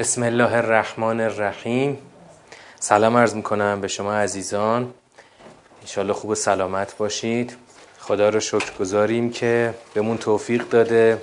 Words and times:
بسم 0.00 0.22
الله 0.22 0.56
الرحمن 0.56 1.20
الرحیم. 1.20 1.98
سلام 2.78 3.16
عرض 3.16 3.34
می‌کنم 3.34 3.80
به 3.80 3.88
شما 3.88 4.14
عزیزان. 4.14 4.94
انشالله 5.80 6.12
خوب 6.12 6.30
و 6.30 6.34
سلامت 6.34 6.96
باشید. 6.96 7.56
خدا 7.98 8.28
رو 8.28 8.40
شکر 8.40 8.72
گذاریم 8.80 9.30
که 9.30 9.74
بهمون 9.94 10.18
توفیق 10.18 10.68
داده 10.68 11.22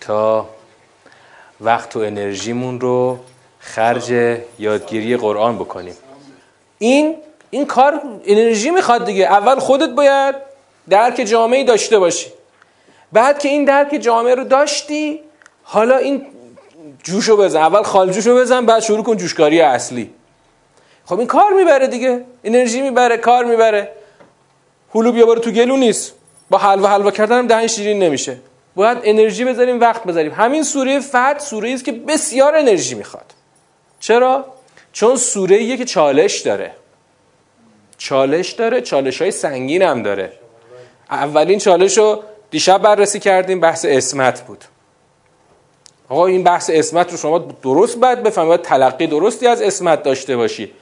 تا 0.00 0.48
وقت 1.60 1.96
و 1.96 1.98
انرژیمون 1.98 2.80
رو 2.80 3.18
خرج 3.58 4.38
یادگیری 4.58 5.16
قرآن 5.16 5.56
بکنیم. 5.56 5.96
این 6.78 7.16
این 7.50 7.66
کار 7.66 8.00
انرژی 8.24 8.70
می‌خواد 8.70 9.04
دیگه. 9.04 9.24
اول 9.24 9.58
خودت 9.58 9.90
باید 9.90 10.34
درک 10.90 11.14
جامعه 11.14 11.64
داشته 11.64 11.98
باشی. 11.98 12.32
بعد 13.12 13.38
که 13.38 13.48
این 13.48 13.64
درک 13.64 13.98
جامعه 14.00 14.34
رو 14.34 14.44
داشتی 14.44 15.20
حالا 15.62 15.96
این 15.96 16.26
جوشو 17.02 17.36
بزن. 17.36 17.60
اول 17.60 17.82
خال 17.82 18.10
جوشو 18.12 18.36
بزن 18.36 18.66
بعد 18.66 18.82
شروع 18.82 19.02
کن 19.02 19.16
جوشکاری 19.16 19.60
اصلی. 19.60 20.10
خب 21.04 21.18
این 21.18 21.28
کار 21.28 21.52
می‌بره 21.52 21.86
دیگه. 21.86 22.24
انرژی 22.44 22.80
می‌بره 22.80 23.16
کار 23.16 23.44
می‌بره. 23.44 23.92
هلو 24.94 25.12
بیا 25.12 25.34
تو 25.34 25.50
گلو 25.50 25.76
نیست. 25.76 26.12
با 26.50 26.58
حلوا 26.58 26.88
حلوا 26.88 27.10
کردن 27.10 27.38
هم 27.38 27.46
دهن 27.46 27.66
شیرین 27.66 28.02
نمیشه. 28.02 28.36
باید 28.74 28.98
انرژی 29.02 29.44
بذاریم 29.44 29.80
وقت 29.80 30.04
بذاریم. 30.04 30.32
همین 30.32 30.62
سوره 30.62 31.00
فتح 31.00 31.38
سوره 31.38 31.70
است 31.70 31.84
که 31.84 31.92
بسیار 31.92 32.56
انرژی 32.56 32.94
می‌خواد. 32.94 33.34
چرا؟ 34.00 34.44
چون 34.92 35.16
سوره 35.16 35.56
ایه 35.56 35.76
که 35.76 35.84
چالش 35.84 36.40
داره. 36.40 36.72
چالش 37.98 38.50
داره 38.50 38.80
چالش 38.80 39.22
های 39.22 39.30
سنگین 39.30 39.82
هم 39.82 40.02
داره. 40.02 40.32
اولین 41.10 41.58
چالش 41.58 41.98
رو 41.98 42.22
دیشب 42.50 42.82
بررسی 42.82 43.20
کردیم 43.20 43.60
بحث 43.60 43.84
اسمت 43.88 44.40
بود. 44.40 44.64
آقا 46.10 46.26
این 46.26 46.44
بحث 46.44 46.70
اسمت 46.72 47.10
رو 47.10 47.16
شما 47.16 47.38
درست 47.38 47.98
باید 47.98 48.22
بفهمید 48.22 48.62
تلقی 48.62 49.06
درستی 49.06 49.46
از 49.46 49.62
اسمت 49.62 50.02
داشته 50.02 50.36
باشی. 50.36 50.72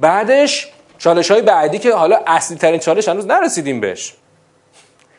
بعدش 0.00 0.68
چالش 0.98 1.30
های 1.30 1.42
بعدی 1.42 1.78
که 1.78 1.94
حالا 1.94 2.20
اصلی 2.26 2.56
ترین 2.56 2.80
چالش 2.80 3.08
هنوز 3.08 3.26
نرسیدیم 3.26 3.80
بهش. 3.80 4.14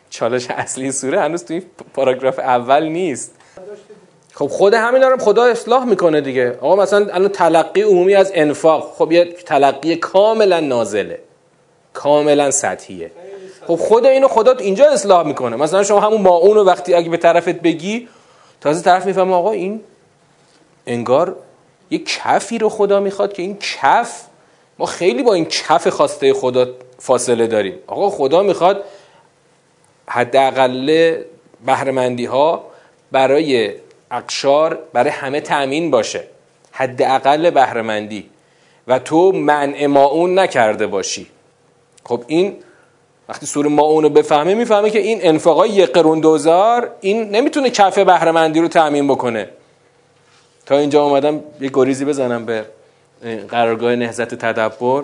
چالش 0.09 0.47
اصلی 0.49 0.91
سوره 0.91 1.21
هنوز 1.21 1.45
توی 1.45 1.61
پاراگراف 1.93 2.39
اول 2.39 2.83
نیست. 2.83 3.35
خب 4.33 4.47
خود 4.47 4.73
همین 4.73 5.03
رو 5.03 5.17
خدا 5.17 5.43
اصلاح 5.43 5.85
می‌کنه 5.85 6.21
دیگه. 6.21 6.57
آقا 6.61 6.75
مثلا 6.75 7.07
الان 7.13 7.29
تلقی 7.29 7.81
عمومی 7.81 8.15
از 8.15 8.31
انفاق. 8.35 8.93
خب 8.97 9.11
یه 9.11 9.25
تلقی 9.25 9.95
کاملا 9.95 10.59
نازله. 10.59 11.19
کاملا 11.93 12.51
سطحیه. 12.51 13.11
خب 13.67 13.75
خود 13.75 14.05
اینو 14.05 14.27
خدا 14.27 14.51
اینجا 14.51 14.91
اصلاح 14.91 15.27
می‌کنه. 15.27 15.55
مثلا 15.55 15.83
شما 15.83 15.99
همون 15.99 16.21
ما 16.21 16.35
اونو 16.35 16.63
وقتی 16.63 16.93
اگه 16.93 17.09
به 17.09 17.17
طرفت 17.17 17.49
بگی 17.49 18.07
تازه 18.61 18.83
طرف 18.83 19.05
می‌فهمه 19.05 19.33
آقا 19.33 19.51
این 19.51 19.81
انگار 20.87 21.35
یه 21.89 21.99
کفی 21.99 22.57
رو 22.57 22.69
خدا 22.69 22.99
می‌خواد 22.99 23.33
که 23.33 23.41
این 23.41 23.57
کف 23.57 24.21
ما 24.79 24.85
خیلی 24.85 25.23
با 25.23 25.33
این 25.33 25.45
کف 25.45 25.87
خواسته 25.87 26.33
خدا 26.33 26.67
فاصله 26.99 27.47
داریم. 27.47 27.79
آقا 27.87 28.09
خدا 28.09 28.43
می‌خواد 28.43 28.83
حداقل 30.07 31.15
بهرهمندی 31.65 32.25
ها 32.25 32.65
برای 33.11 33.73
اقشار 34.11 34.79
برای 34.93 35.09
همه 35.09 35.41
تأمین 35.41 35.91
باشه. 35.91 36.23
حداقل 36.71 37.49
بهرهمندی. 37.49 38.29
و 38.87 38.99
تو 38.99 39.31
منع 39.31 39.85
ما 39.85 40.05
اون 40.05 40.39
نکرده 40.39 40.87
باشی. 40.87 41.27
خب 42.05 42.23
این 42.27 42.55
وقتی 43.29 43.45
سوره 43.45 43.69
ما 43.69 43.81
اونو 43.81 44.09
بفهمه 44.09 44.53
می‌فهمه 44.53 44.89
که 44.89 44.99
این 44.99 45.19
انفاقای 45.21 45.69
یک 45.69 45.91
قرون 45.91 46.19
دوزار 46.19 46.91
این 47.01 47.29
نمی‌تونه 47.29 47.69
کف 47.69 47.99
بهرهمندی 47.99 48.59
رو 48.59 48.67
تأمین 48.67 49.07
بکنه. 49.07 49.49
تا 50.65 50.77
اینجا 50.77 51.03
اومدم 51.03 51.41
یه 51.61 51.69
گریزی 51.73 52.05
بزنم 52.05 52.45
به 52.45 52.65
قرارگاه 53.49 53.95
نهزت 53.95 54.35
تدبر. 54.35 55.03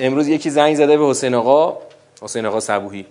امروز 0.00 0.28
یکی 0.28 0.50
زنگ 0.50 0.76
زده 0.76 0.96
به 0.96 1.06
حسین 1.06 1.34
آقا 1.34 1.78
حسین 2.22 2.46
آقا 2.46 2.60
صبوهی 2.60 3.06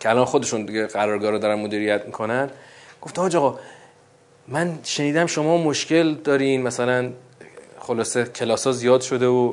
که 0.00 0.10
الان 0.10 0.24
خودشون 0.24 0.64
دیگه 0.64 0.86
قرارگاه 0.86 1.30
رو 1.30 1.38
دارن 1.38 1.54
مدیریت 1.54 2.06
می‌کنن. 2.06 2.50
گفت 3.02 3.18
حاج 3.18 3.36
آقا 3.36 3.58
من 4.48 4.78
شنیدم 4.84 5.26
شما 5.26 5.56
مشکل 5.56 6.14
دارین 6.14 6.62
مثلا 6.62 7.10
خلاصه 7.80 8.24
کلاس 8.24 8.66
ها 8.66 8.72
زیاد 8.72 9.00
شده 9.00 9.26
و 9.26 9.52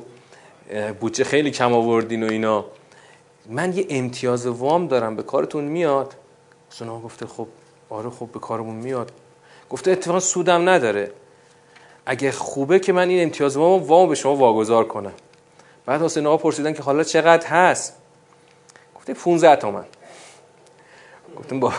بودجه 0.99 1.23
خیلی 1.23 1.51
کم 1.51 1.73
آوردین 1.73 2.23
و 2.23 2.31
اینا. 2.31 2.65
من 3.49 3.77
یه 3.77 3.85
امتیاز 3.89 4.47
وام 4.47 4.87
دارم 4.87 5.15
به 5.15 5.23
کارتون 5.23 5.63
میاد. 5.63 6.13
آقا 6.81 6.99
گفته 6.99 7.25
خب 7.25 7.47
آره 7.89 8.09
خب 8.09 8.29
به 8.33 8.39
کارمون 8.39 8.75
میاد. 8.75 9.11
گفته 9.69 9.91
اتفاقا 9.91 10.19
سودم 10.19 10.69
نداره. 10.69 11.11
اگه 12.05 12.31
خوبه 12.31 12.79
که 12.79 12.93
من 12.93 13.09
این 13.09 13.23
امتیاز 13.23 13.57
وام 13.57 13.83
وام 13.83 14.09
به 14.09 14.15
شما 14.15 14.35
واگذار 14.35 14.83
کنم. 14.87 15.13
بعد 15.85 16.01
حسین 16.01 16.27
آقا 16.27 16.37
پرسیدن 16.37 16.73
که 16.73 16.83
حالا 16.83 17.03
چقدر 17.03 17.47
هست؟ 17.47 17.95
گفته 18.95 19.13
15 19.13 19.55
تومن. 19.55 19.85
گفتم 21.37 21.59
با 21.59 21.73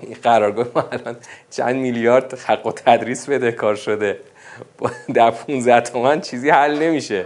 این 0.00 0.16
قرارگاه 0.22 0.66
ما 0.74 0.82
الان 0.92 1.16
چند 1.50 1.76
میلیارد 1.76 2.38
حق 2.38 2.66
و 2.66 2.72
تدریس 2.72 3.28
بده 3.28 3.52
کار 3.52 3.74
شده. 3.74 4.20
در 5.14 5.30
15 5.30 5.80
تومن 5.80 6.20
چیزی 6.20 6.50
حل 6.50 6.78
نمیشه. 6.78 7.24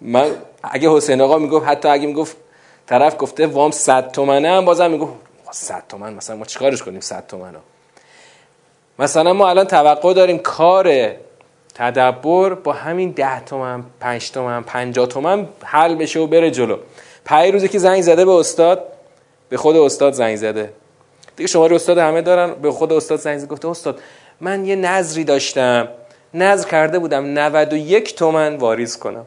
من 0.00 0.30
اگه 0.62 0.90
حسین 0.90 1.20
آقا 1.20 1.38
می‌گفت 1.38 1.66
حتی 1.66 1.88
اگه 1.88 2.06
می‌گفت 2.06 2.36
طرف 2.86 3.16
گفته 3.18 3.46
وام 3.46 3.70
100 3.70 4.12
تومنه 4.12 4.48
هم 4.48 4.64
بازم 4.64 4.90
می‌گفت 4.90 5.12
100 5.50 5.82
تومن 5.88 6.14
مثلا 6.14 6.36
ما 6.36 6.44
چیکارش 6.44 6.82
کنیم 6.82 7.00
100 7.00 7.26
تومن 7.26 7.54
مثلا 8.98 9.32
ما 9.32 9.48
الان 9.48 9.66
توقع 9.66 10.14
داریم 10.14 10.38
کار 10.38 11.14
تدبر 11.74 12.54
با 12.54 12.72
همین 12.72 13.10
10 13.10 13.44
تومن 13.44 13.84
5 14.00 14.30
تومن 14.30 14.62
50 14.62 15.06
تومن 15.06 15.48
حل 15.64 15.94
بشه 15.94 16.20
و 16.20 16.26
بره 16.26 16.50
جلو. 16.50 16.78
پنج 17.24 17.52
روزی 17.52 17.68
که 17.68 17.78
زنگ 17.78 18.02
زده 18.02 18.24
به 18.24 18.32
استاد 18.32 18.84
به 19.48 19.56
خود 19.56 19.76
استاد 19.76 20.12
زنگ 20.12 20.36
زده. 20.36 20.72
دیگه 21.36 21.46
شما 21.48 21.66
رو 21.66 21.76
استاد 21.76 21.98
همه 21.98 22.22
دارن 22.22 22.54
به 22.54 22.72
خود 22.72 22.92
استاد 22.92 23.18
زنگ 23.18 23.38
زده. 23.38 23.46
گفته 23.46 23.68
استاد 23.68 24.00
من 24.40 24.64
یه 24.64 24.76
نظری 24.76 25.24
داشتم. 25.24 25.88
نظر 26.34 26.68
کرده 26.68 26.98
بودم 26.98 27.24
91 27.24 28.14
تومن 28.14 28.56
واریز 28.56 28.98
کنم. 28.98 29.26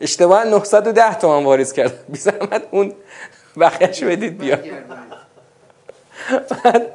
اشتباه 0.00 0.44
910 0.44 1.14
تومن 1.14 1.44
واریز 1.44 1.72
کردم 1.72 1.94
بی 2.12 2.18
زحمت 2.18 2.62
اون 2.70 2.92
بقیه‌اش 3.60 4.04
بدید 4.04 4.38
بیا 4.38 4.58
بعد 6.60 6.86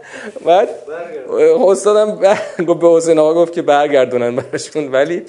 بعد 0.46 0.70
استادم 1.68 2.36
گفت 2.66 2.80
به 2.80 2.90
حسین 2.90 3.20
آقا 3.20 3.34
گفت 3.34 3.54
که 3.54 3.62
برگردونن 3.62 4.36
براشون. 4.36 4.92
ولی 4.92 5.22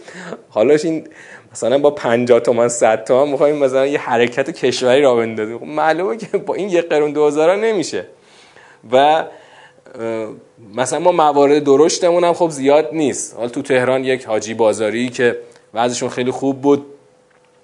حالاش 0.49 0.85
این 0.85 1.09
مثلا 1.53 1.79
با 1.79 1.91
50 1.91 2.41
تومن 2.41 2.69
100 2.69 3.05
تومن 3.05 3.31
می‌خوایم 3.31 3.57
مثلا 3.57 3.87
یه 3.87 3.99
حرکت 3.99 4.51
کشوری 4.51 5.03
را 5.03 5.15
بندازیم. 5.15 5.59
خب 5.59 5.65
معلومه 5.65 6.17
که 6.17 6.39
با 6.39 6.55
این 6.55 6.69
یه 6.69 6.83
قرون 6.83 7.13
2000 7.13 7.57
نمیشه. 7.57 8.07
و 8.93 9.25
مثلا 10.75 10.99
ما 10.99 11.13
موارد 11.13 11.65
درشتمون 11.65 12.25
هم 12.25 12.33
خب 12.33 12.51
زیاد 12.51 12.89
نیست. 12.93 13.37
حالا 13.37 13.49
تو 13.49 13.63
تهران 13.63 14.05
یک 14.05 14.25
حاجی 14.25 14.55
بازاری 14.55 15.09
که 15.09 15.39
وضعشون 15.75 16.09
خیلی 16.09 16.31
خوب 16.31 16.61
بود. 16.61 16.87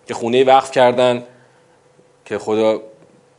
که 0.07 0.15
خونه 0.15 0.45
وقف 0.45 0.71
کردن 0.71 1.25
که 2.25 2.39
خدا 2.39 2.81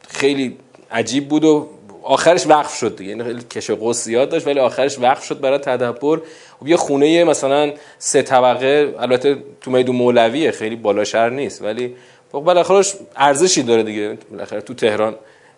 خیلی 0.07 0.57
عجیب 0.91 1.28
بود 1.28 1.44
و 1.44 1.69
آخرش 2.03 2.47
وقف 2.47 2.75
شد 2.75 2.95
دیگه. 2.95 3.09
یعنی 3.09 3.23
خیلی 3.23 3.41
کش 3.41 3.72
قوس 3.72 4.03
زیاد 4.03 4.29
داشت 4.29 4.47
ولی 4.47 4.59
آخرش 4.59 5.00
وقف 5.00 5.23
شد 5.23 5.39
برای 5.39 5.57
تدبر. 5.57 6.19
خب 6.59 6.67
یه 6.67 6.78
خونه 6.78 7.23
مثلا 7.23 7.73
سه 7.97 8.22
طبقه 8.22 8.95
البته 9.00 9.38
تو 9.61 9.72
میدون 9.72 9.95
مولویه 9.95 10.51
خیلی 10.51 10.75
بالا 10.75 11.03
شهر 11.03 11.29
نیست 11.29 11.61
ولی 11.61 11.96
خب 12.31 12.40
بالاخره 12.40 12.81
ارزشی 13.16 13.63
داره 13.63 13.84
دیگه. 13.84 14.17
بالاخره 14.31 14.61
تو 14.61 14.73
تهران 14.73 15.16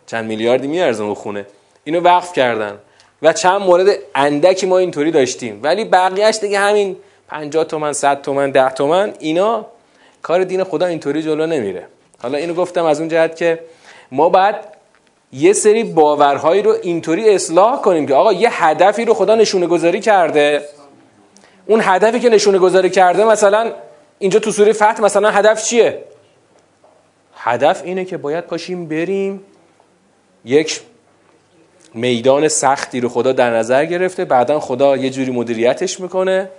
چند 0.07 0.25
میلیاردی 0.25 0.67
میارزه 0.67 1.03
اون 1.03 1.13
خونه. 1.13 1.45
اینو 1.83 2.01
وقف 2.01 2.33
کردن. 2.33 2.77
و 3.21 3.33
چند 3.33 3.62
مورد 3.62 3.88
اندکی 4.15 4.65
ما 4.65 4.77
اینطوری 4.77 5.12
داشتیم. 5.12 5.59
ولی 5.63 5.85
بقیهش 5.85 6.38
دیگه 6.41 6.59
همین 6.59 6.95
50 7.27 7.63
تومن 7.63 7.94
100 7.94 8.21
تومن 8.21 8.51
10 8.51 8.69
تومن 8.69 9.13
اینا 9.19 9.65
کار 10.29 10.43
دین 10.43 10.63
خدا 10.63 10.85
اینطوری 10.85 11.23
جلو 11.23 11.45
نمیره. 11.45 11.85
حالا 12.21 12.37
اینو 12.37 12.53
گفتم 12.53 12.85
از 12.85 12.99
اون 12.99 13.09
جهت 13.09 13.35
که 13.35 13.59
ما 14.11 14.29
بعد 14.29 14.55
یه 15.33 15.53
سری 15.53 15.83
باورهایی 15.83 16.61
رو 16.61 16.75
اینطوری 16.81 17.29
اصلاح 17.29 17.81
کنیم 17.81 18.07
که 18.07 18.13
آقا 18.13 18.33
یه 18.33 18.65
هدفی 18.65 19.05
رو 19.05 19.13
خدا 19.13 19.35
نشونه 19.35 19.67
گذاری 19.67 19.99
کرده. 19.99 20.61
اون 21.65 21.81
هدفی 21.83 22.19
که 22.19 22.29
نشونه 22.29 22.57
گذاری 22.57 22.89
کرده 22.89 23.25
مثلا 23.25 23.71
اینجا 24.19 24.39
تو 24.39 24.51
سوره 24.51 24.73
فتح 24.73 25.01
مثلا 25.01 25.31
هدف 25.31 25.63
چیه؟ 25.63 26.03
هدف 27.35 27.81
اینه 27.83 28.05
که 28.05 28.17
باید 28.17 28.43
پاشیم 28.43 28.87
بریم 28.87 29.41
یک 30.45 30.81
میدان 31.93 32.47
سختی 32.47 32.99
رو 32.99 33.09
خدا 33.09 33.31
در 33.31 33.49
نظر 33.49 33.85
گرفته 33.85 34.25
بعدا 34.25 34.59
خدا 34.59 34.97
یه 34.97 35.09
جوری 35.09 35.31
مدیریتش 35.31 35.99
می‌کنه. 35.99 36.49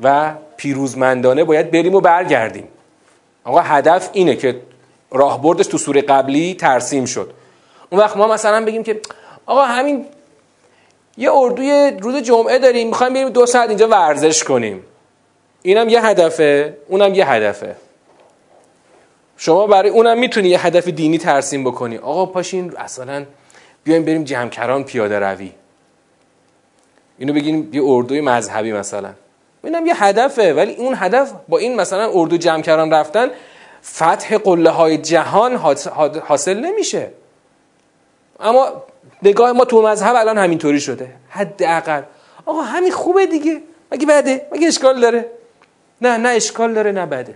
و 0.00 0.34
پیروزمندانه 0.56 1.44
باید 1.44 1.70
بریم 1.70 1.94
و 1.94 2.00
برگردیم. 2.00 2.68
آقا 3.44 3.60
هدف 3.60 4.10
اینه 4.12 4.36
که 4.36 4.60
راهبردش 5.10 5.66
تو 5.66 5.78
سوره 5.78 6.00
قبلی 6.02 6.54
ترسیم 6.54 7.04
شد. 7.04 7.30
اون 7.90 8.00
وقت 8.00 8.16
ما 8.16 8.26
مثلا 8.26 8.64
بگیم 8.64 8.82
که 8.82 9.00
آقا 9.46 9.64
همین 9.64 10.06
یه 11.16 11.30
اردوی 11.32 11.92
روز 12.00 12.16
جمعه 12.16 12.58
داریم 12.58 12.88
می‌خوایم 12.88 13.12
بریم 13.12 13.28
دو 13.28 13.46
ساعت 13.46 13.68
اینجا 13.68 13.88
ورزش 13.88 14.44
کنیم. 14.44 14.84
اینم 15.62 15.88
یه 15.88 16.06
هدفه 16.06 16.76
اونم 16.88 17.14
یه 17.14 17.30
هدفه. 17.30 17.76
شما 19.36 19.66
برای 19.66 19.90
اونم 19.90 20.18
می‌تونی 20.18 20.48
یه 20.48 20.66
هدف 20.66 20.88
دینی 20.88 21.18
ترسیم 21.18 21.64
بکنی. 21.64 21.98
آقا 21.98 22.26
پاشین 22.26 22.76
اصلا 22.76 23.24
بیایم 23.84 24.04
بریم 24.04 24.24
جمکران 24.24 24.84
پیاده 24.84 25.18
روی. 25.18 25.52
اینو 27.18 27.32
بگیم 27.32 27.70
یه 27.72 27.82
اردوی 27.84 28.20
مذهبی 28.20 28.72
مثلا. 28.72 29.10
اینم 29.64 29.86
یه 29.86 30.04
هدفه 30.04 30.54
ولی 30.54 30.74
اون 30.74 30.94
هدف 30.96 31.32
با 31.48 31.58
این 31.58 31.76
مثلا 31.76 32.10
اردو 32.14 32.36
جمکران 32.36 32.92
رفتن 32.92 33.30
فتح 33.84 34.38
قله 34.38 34.70
های 34.70 34.98
جهان 34.98 35.56
حاصل 36.26 36.54
نمیشه. 36.54 37.10
اما 38.40 38.82
نگاه 39.22 39.52
ما 39.52 39.64
تو 39.64 39.82
مذهب 39.82 40.16
الان 40.16 40.38
همینطوری 40.38 40.80
شده. 40.80 41.08
حداقل. 41.28 42.02
آقا 42.46 42.62
همین 42.62 42.92
خوبه 42.92 43.26
دیگه. 43.26 43.62
مگه 43.92 44.06
بده؟ 44.06 44.46
مگه 44.52 44.68
اشکال 44.68 45.00
داره؟ 45.00 45.26
نه 46.00 46.16
نه 46.16 46.28
اشکال 46.28 46.74
داره 46.74 46.92
نه 46.92 47.06
بده. 47.06 47.34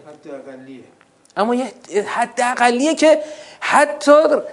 اما 1.36 1.54
یه 1.54 1.66
حد 2.06 2.40
اقلیه 2.40 2.94
که 2.94 3.18
حتی 3.60 4.12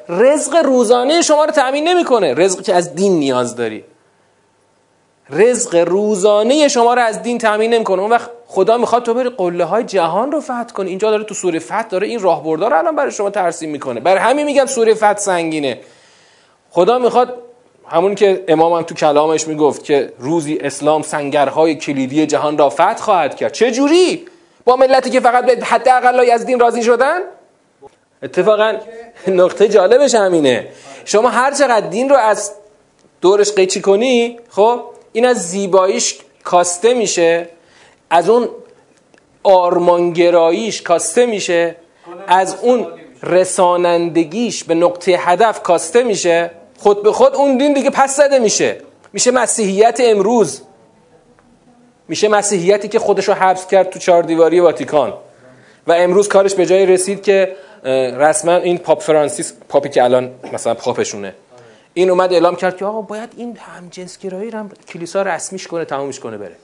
رزق 0.09 0.55
روزانه 0.55 1.21
شما 1.21 1.45
رو 1.45 1.51
تأمین 1.51 1.87
نمی‌کنه. 1.87 2.33
رزقی 2.33 2.63
که 2.63 2.75
از 2.75 2.95
دین 2.95 3.19
نیاز 3.19 3.55
داری. 3.55 3.83
رزق 5.29 5.75
روزانه 5.75 6.67
شما 6.67 6.93
رو 6.93 7.01
از 7.01 7.21
دین 7.21 7.37
تأمین 7.37 7.73
نمی‌کنه. 7.73 8.01
اون 8.01 8.11
وقت 8.11 8.29
خدا 8.47 8.77
می‌خواد 8.77 9.03
تو 9.03 9.13
بری 9.13 9.29
قله 9.29 9.63
های 9.63 9.83
جهان 9.83 10.31
رو 10.31 10.41
فتح 10.41 10.63
کنی. 10.63 10.89
اینجا 10.89 11.09
داره 11.11 11.23
تو 11.23 11.33
سوره 11.33 11.59
فتح 11.59 11.87
داره 11.87 12.07
این 12.07 12.19
راهبردار 12.19 12.71
رو 12.71 12.77
الان 12.77 12.95
برای 12.95 13.11
شما 13.11 13.29
ترسیم 13.29 13.69
می‌کنه. 13.69 13.99
برای 13.99 14.19
همین 14.19 14.45
میگم 14.45 14.65
سوره 14.65 14.93
فتح 14.93 15.15
سنگینه. 15.15 15.79
خدا 16.71 16.99
می‌خواد 16.99 17.41
همون 17.87 18.15
که 18.15 18.43
امام 18.47 18.73
هم 18.73 18.81
تو 18.81 18.95
کلامش 18.95 19.47
می‌گفت 19.47 19.83
که 19.83 20.13
روزی 20.19 20.57
اسلام 20.61 21.01
سنگرهای 21.01 21.75
کلیدی 21.75 22.25
جهان 22.25 22.57
را 22.57 22.69
فتح 22.69 22.95
خواهد 22.95 23.35
کرد. 23.35 23.51
چه 23.51 23.71
جوری؟ 23.71 24.25
با 24.65 24.75
ملتی 24.75 25.09
که 25.09 25.19
فقط 25.19 25.45
به 25.45 25.65
حد 25.65 25.89
اقل 25.89 26.29
از 26.31 26.45
دین 26.45 26.59
راضی 26.59 26.83
شدن؟ 26.83 27.19
اتفاقا 28.23 28.73
نقطه 29.27 29.67
جالبش 29.67 30.15
همینه. 30.15 30.67
شما 31.05 31.29
هر 31.29 31.51
چقدر 31.51 31.87
دین 31.87 32.09
رو 32.09 32.15
از 32.15 32.51
دورش 33.21 33.51
قیچی 33.51 33.81
کنی 33.81 34.39
خب 34.49 34.81
این 35.15 35.25
از 35.25 35.49
زیباییش 35.49 36.17
کاسته 36.43 36.93
میشه 36.93 37.49
از 38.09 38.29
اون 38.29 38.49
آرمانگراییش 39.43 40.81
کاسته 40.81 41.25
میشه 41.25 41.75
از 42.27 42.55
اون 42.61 42.87
رسانندگیش 43.23 44.63
به 44.63 44.73
نقطه 44.73 45.11
هدف 45.11 45.63
کاسته 45.63 46.03
میشه. 46.03 46.51
خود 46.77 47.03
به 47.03 47.11
خود 47.11 47.35
اون 47.35 47.57
دین 47.57 47.73
دیگه 47.73 47.89
پس 47.89 48.17
زده 48.17 48.39
میشه. 48.39 48.77
میشه 49.13 49.31
مسیحیت 49.31 49.99
امروز. 50.03 50.61
میشه 52.07 52.27
مسیحیتی 52.27 52.87
که 52.87 52.99
خودش 52.99 53.27
رو 53.27 53.33
حبس 53.33 53.67
کرد 53.67 53.89
تو 53.89 53.99
چهار 53.99 54.23
دیواری 54.23 54.59
واتیکان. 54.59 55.13
و 55.87 55.91
امروز 55.91 56.27
کارش 56.27 56.55
به 56.55 56.65
جای 56.65 56.85
رسید 56.85 57.23
که 57.23 57.55
رسما 58.17 58.55
این 58.55 58.77
پاپ 58.77 59.01
فرانسیس 59.01 59.53
پاپی 59.69 59.89
که 59.89 60.03
الان 60.03 60.31
مثلا 60.53 60.73
پاپشونه. 60.73 61.35
این 61.97 62.09
اومد 62.09 62.33
اعلام 62.33 62.55
کرد 62.55 62.77
که 62.77 62.85
آقا 62.85 63.01
باید 63.01 63.29
این 63.37 63.57
همجنسگرایی 63.57 64.51
رو 64.51 64.59
هم 64.59 64.69
کلیسا 64.87 65.21
رسمیش 65.21 65.67
کنه 65.67 65.85
تمامش 65.85 66.19
کنه 66.19 66.37
بره. 66.37 66.55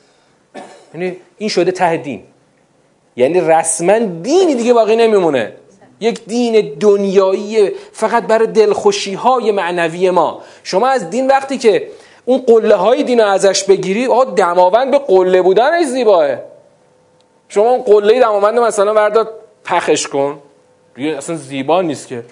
یعنی 0.94 1.18
این 1.38 1.50
شده 1.50 1.72
ته 1.72 1.98
دین. 1.98 2.24
یعنی 3.16 3.42
رسما 3.42 4.00
دینی 4.00 4.56
دیگه 4.56 4.74
باقی 4.74 4.96
نمیمونه. 4.96 5.54
یک 6.00 6.26
دین 6.26 6.76
دنیایی 6.80 7.70
فقط 7.92 8.24
برای 8.24 8.48
دلخوشی 8.48 9.14
های 9.14 9.52
معنوی 9.52 10.10
ما. 10.10 10.42
شما 10.64 10.88
از 10.88 11.10
دین 11.10 11.28
وقتی 11.28 11.58
که 11.58 11.88
اون 12.26 12.38
قله 12.38 12.76
های 12.76 13.04
دین 13.04 13.20
رو 13.20 13.28
ازش 13.28 13.64
بگیری 13.64 14.08
آقا 14.08 14.26
دماوند 14.26 14.92
به 14.92 15.00
قله 15.00 15.42
بودنش 15.42 15.86
زیباه. 15.86 16.36
شما 17.50 17.70
اون 17.70 17.82
قله 17.82 18.20
دماوند 18.20 18.60
مثلا 18.60 18.94
ورداد 18.94 19.30
پخش 19.64 20.08
کن. 20.08 20.40
اصلا 20.98 21.36
زیبا 21.36 21.82
نیست 21.82 22.08
که. 22.08 22.24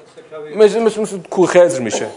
مثل 0.56 0.80
مثل, 0.80 1.01
مثل 1.01 1.19
کوخزر 1.30 1.80
میشه. 1.80 2.07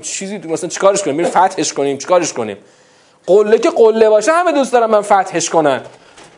چیزی 0.00 0.38
مثلا 0.38 0.68
چیکارش 0.68 1.02
کنیم؟ 1.02 1.16
میریم 1.16 1.30
فتحش 1.30 1.72
کنیم 1.72 1.98
چیکارش 1.98 2.32
کنیم؟ 2.32 2.56
قله 3.26 3.58
که 3.58 3.70
قله 3.70 4.08
باشه 4.08 4.32
همه 4.32 4.52
دوست 4.52 4.72
دارم 4.72 4.90
من 4.90 5.02
فتحش 5.02 5.50
کنن. 5.50 5.80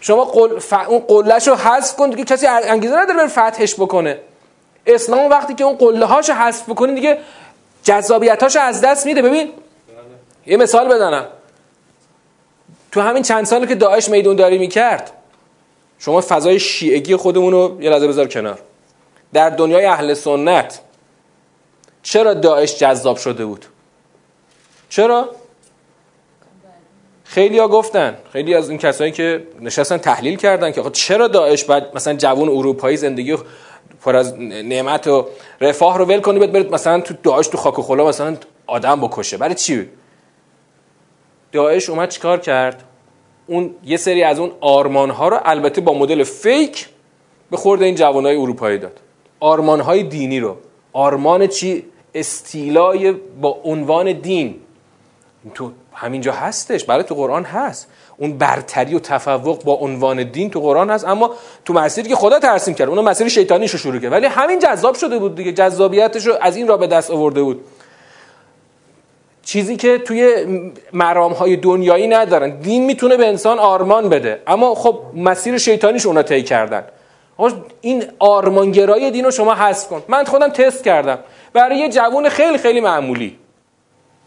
شما 0.00 0.24
قل... 0.24 0.58
ف... 0.58 0.72
اون 0.88 0.98
قلهش 0.98 1.48
رو 1.48 1.54
حذف 1.54 1.96
کن 1.96 2.10
دیگه 2.10 2.24
کسی 2.24 2.46
انگیزه 2.46 2.96
نداره 2.96 3.18
بره 3.18 3.26
فتحش 3.26 3.74
بکنه. 3.74 4.18
اسلام 4.86 5.30
وقتی 5.30 5.54
که 5.54 5.64
اون 5.64 5.76
قله 5.76 6.06
هاشو 6.06 6.32
حذف 6.32 6.68
بکنی 6.68 6.94
دیگه 6.94 7.18
جذابیتاشو 7.82 8.60
از 8.60 8.80
دست 8.80 9.06
میده. 9.06 9.22
ببین 9.22 9.52
یه 10.46 10.56
مثال 10.56 10.94
بزنم. 10.94 11.26
تو 12.92 13.00
همین 13.00 13.22
چند 13.22 13.44
سالی 13.44 13.66
که 13.66 13.74
داعش 13.74 14.08
میدون 14.08 14.36
داری 14.36 14.58
می‌کرد 14.58 15.12
شما 15.98 16.20
فضای 16.20 16.60
شیعگی 16.60 17.16
خودمون 17.16 17.52
رو 17.52 17.82
یه 17.82 17.90
لحظه 17.90 18.08
بذار 18.08 18.28
کنار. 18.28 18.58
در 19.32 19.50
دنیای 19.50 19.84
اهل 19.84 20.14
سنت 20.14 20.80
چرا 22.04 22.34
داعش 22.34 22.78
جذاب 22.78 23.16
شده 23.16 23.44
بود؟ 23.44 23.64
چرا؟ 24.88 25.30
خیلی 27.24 27.58
ها 27.58 27.68
گفتن 27.68 28.18
خیلی 28.32 28.54
از 28.54 28.70
این 28.70 28.78
کسایی 28.78 29.12
که 29.12 29.46
نشستن 29.60 29.98
تحلیل 29.98 30.36
کردن 30.36 30.72
که 30.72 30.82
چرا 30.92 31.28
داعش 31.28 31.64
بعد 31.64 31.90
مثلا 31.94 32.14
جوان 32.14 32.48
اروپایی 32.48 32.96
زندگی 32.96 33.36
پر 34.02 34.16
از 34.16 34.34
نعمت 34.40 35.06
و 35.06 35.26
رفاه 35.60 35.98
رو 35.98 36.04
ول 36.04 36.20
کنی 36.20 36.46
برید 36.46 36.72
مثلا 36.72 37.00
تو 37.00 37.14
داعش 37.22 37.48
تو 37.48 37.58
خاک 37.58 37.78
و 37.78 37.82
خلا 37.82 38.08
مثلا 38.08 38.36
آدم 38.66 39.00
بکشه؟ 39.00 39.36
برای 39.36 39.54
چی؟ 39.54 39.88
داعش 41.52 41.90
اومد 41.90 42.08
چیکار 42.08 42.40
کرد؟ 42.40 42.84
اون 43.46 43.74
یه 43.84 43.96
سری 43.96 44.22
از 44.22 44.38
اون 44.38 44.50
آرمان 44.60 45.10
ها 45.10 45.28
رو 45.28 45.40
البته 45.44 45.80
با 45.80 45.94
مدل 45.94 46.24
فیک 46.24 46.88
به 47.50 47.56
خورد 47.56 47.82
این 47.82 47.94
جوانای 47.94 48.36
اروپایی 48.36 48.78
داد. 48.78 49.00
آرمان 49.40 49.80
های 49.80 50.02
دینی 50.02 50.40
رو. 50.40 50.56
آرمان 50.92 51.46
چی؟ 51.46 51.84
استیلای 52.14 53.12
با 53.40 53.58
عنوان 53.64 54.12
دین. 54.12 54.54
تو 55.54 55.70
همینجا 55.92 56.32
هستش 56.32 56.84
برای 56.84 57.04
تو 57.04 57.14
قرآن 57.14 57.44
هست. 57.44 57.88
اون 58.16 58.38
برتری 58.38 58.94
و 58.94 58.98
تفوق 58.98 59.64
با 59.64 59.72
عنوان 59.72 60.22
دین 60.22 60.50
تو 60.50 60.60
قرآن 60.60 60.90
هست 60.90 61.04
اما 61.04 61.30
تو 61.64 61.72
مسیری 61.72 62.08
که 62.08 62.16
خدا 62.16 62.38
ترسیم 62.38 62.74
کرد 62.74 62.88
اون 62.88 63.00
مسیر 63.00 63.28
شیطانیش 63.28 63.70
رو 63.70 63.78
شروع 63.78 63.98
کرد. 63.98 64.12
ولی 64.12 64.26
همین 64.26 64.58
جذاب 64.58 64.94
شده 64.94 65.18
بود 65.18 65.34
دیگه 65.34 65.52
جذابیتش 65.52 66.26
رو 66.26 66.34
از 66.40 66.56
این 66.56 66.68
را 66.68 66.76
به 66.76 66.86
دست 66.86 67.10
آورده 67.10 67.42
بود. 67.42 67.60
چیزی 69.42 69.76
که 69.76 69.98
توی 69.98 70.46
مرام 70.92 71.32
های 71.32 71.56
دنیایی 71.56 72.06
ندارن. 72.06 72.50
دین 72.50 72.84
می‌تونه 72.84 73.16
به 73.16 73.26
انسان 73.26 73.58
آرمان 73.58 74.08
بده 74.08 74.42
اما 74.46 74.74
خب 74.74 75.00
مسیر 75.16 75.58
شیطانیش 75.58 76.06
اونا 76.06 76.22
طی 76.22 76.42
کردن. 76.42 76.84
این 77.80 78.04
آرمانگرایی 78.18 79.10
دین 79.10 79.24
رو 79.24 79.30
شما 79.30 79.54
حذف 79.54 79.88
کن. 79.88 80.02
من 80.08 80.24
خودم 80.24 80.48
تست 80.48 80.84
کردم. 80.84 81.18
برای 81.54 81.78
یه 81.78 81.88
جوون 81.88 82.28
خیلی 82.28 82.58
خیلی 82.58 82.80
معمولی. 82.80 83.38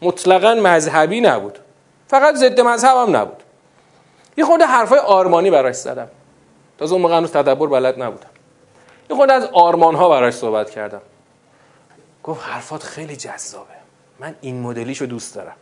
مطلقا 0.02 0.56
مذهبی 0.56 1.22
نبود. 1.22 1.60
فقط 2.08 2.36
ضد 2.36 2.62
مذهبم 2.62 3.16
نبود. 3.16 3.44
یه 4.38 4.46
خورده 4.46 4.66
حرفای 4.66 5.00
آرمانی 5.00 5.52
براش 5.52 5.76
زدم. 5.76 6.08
تازه 6.78 6.94
اون 6.94 7.02
موقع 7.02 7.18
هنوز 7.18 7.32
تدبر 7.32 7.68
بلد 7.68 8.02
نبودم. 8.04 8.30
یه 9.10 9.16
خورده 9.16 9.34
از 9.34 9.46
آرمان 9.54 9.96
ها 9.96 10.10
براش 10.10 10.34
صحبت 10.34 10.70
کردم. 10.70 11.02
گفت 12.24 12.46
حرفات 12.46 12.84
خیلی 12.84 13.16
جذابه. 13.16 13.78
من 14.20 14.36
این 14.42 14.62
مدلیشو 14.62 15.06
دوست 15.06 15.36
دارم. 15.36 15.56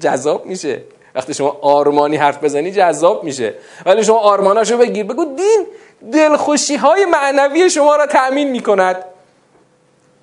جذاب 0.00 0.46
میشه. 0.46 0.82
وقتی 1.14 1.34
شما 1.34 1.58
آرمانی 1.62 2.16
حرف 2.16 2.44
بزنی 2.44 2.70
جذاب 2.70 3.24
میشه. 3.24 3.54
ولی 3.86 4.04
شما 4.04 4.18
آرماناشو 4.18 4.78
بگیر. 4.78 5.06
بگو 5.06 5.24
دین 5.24 5.66
دلخوشی 6.12 6.76
های 6.76 7.04
معنوی 7.04 7.70
شما 7.70 7.96
را 7.96 8.06
تأمین 8.06 8.50
می‌کند. 8.50 9.04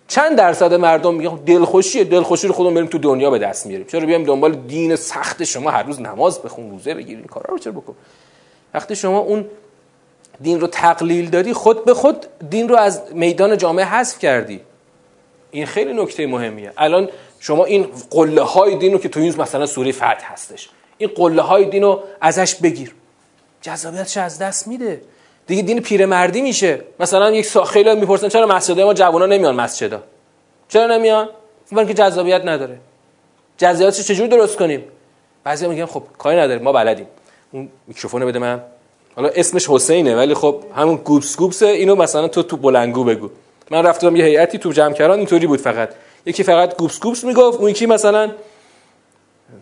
چند 0.09 0.37
درصد 0.37 0.73
مردم 0.73 1.15
میگن 1.15 1.35
دلخوشیه 1.35 2.03
دلخوشی 2.03 2.47
رو 2.47 2.53
خودمون 2.53 2.73
بریم 2.73 2.87
تو 2.87 2.97
دنیا 2.97 3.29
به 3.29 3.39
دست 3.39 3.65
میاریم. 3.65 3.87
چرا 3.87 4.05
بیایم 4.05 4.23
دنبال 4.23 4.55
دین 4.55 4.95
سخت 4.95 5.43
شما 5.43 5.71
هر 5.71 5.83
روز 5.83 6.01
نماز 6.01 6.41
بخون 6.41 6.69
روزه 6.69 6.93
بگیر 6.93 7.17
این 7.17 7.27
کارا 7.27 7.45
رو 7.49 7.57
چرا 7.57 7.71
بکن؟ 7.71 7.95
وقتی 8.73 8.95
شما 8.95 9.19
اون 9.19 9.45
دین 10.41 10.61
رو 10.61 10.67
تقلیل 10.67 11.29
دادی 11.29 11.53
خود 11.53 11.85
به 11.85 11.93
خود 11.93 12.25
دین 12.49 12.69
رو 12.69 12.75
از 12.75 13.01
میدان 13.13 13.57
جامعه 13.57 13.85
حذف 13.85 14.19
کردی. 14.19 14.59
این 15.51 15.65
خیلی 15.65 15.93
نکته 15.93 16.27
مهمیه. 16.27 16.73
الان 16.77 17.09
شما 17.39 17.65
این 17.65 17.87
قله 18.11 18.41
های 18.41 18.75
دین 18.75 18.93
رو 18.93 18.99
که 18.99 19.09
تو 19.09 19.19
این 19.19 19.41
مثلا 19.41 19.65
سوره 19.65 19.91
فتح 19.91 20.31
هستش 20.33 20.69
این 20.97 21.09
قله 21.15 21.41
های 21.41 21.65
دین 21.65 21.83
رو 21.83 22.03
ازش 22.21 22.55
بگیر. 22.55 22.95
جذابیتش 23.61 24.17
از 24.17 24.39
دست 24.39 24.67
میده. 24.67 25.01
دیگه 25.49 25.61
دین 25.61 25.81
پیرمردی 25.81 26.41
میشه. 26.41 26.81
مثلا 26.99 27.31
یک 27.31 27.45
سا 27.45 27.63
خیلی 27.63 27.95
می‌پرسن 27.95 28.29
چرا 28.29 28.47
مسجد 28.47 28.81
ما 28.81 28.93
جوونا 28.93 29.25
نمیان 29.25 29.55
مسجدا؟ 29.55 30.03
چرا 30.67 30.87
نمیان؟ 30.87 31.29
چون 31.69 31.87
که 31.87 31.93
جذابیت 31.93 32.41
نداره. 32.45 32.77
جذابیتش 33.57 34.07
چجوری 34.07 34.29
درست 34.29 34.57
کنیم؟ 34.57 34.83
بعضی 35.43 35.67
میگن 35.67 35.85
خب 35.85 36.03
کاری 36.17 36.37
نداره 36.37 36.59
ما 36.59 36.71
بلدیم. 36.71 37.07
اون 37.51 37.69
میکروفون 37.87 38.25
بده 38.25 38.39
من. 38.39 38.61
حالا 39.15 39.29
اسمش 39.35 39.69
حسینه 39.69 40.15
ولی 40.15 40.33
خب 40.33 40.63
همون 40.75 40.95
گوبس 40.95 41.37
گوبس 41.37 41.63
اینو 41.63 41.95
مثلا 41.95 42.27
تو 42.27 42.43
تو 42.43 42.57
بلنگو 42.57 43.03
بگو. 43.03 43.29
من 43.71 43.85
رفتم 43.85 44.15
یه 44.15 44.25
هیئتی 44.25 44.57
تو 44.57 44.71
جمع 44.71 44.93
کردن 44.93 45.13
اینطوری 45.13 45.47
بود 45.47 45.59
فقط. 45.59 45.89
یکی 46.25 46.43
فقط 46.43 46.77
گوبس 46.77 46.99
گوبس 46.99 47.23
می‌گفت 47.23 47.59
اون 47.59 47.69
یکی 47.69 47.85
مثلا 47.85 48.31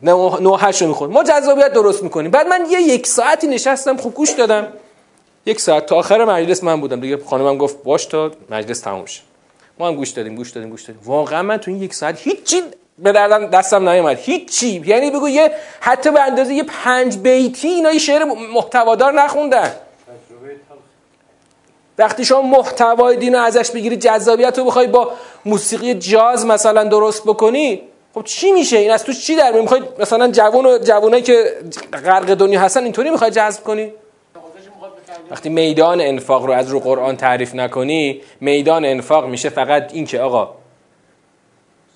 نه 0.04 0.40
نه 0.40 0.58
هشت 0.58 0.82
رو 0.82 0.88
می‌خوریم 0.88 1.14
ما 1.14 1.24
جذابیت 1.24 1.74
درست 1.74 2.04
می‌کنیم. 2.04 2.32
بعد 2.32 2.48
من 2.48 2.66
یه 2.72 2.82
یک 2.82 3.08
ساعتی 3.08 3.48
نشستم 3.48 3.98
خوب 3.98 4.14
گوش 4.14 4.30
دادم. 4.30 4.68
یک 5.48 5.62
ساعت 5.62 5.86
تا 5.86 5.96
آخر 5.96 6.26
مجلس 6.26 6.64
من 6.64 6.82
بودم. 6.82 7.00
دیگه 7.00 7.18
خانمم 7.26 7.58
گفت 7.58 7.84
باش 7.84 8.06
تا 8.06 8.32
مجلس 8.50 8.80
تموم 8.80 9.06
شه. 9.06 9.22
ما 9.80 9.88
هم 9.88 9.96
گوش 9.96 10.10
دادیم 10.10 10.36
گوش 10.36 10.52
دادیم 10.52 10.70
گوش 10.70 10.84
دادیم. 10.84 11.02
واقعا 11.06 11.42
من 11.42 11.58
تو 11.58 11.72
این 11.72 11.82
یک 11.82 11.94
ساعت 11.94 12.20
هیچی 12.20 12.62
به 12.98 13.12
دردم 13.12 13.46
دستم 13.46 13.90
نیومد. 13.90 14.18
هیچی. 14.18 14.84
یعنی 14.86 15.12
بگو 15.12 15.30
یه 15.30 15.52
حتی 15.80 16.12
به 16.12 16.22
اندازه 16.22 16.54
یه 16.54 16.64
پنج 16.64 17.18
بیتی 17.18 17.68
اینا 17.68 17.92
یه 17.92 18.00
شعر 18.00 18.24
محتوادار 18.54 19.14
نخوندن. 19.14 19.72
وقتی 21.98 22.26
شما 22.26 22.42
محتوای 22.42 23.18
دین 23.18 23.36
رو 23.36 23.42
ازش 23.42 23.72
بگیری 23.72 23.98
جذابیت 23.98 24.58
رو 24.58 24.66
بخوای 24.66 24.88
با 24.88 25.12
موسیقی 25.46 25.94
جاز 25.94 26.46
مثلا 26.46 26.84
درست 26.84 27.24
بکنی 27.24 27.82
خب 28.14 28.24
چی 28.24 28.52
میشه؟ 28.52 28.78
این 28.78 28.92
از 28.92 29.04
تو 29.04 29.14
چی 29.14 29.36
در 29.36 29.52
می‌خوای 29.52 29.82
مثلا 30.00 30.32
جوان 30.32 30.66
و 30.66 30.78
جوانایی 30.78 31.24
که 31.24 31.54
غرق 31.94 32.34
دنیا 32.34 32.60
هستن 32.60 32.84
اینطوری 32.84 33.10
می‌خوای 33.10 33.32
جذب 33.32 33.64
کنی؟ 33.64 33.94
وقتی 35.32 35.50
میدان 35.50 36.02
انفاق 36.02 36.46
رو 36.46 36.52
از 36.52 36.70
رو 36.70 36.80
قرآن 36.80 37.18
تعریف 37.18 37.56
نکنی 37.56 38.22
میدان 38.42 38.86
انفاق 38.86 39.26
میشه 39.30 39.50
فقط 39.50 39.94
این 39.94 40.06
که 40.06 40.20
آقا 40.20 40.56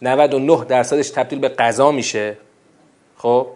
99 0.02 0.66
درصدش 0.66 1.10
تبدیل 1.10 1.40
به 1.40 1.48
قضا 1.48 1.92
میشه. 1.92 2.38
خب؟ 3.18 3.48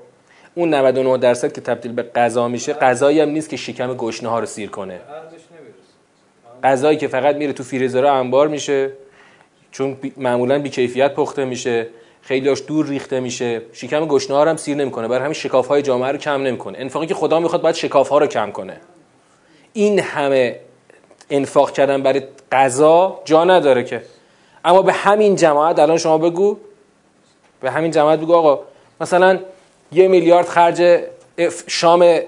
اون 0.55 0.73
99 0.73 1.17
درصد 1.17 1.53
که 1.53 1.61
تبدیل 1.61 1.91
به 1.91 2.03
قضا 2.03 2.47
میشه 2.47 2.73
قضایی 2.73 3.19
هم 3.19 3.29
نیست 3.29 3.49
که 3.49 3.57
شکم 3.57 3.93
گشنه 3.93 4.29
ها 4.29 4.39
رو 4.39 4.45
سیر 4.45 4.69
کنه. 4.69 4.99
غذایی 6.63 6.97
که 6.97 7.07
فقط 7.07 7.35
میره 7.35 7.53
تو 7.53 7.63
فریزر 7.63 8.05
انبار 8.05 8.47
میشه 8.47 8.91
چون 9.71 9.97
معمولا 10.17 10.59
بیکیفیت 10.59 11.13
پخته 11.13 11.45
میشه 11.45 11.87
خیلیاش 12.21 12.61
دور 12.67 12.87
ریخته 12.87 13.19
میشه 13.19 13.61
شکم 13.73 14.05
گشنه 14.05 14.35
ها 14.35 14.43
رو 14.43 14.49
هم 14.49 14.57
سیر 14.57 14.77
نمی‌کنه. 14.77 15.07
برای 15.07 15.21
همین 15.21 15.33
شکاف 15.33 15.67
های 15.67 15.81
جامعه 15.81 16.11
رو 16.11 16.17
کم 16.17 16.43
نمی‌کنه. 16.43 16.77
انفاقی 16.79 17.07
که 17.07 17.13
خدا 17.13 17.39
می‌خواد 17.39 17.61
باید 17.61 17.75
شکاف 17.75 18.09
ها 18.09 18.17
رو 18.17 18.27
کم 18.27 18.51
کنه. 18.51 18.81
این 19.75 19.99
همه 19.99 20.59
انفاق 21.29 21.71
کردن 21.71 22.03
برای 22.03 22.23
غذا 22.51 23.21
جا 23.25 23.43
نداره 23.43 23.83
که. 23.83 24.01
اما 24.65 24.81
به 24.81 24.93
همین 24.93 25.35
جماعت 25.35 25.79
الان 25.79 25.97
شما 25.97 26.17
بگو. 26.17 26.57
به 27.61 27.71
همین 27.71 27.91
جماعت 27.91 28.19
بگو 28.19 28.33
آقا 28.33 28.59
مثلا 29.01 29.39
یه 29.91 30.07
میلیارد 30.07 30.47
خرج 30.47 31.03
شام 31.67 32.19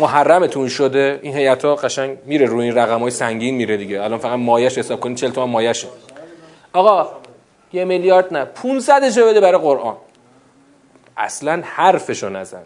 محرمتون 0.00 0.68
شده. 0.68 1.18
این 1.22 1.36
هیئت 1.36 1.64
ها 1.64 1.74
قشنگ 1.74 2.18
میره 2.24 2.46
روی 2.46 2.64
این 2.64 2.74
رقم 2.74 3.00
های 3.00 3.10
سنگین 3.10 3.54
میره 3.54 3.76
دیگه. 3.76 4.02
الان 4.02 4.18
فقط 4.18 4.38
مایش 4.38 4.78
حساب 4.78 5.00
کنید 5.00 5.16
40 5.16 5.30
تومن 5.30 5.52
مایشه 5.52 5.88
آقا 6.72 7.08
یه 7.72 7.84
میلیارد 7.84 8.34
نه 8.34 8.44
500 8.44 9.18
بده 9.18 9.40
برای 9.40 9.58
قرآن. 9.58 9.96
اصلا 11.16 11.62
حرفشو 11.64 12.28
نزن. 12.28 12.62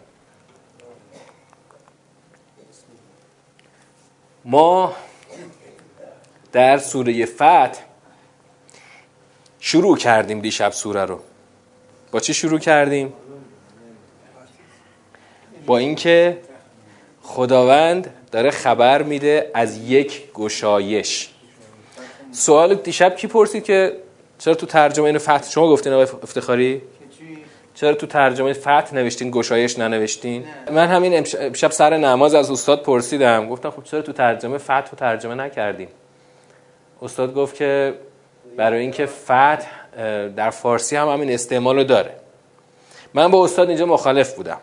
ما 4.49 4.93
در 6.51 6.77
سوره 6.77 7.25
فتح 7.25 7.79
شروع 9.59 9.97
کردیم 9.97 10.39
دیشب 10.39 10.71
سوره 10.71 11.05
رو. 11.05 11.19
با 12.11 12.19
چی 12.19 12.33
شروع 12.33 12.59
کردیم؟ 12.59 13.13
با 15.65 15.77
اینکه 15.77 16.37
خداوند 17.21 18.13
داره 18.31 18.51
خبر 18.51 19.03
میده 19.03 19.51
از 19.53 19.77
یک 19.77 20.33
گشایش. 20.33 21.29
سوال 22.31 22.75
دیشب 22.75 23.15
کی 23.15 23.27
پرسید 23.27 23.63
که 23.63 23.97
چرا 24.39 24.55
تو 24.55 24.65
ترجمه 24.65 25.05
این 25.05 25.17
فتح 25.17 25.49
شما 25.49 25.69
گفتین 25.69 25.93
آقای 25.93 26.07
افتخاری؟ 26.23 26.81
چرا 27.79 27.93
تو 27.93 28.07
ترجمه 28.07 28.53
فتح 28.53 28.93
نوشتین 28.93 29.31
گشایش 29.31 29.79
ننوشتین؟ 29.79 30.45
من 30.71 30.87
همین 30.87 31.25
امشب 31.39 31.71
سر 31.71 31.97
نماز 31.97 32.33
از 32.33 32.51
استاد 32.51 32.83
پرسیدم. 32.83 33.49
گفتم 33.49 33.69
خب 33.69 33.83
چرا 33.83 34.01
تو 34.01 34.13
ترجمه 34.13 34.57
فتح 34.57 34.89
رو 34.91 34.97
ترجمه 34.97 35.35
نکردیم 35.35 35.87
استاد 37.01 37.33
گفت 37.33 37.55
که 37.55 37.93
برای 38.57 38.79
اینکه 38.79 39.05
فتح 39.05 39.67
در 40.35 40.49
فارسی 40.49 40.95
هم 40.95 41.07
همین 41.07 41.31
استعمال 41.31 41.75
رو 41.75 41.83
داره. 41.83 42.11
من 43.13 43.27
با 43.31 43.43
استاد 43.43 43.67
اینجا 43.67 43.85
مخالف 43.85 44.33
بودم. 44.33 44.59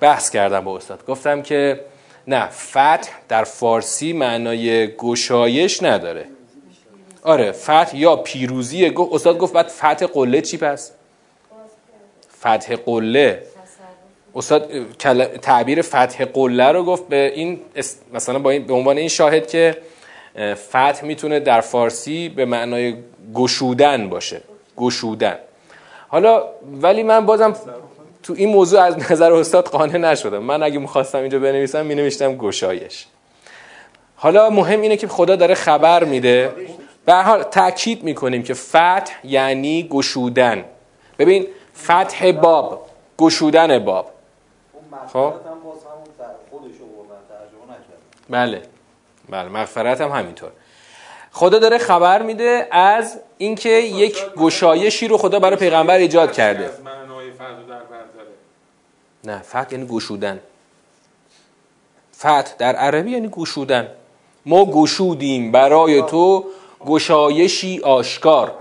بحث 0.00 0.30
کردم 0.30 0.60
با 0.60 0.76
استاد. 0.76 1.06
گفتم 1.06 1.42
که 1.42 1.80
نه 2.26 2.48
فتح 2.48 3.10
در 3.28 3.44
فارسی 3.44 4.12
معنای 4.12 4.96
گشایش 4.96 5.82
نداره. 5.82 6.24
آره 7.22 7.52
فتح 7.52 7.96
یا 7.96 8.16
پیروزی 8.16 8.92
استاد 9.12 9.38
گفت 9.38 9.52
بعد 9.52 9.68
فتح 9.68 10.06
قله 10.06 10.40
چی 10.40 10.56
پس؟ 10.56 10.92
فتح 12.46 12.76
قله. 12.76 13.42
استاد 14.34 14.70
تعبیر 15.42 15.82
فتح 15.82 16.24
قله 16.24 16.72
رو 16.72 16.84
گفت 16.84 17.08
به 17.08 17.32
این 17.34 17.60
مثلا 18.12 18.38
با 18.38 18.50
این 18.50 18.66
به 18.66 18.74
عنوان 18.74 18.98
این 18.98 19.08
شاهد 19.08 19.46
که 19.46 19.76
فتح 20.68 21.04
می‌تونه 21.04 21.40
در 21.40 21.60
فارسی 21.60 22.28
به 22.28 22.44
معنای 22.44 22.94
گشودن 23.34 24.08
باشه. 24.08 24.40
گشودن. 24.76 25.38
حالا 26.08 26.44
ولی 26.82 27.02
من 27.02 27.26
بازم 27.26 27.56
تو 28.22 28.34
این 28.36 28.48
موضوع 28.48 28.80
از 28.80 29.12
نظر 29.12 29.32
استاد 29.32 29.68
قانع 29.68 29.98
نشدم. 29.98 30.38
من 30.38 30.62
اگه 30.62 30.78
می‌خواستم 30.78 31.18
اینجا 31.18 31.38
بنویسم 31.38 31.86
مینوشتم 31.86 32.36
گشایش. 32.36 33.06
حالا 34.16 34.50
مهم 34.50 34.80
اینه 34.80 34.96
که 34.96 35.08
خدا 35.08 35.36
داره 35.36 35.54
خبر 35.54 36.04
میده. 36.04 36.50
به 37.06 37.14
حال 37.14 37.42
تاکید 37.42 38.02
می‌کنیم 38.02 38.42
که 38.42 38.54
فتح 38.54 39.12
یعنی 39.24 39.88
گشودن. 39.90 40.64
ببین 41.18 41.46
فتح 41.76 42.32
باب 42.32 42.86
گشودن 43.18 43.78
باب 43.78 44.10
خب 45.12 45.34
بله 48.30 48.62
بله 49.28 49.48
مغفرت 49.48 50.00
هم 50.00 50.10
همینطور 50.10 50.50
خدا 51.32 51.58
داره 51.58 51.78
خبر 51.78 52.22
میده 52.22 52.68
از 52.70 53.20
اینکه 53.38 53.68
یک 53.68 54.18
گشایشی 54.36 55.08
رو 55.08 55.18
خدا 55.18 55.38
برای 55.38 55.56
پیغمبر 55.56 55.96
ایجاد 55.96 56.32
کرده 56.32 56.70
نه 59.24 59.38
فتح 59.38 59.72
یعنی 59.72 59.86
گشودن 59.86 60.40
فتح 62.16 62.54
در 62.58 62.76
عربی 62.76 63.10
یعنی 63.10 63.28
گشودن 63.28 63.88
ما 64.46 64.64
گشودیم 64.64 65.52
برای 65.52 66.02
تو 66.02 66.44
گشایشی 66.86 67.80
آشکار 67.80 68.54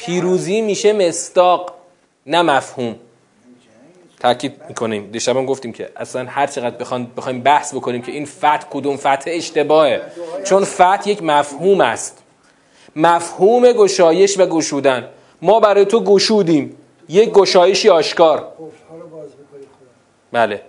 پیروزی 0.00 0.60
میشه 0.60 0.92
مستاق 0.92 1.74
نه 2.26 2.42
مفهوم. 2.42 2.96
تاکید 4.20 4.60
می‌کنیم. 4.68 5.10
دیشب 5.10 5.36
هم 5.36 5.46
گفتیم 5.46 5.72
که 5.72 5.90
اصلا 5.96 6.26
هر 6.28 6.46
چقدر 6.46 6.76
بخوایم 6.76 7.12
بخوایم 7.16 7.40
بحث 7.40 7.74
بکنیم 7.74 8.02
که 8.02 8.12
این 8.12 8.26
فتح 8.26 8.66
کدوم 8.70 8.96
فتح 8.96 9.24
اشتباهه. 9.26 10.02
چون 10.44 10.64
فتح 10.64 11.08
یک 11.08 11.22
مفهوم 11.22 11.80
است. 11.80 12.22
مفهوم 12.96 13.72
گشایش 13.72 14.38
و 14.38 14.46
گشودن. 14.46 15.08
ما 15.42 15.60
برای 15.60 15.84
تو 15.84 16.04
گشودیم. 16.04 16.76
یک 17.08 17.30
گشایشی 17.30 17.88
آشکار. 17.88 18.52
بله. 20.32 20.62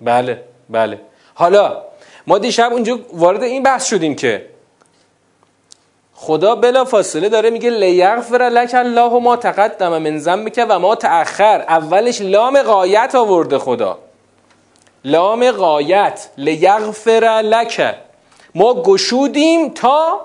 بله 0.00 0.44
بله. 0.70 1.00
حالا 1.34 1.82
ما 2.26 2.38
دیشب 2.38 2.72
اونجا 2.72 2.98
وارد 3.12 3.42
این 3.42 3.62
بحث 3.62 3.86
شدیم 3.86 4.14
که 4.14 4.51
خدا 6.24 6.54
بلا 6.54 6.84
فاصله 6.84 7.28
داره 7.28 7.50
میگه 7.50 7.70
لیغفر 7.70 8.42
لک 8.42 8.74
الله 8.74 9.18
ما 9.18 9.36
تقدم 9.36 9.98
من 9.98 10.18
ذنبک 10.18 10.66
و 10.68 10.78
ما 10.78 10.94
تأخر. 10.94 11.64
اولش 11.68 12.20
لام 12.20 12.62
غایت 12.62 13.14
آورده 13.14 13.58
خدا. 13.58 13.98
لام 15.04 15.50
غایت. 15.50 16.28
لیغفر 16.36 17.42
لک. 17.44 17.94
ما 18.54 18.82
گشودیم 18.82 19.68
تا 19.68 20.20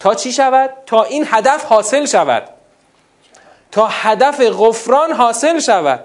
تا 0.00 0.14
چی 0.14 0.32
شود؟ 0.32 0.70
تا 0.86 1.02
این 1.02 1.26
هدف 1.28 1.64
حاصل 1.64 2.06
شود. 2.06 2.42
تا 3.72 3.86
هدف 3.90 4.40
غفران 4.40 5.12
حاصل 5.12 5.58
شود. 5.58 6.04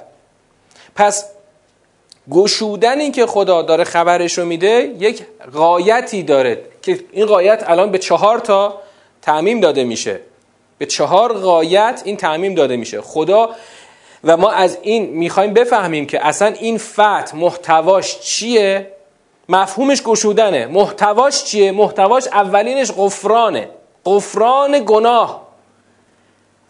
پس 0.96 1.26
گشودنی 2.32 3.12
که 3.12 3.26
خدا 3.26 3.62
داره 3.62 3.84
خبرش 3.84 4.38
رو 4.38 4.46
میده 4.46 4.96
یک 5.00 5.26
قایتی 5.54 6.24
داره 6.24 6.62
که 6.82 7.00
این 7.12 7.26
قایت 7.26 7.64
الان 7.68 7.92
به 7.92 7.98
چهار 7.98 8.40
تا 8.40 8.85
تعمیم 9.26 9.60
داده 9.60 9.84
میشه. 9.84 10.20
به 10.78 10.86
چهار 10.86 11.34
قایت 11.34 12.02
این 12.06 12.18
تعمیم 12.18 12.56
داده 12.56 12.78
میشه. 12.78 13.02
خدا 13.02 13.50
و 14.24 14.38
ما 14.38 14.52
از 14.52 14.78
این 14.82 15.06
می‌خوایم 15.06 15.54
بفهمیم 15.54 16.06
که 16.06 16.28
اصلا 16.28 16.48
این 16.48 16.78
فتح 16.78 17.36
محتواش 17.36 18.20
چیه؟ 18.20 18.92
مفهومش 19.50 20.04
گشودنه. 20.04 20.68
محتواش 20.68 21.44
چیه؟ 21.44 21.72
محتواش 21.72 22.28
اولینش 22.28 22.92
غفرانه. 22.92 23.70
غفران 24.06 24.84
گناه. 24.86 25.48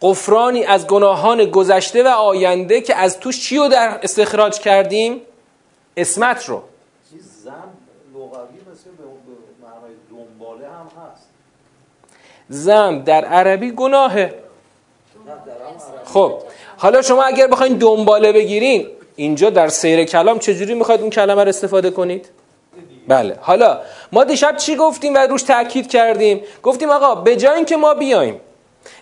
غفرانی 0.02 0.64
از 0.64 0.88
گناهان 0.88 1.46
گذشته 1.46 2.04
و 2.04 2.08
آینده 2.08 2.82
که 2.82 2.96
از 2.96 3.20
توش 3.20 3.42
چی 3.44 3.58
رو 3.58 3.68
در 3.68 4.00
استخراج 4.04 4.60
کردیم؟ 4.60 5.22
اسمت 5.98 6.46
رو. 6.46 6.64
زم 12.50 13.04
در 13.06 13.26
عربی 13.26 13.72
گناهه. 13.72 14.34
خب 16.06 16.34
حالا 16.78 17.02
شما 17.02 17.24
اگر 17.24 17.48
بخواین 17.48 17.78
دنباله 17.78 18.32
بگیرین 18.32 18.88
اینجا 19.16 19.50
در 19.50 19.68
سیر 19.68 20.04
کلام 20.04 20.40
چجوری 20.40 20.74
می‌خواید 20.74 21.02
اون 21.02 21.10
کلمه 21.10 21.44
رو 21.44 21.50
استفاده 21.50 21.90
کنید؟ 21.90 22.30
بله 23.08 23.38
حالا 23.42 23.80
ما 24.12 24.24
دیشب 24.24 24.58
چی 24.58 24.76
گفتیم 24.76 25.14
و 25.14 25.18
روش 25.18 25.44
تاکید 25.44 25.90
کردیم؟ 25.90 26.42
گفتیم 26.64 26.90
آقا 26.90 27.16
به 27.16 27.36
جای 27.36 27.56
اینکه 27.56 27.78
ما 27.78 27.94
بیایم 27.94 28.40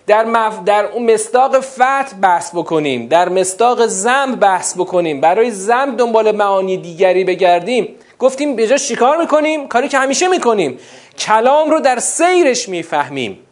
در, 0.06 0.24
مف... 0.24 0.64
در 0.64 0.84
اون 0.84 1.12
مستاق 1.12 1.60
فتح 1.60 2.14
بحث 2.22 2.50
بکنیم 2.54 3.06
در 3.06 3.28
مستاق 3.28 3.86
زم 3.86 4.34
بحث 4.34 4.74
بکنیم 4.74 5.20
برای 5.20 5.50
زم 5.50 5.96
دنبال 5.96 6.36
معانی 6.36 6.76
دیگری 6.76 7.24
بگردیم 7.24 7.94
گفتیم 8.24 8.56
به 8.56 8.66
جای 8.66 8.78
شکار 8.78 9.16
می‌کنیم؟ 9.16 9.68
کاری 9.68 9.88
که 9.88 9.98
همیشه 9.98 10.28
می‌کنیم. 10.28 10.78
کلام 11.18 11.70
رو 11.70 11.80
در 11.80 11.98
سیرش 11.98 12.68
می‌فهمیم. 12.68 13.46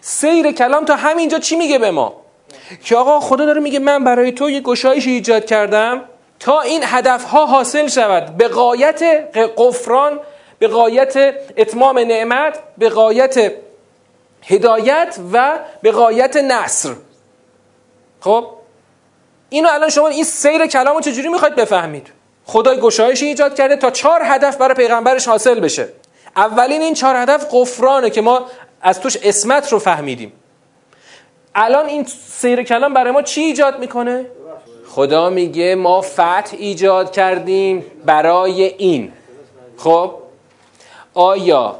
سیر 0.00 0.52
کلام 0.52 0.84
تا 0.84 0.96
همینجا 0.96 1.38
چی 1.38 1.56
میگه 1.56 1.78
به 1.78 1.90
ما؟ 1.90 2.14
که 2.84 2.96
آقا 2.96 3.20
خدا 3.20 3.44
داره 3.46 3.60
میگه 3.60 3.78
من 3.78 4.04
برای 4.04 4.32
تو 4.32 4.50
یه 4.50 4.60
گشایش 4.60 5.06
ایجاد 5.06 5.44
کردم 5.44 6.04
تا 6.40 6.60
این 6.60 6.82
هدف 6.84 7.24
ها 7.24 7.46
حاصل 7.46 7.88
شود. 7.88 8.36
به 8.36 8.48
قایت 8.48 9.02
قفران 9.56 10.20
به 10.58 10.68
قایت 10.68 11.34
اتمام 11.56 11.98
نعمت 11.98 12.58
به 12.78 12.88
قایت 12.88 13.52
هدایت 14.42 15.18
و 15.32 15.58
به 15.82 15.92
قایت 15.92 16.36
نصر. 16.36 16.94
خب؟ 18.20 18.46
اینو 19.48 19.68
الان 19.72 19.90
شما 19.90 20.08
این 20.08 20.24
سیر 20.24 20.66
کلام 20.66 20.94
رو 20.94 21.00
چجوری 21.00 21.28
می‌خواید 21.28 21.54
بفهمید؟ 21.54 22.17
خدای 22.50 22.80
گشایشی 22.80 23.26
ایجاد 23.26 23.54
کرده 23.54 23.76
تا 23.76 23.90
چهار 23.90 24.20
هدف 24.24 24.56
برای 24.56 24.74
پیغمبرش 24.74 25.28
حاصل 25.28 25.60
بشه. 25.60 25.88
اولین 26.36 26.82
این 26.82 26.94
چهار 26.94 27.16
هدف 27.16 27.46
قفرانه 27.52 28.10
که 28.10 28.20
ما 28.20 28.46
از 28.82 29.00
توش 29.00 29.16
اسمت 29.22 29.72
رو 29.72 29.78
فهمیدیم. 29.78 30.32
الان 31.54 31.86
این 31.86 32.04
سیر 32.28 32.62
کلام 32.62 32.94
برای 32.94 33.12
ما 33.12 33.22
چی 33.22 33.40
ایجاد 33.40 33.78
می‌کنه؟ 33.78 34.26
خدا 34.88 35.30
میگه 35.30 35.74
ما 35.74 36.00
فتح 36.00 36.56
ایجاد 36.58 37.12
کردیم 37.12 37.84
برای 38.04 38.62
این. 38.62 39.12
خب؟ 39.76 40.14
آیا 41.14 41.76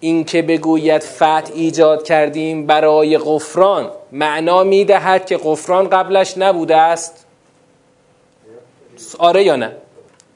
این 0.00 0.24
که 0.24 0.42
بگوید 0.42 1.02
فتح 1.02 1.50
ایجاد 1.54 2.04
کردیم 2.04 2.66
برای 2.66 3.18
قفران 3.18 3.90
معنا 4.12 4.64
می‌دهد 4.64 5.26
که 5.26 5.40
قفران 5.44 5.88
قبلش 5.88 6.38
نبوده 6.38 6.76
است؟ 6.76 7.26
آره 9.18 9.44
یا 9.44 9.56
نه؟ 9.56 9.76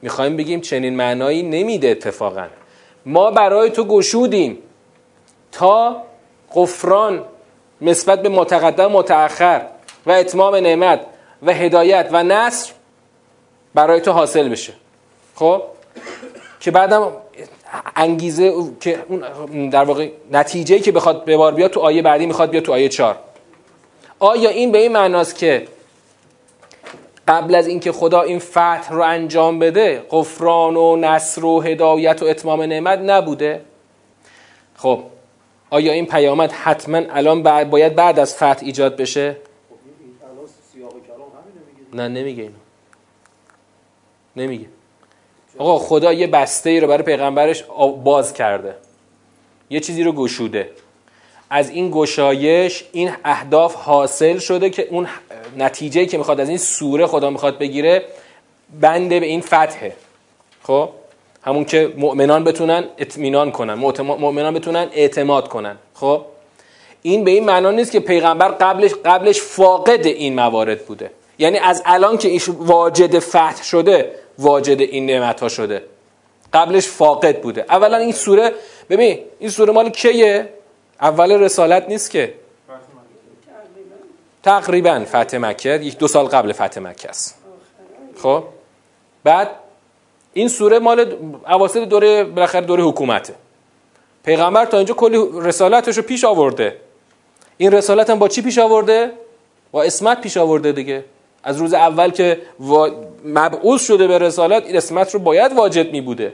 می‌خوایم 0.03 0.37
بگیم 0.37 0.61
چنین 0.61 0.95
معنایی 0.95 1.43
نمیده 1.43 1.87
اتفاقا. 1.87 2.47
ما 3.05 3.31
برای 3.31 3.69
تو 3.69 3.83
گشودیم 3.83 4.57
تا 5.51 6.03
قفران 6.55 7.25
نسبت 7.81 8.21
به 8.21 8.29
متقدم 8.29 8.91
متأخر 8.91 9.65
و 10.05 10.11
اتمام 10.11 10.55
نعمت 10.55 10.99
و 11.43 11.53
هدایت 11.53 12.09
و 12.11 12.23
نصر 12.23 12.71
برای 13.73 14.01
تو 14.01 14.11
حاصل 14.11 14.49
بشه. 14.49 14.73
خب؟ 15.35 15.61
که 16.59 16.71
بعدم 16.71 17.11
انگیزه 17.95 18.53
که 18.79 19.03
اون 19.07 19.69
در 19.69 19.83
واقع 19.83 20.09
نتیجه 20.31 20.79
که 20.79 20.91
بخواد 20.91 21.25
به 21.25 21.37
بار 21.37 21.53
بیاد 21.53 21.71
تو 21.71 21.79
آیه 21.79 22.01
بعدی 22.01 22.25
می‌خواد 22.25 22.49
بیاد 22.49 22.63
تو 22.63 22.73
آیه 22.73 22.89
4 22.89 23.17
آیا 24.19 24.49
این 24.49 24.71
به 24.71 24.77
این 24.77 24.91
معناست 24.91 25.35
که 25.35 25.67
قبل 27.27 27.55
از 27.55 27.67
اینکه 27.67 27.91
خدا 27.91 28.21
این 28.21 28.39
فتح 28.39 28.91
رو 28.91 29.01
انجام 29.01 29.59
بده 29.59 30.05
قفران 30.09 30.75
و 30.75 30.95
نصر 30.95 31.45
و 31.45 31.61
هدایت 31.61 32.23
و 32.23 32.25
اتمام 32.25 32.61
نعمت 32.61 32.99
نبوده. 32.99 33.61
خب 34.75 35.03
آیا 35.69 35.93
این 35.93 36.05
پیامد 36.05 36.51
حتما 36.51 36.97
الان 36.97 37.43
باید 37.43 37.95
بعد 37.95 38.19
از 38.19 38.35
فتح 38.35 38.59
ایجاد 38.61 38.97
بشه؟ 38.97 39.37
نه 41.93 42.07
نمیگه 42.07 42.43
اینو. 42.43 42.55
نمیگه. 44.35 44.65
آقا 45.57 45.79
خدا 45.79 46.13
یه 46.13 46.27
بسته 46.27 46.69
ای 46.69 46.79
رو 46.79 46.87
برای 46.87 47.03
پیغمبرش 47.03 47.63
باز 48.03 48.33
کرده. 48.33 48.75
یه 49.69 49.79
چیزی 49.79 50.03
رو 50.03 50.11
گشوده. 50.11 50.69
از 51.55 51.69
این 51.69 51.91
گشایش 51.91 52.83
این 52.91 53.11
اهداف 53.25 53.75
حاصل 53.75 54.37
شده 54.37 54.69
که 54.69 54.87
اون 54.91 55.07
نتیجه 55.57 56.05
که 56.05 56.17
می‌خواد 56.17 56.39
از 56.39 56.49
این 56.49 56.57
سوره 56.57 57.05
خدا 57.05 57.29
می‌خواد 57.29 57.57
بگیره 57.57 58.05
بنده 58.81 59.19
به 59.19 59.25
این 59.25 59.41
فتحه. 59.41 59.93
خب؟ 60.63 60.89
همون 61.43 61.65
که 61.65 61.93
مؤمنان 61.97 62.43
بتونن 62.43 62.83
اطمینان 62.97 63.51
کنن 63.51 63.73
مؤمنان 63.73 64.53
بتونن 64.53 64.87
اعتماد 64.93 65.47
کنن. 65.47 65.77
خب؟ 65.93 66.25
این 67.01 67.23
به 67.23 67.31
این 67.31 67.45
معنا 67.45 67.71
نیست 67.71 67.91
که 67.91 67.99
پیغمبر 67.99 68.47
قبلش 68.47 68.91
قبلش 69.05 69.41
فاقد 69.41 70.05
این 70.05 70.35
موارد 70.35 70.85
بوده. 70.85 71.11
یعنی 71.39 71.57
از 71.57 71.83
الان 71.85 72.17
که 72.17 72.29
ایش 72.29 72.49
واجد 72.49 73.19
فتح 73.19 73.63
شده 73.63 74.11
واجد 74.39 74.81
این 74.81 75.05
نعمت 75.05 75.39
ها 75.39 75.49
شده. 75.49 75.83
قبلش 76.53 76.87
فاقد 76.87 77.41
بوده. 77.41 77.65
اولا 77.69 77.97
این 77.97 78.11
سوره 78.11 78.51
ببین 78.89 79.19
این 79.39 79.49
سوره 79.49 79.73
مال 79.73 79.89
کیه؟ 79.89 80.49
اول 81.03 81.31
رسالت 81.31 81.89
نیست 81.89 82.11
که؟ 82.11 82.33
تقریبا 84.43 85.05
فتح 85.05 85.37
مکه. 85.37 85.69
یک 85.69 85.97
دو 85.97 86.07
سال 86.07 86.25
قبل 86.25 86.53
فتح 86.53 86.81
مکه 86.81 87.09
است. 87.09 87.37
خب؟ 88.21 88.43
بعد 89.23 89.49
این 90.33 90.47
سوره 90.47 90.79
مال 90.79 91.17
اواسط 91.47 91.79
دوره 91.79 92.23
بالاخره 92.23 92.65
دوره 92.65 92.83
حکومته. 92.83 93.33
پیغمبر 94.23 94.65
تا 94.65 94.77
اینجا 94.77 94.93
کلی 94.93 95.17
رسالتش 95.33 95.97
رو 95.97 96.03
پیش 96.03 96.23
آورده. 96.23 96.77
این 97.57 97.71
رسالت 97.71 98.09
هم 98.09 98.19
با 98.19 98.27
چی 98.27 98.41
پیش 98.41 98.57
آورده؟ 98.57 99.11
با 99.71 99.83
اسمت 99.83 100.21
پیش 100.21 100.37
آورده 100.37 100.71
دیگه. 100.71 101.03
از 101.43 101.57
روز 101.57 101.73
اول 101.73 102.11
که 102.11 102.41
مبعوث 103.25 103.87
شده 103.87 104.07
به 104.07 104.17
رسالت 104.17 104.65
این 104.65 104.77
اسمت 104.77 105.13
رو 105.13 105.19
باید 105.19 105.53
واجد 105.53 105.91
می 105.91 106.01
بوده 106.01 106.33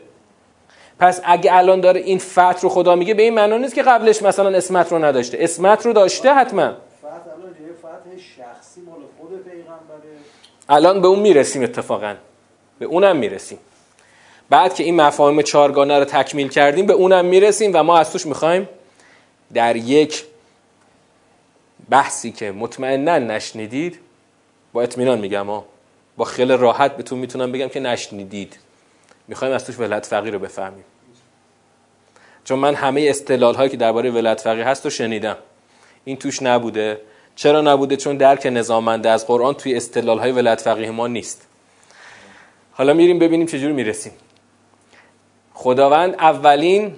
پس 0.99 1.21
اگه 1.23 1.57
الان 1.57 1.81
داره 1.81 2.01
این 2.01 2.19
فتح 2.19 2.59
رو 2.61 2.69
خدا 2.69 2.95
میگه 2.95 3.13
به 3.13 3.23
این 3.23 3.33
معنا 3.33 3.57
نیست 3.57 3.75
که 3.75 3.83
قبلش 3.83 4.21
مثلا 4.21 4.57
اسمت 4.57 4.91
رو 4.91 5.05
نداشته. 5.05 5.37
اسمت 5.41 5.85
رو 5.85 5.93
داشته 5.93 6.33
حتما. 6.33 6.73
شخصی 8.37 8.81
مال 8.81 8.99
خود 9.19 9.29
الان 10.69 11.01
به 11.01 11.07
اون 11.07 11.19
می‌رسیم 11.19 11.63
اتفاقا. 11.63 12.15
به 12.79 12.85
اونم 12.85 13.17
می‌رسیم. 13.17 13.57
بعد 14.49 14.73
که 14.73 14.83
این 14.83 15.01
مفاهیم 15.01 15.41
چارگانه 15.41 15.99
رو 15.99 16.05
تکمیل 16.05 16.49
کردیم 16.49 16.85
به 16.85 16.93
اونم 16.93 17.25
می‌رسیم 17.25 17.71
و 17.73 17.83
ما 17.83 17.97
از 17.97 18.11
توش 18.11 18.25
می‌خوایم 18.25 18.69
در 19.53 19.75
یک 19.75 20.23
بحثی 21.89 22.31
که 22.31 22.51
مطمئنا 22.51 23.19
نشنیدید 23.19 23.99
با 24.73 24.81
اطمینان 24.81 25.19
میگم 25.19 25.47
ها 25.47 25.65
با 26.17 26.25
خیلی 26.25 26.57
راحت 26.57 26.97
بهتون 26.97 27.19
می‌تونم 27.19 27.51
بگم 27.51 27.69
که 27.69 27.79
نشنیدید. 27.79 28.57
می‌خوایم 29.29 29.53
از 29.53 29.65
توش 29.65 29.79
ولایت 29.79 30.05
فقیه 30.05 30.31
رو 30.31 30.39
بفهمیم. 30.39 30.83
چون 32.43 32.59
من 32.59 32.75
همه 32.75 33.05
استدلال 33.09 33.55
هایی 33.55 33.69
که 33.69 33.77
درباره 33.77 34.11
ولایت 34.11 34.41
فقیه 34.41 34.67
هست 34.67 34.83
رو 34.85 34.91
شنیدم. 34.91 35.37
این 36.05 36.17
توش 36.17 36.43
نبوده. 36.43 37.01
چرا 37.35 37.61
نبوده؟ 37.61 37.97
چون 37.97 38.17
درک 38.17 38.45
نظامنده 38.45 39.09
از 39.09 39.27
قرآن 39.27 39.53
توی 39.53 39.75
استدلال 39.75 40.19
های 40.19 40.31
ولایت 40.31 40.61
فقیه 40.61 40.91
ما 40.91 41.07
نیست. 41.07 41.47
حالا 42.71 42.93
میریم 42.93 43.19
ببینیم 43.19 43.47
چجور 43.47 43.71
می‌رسیم. 43.71 44.13
خداوند 45.53 46.13
اولین 46.13 46.95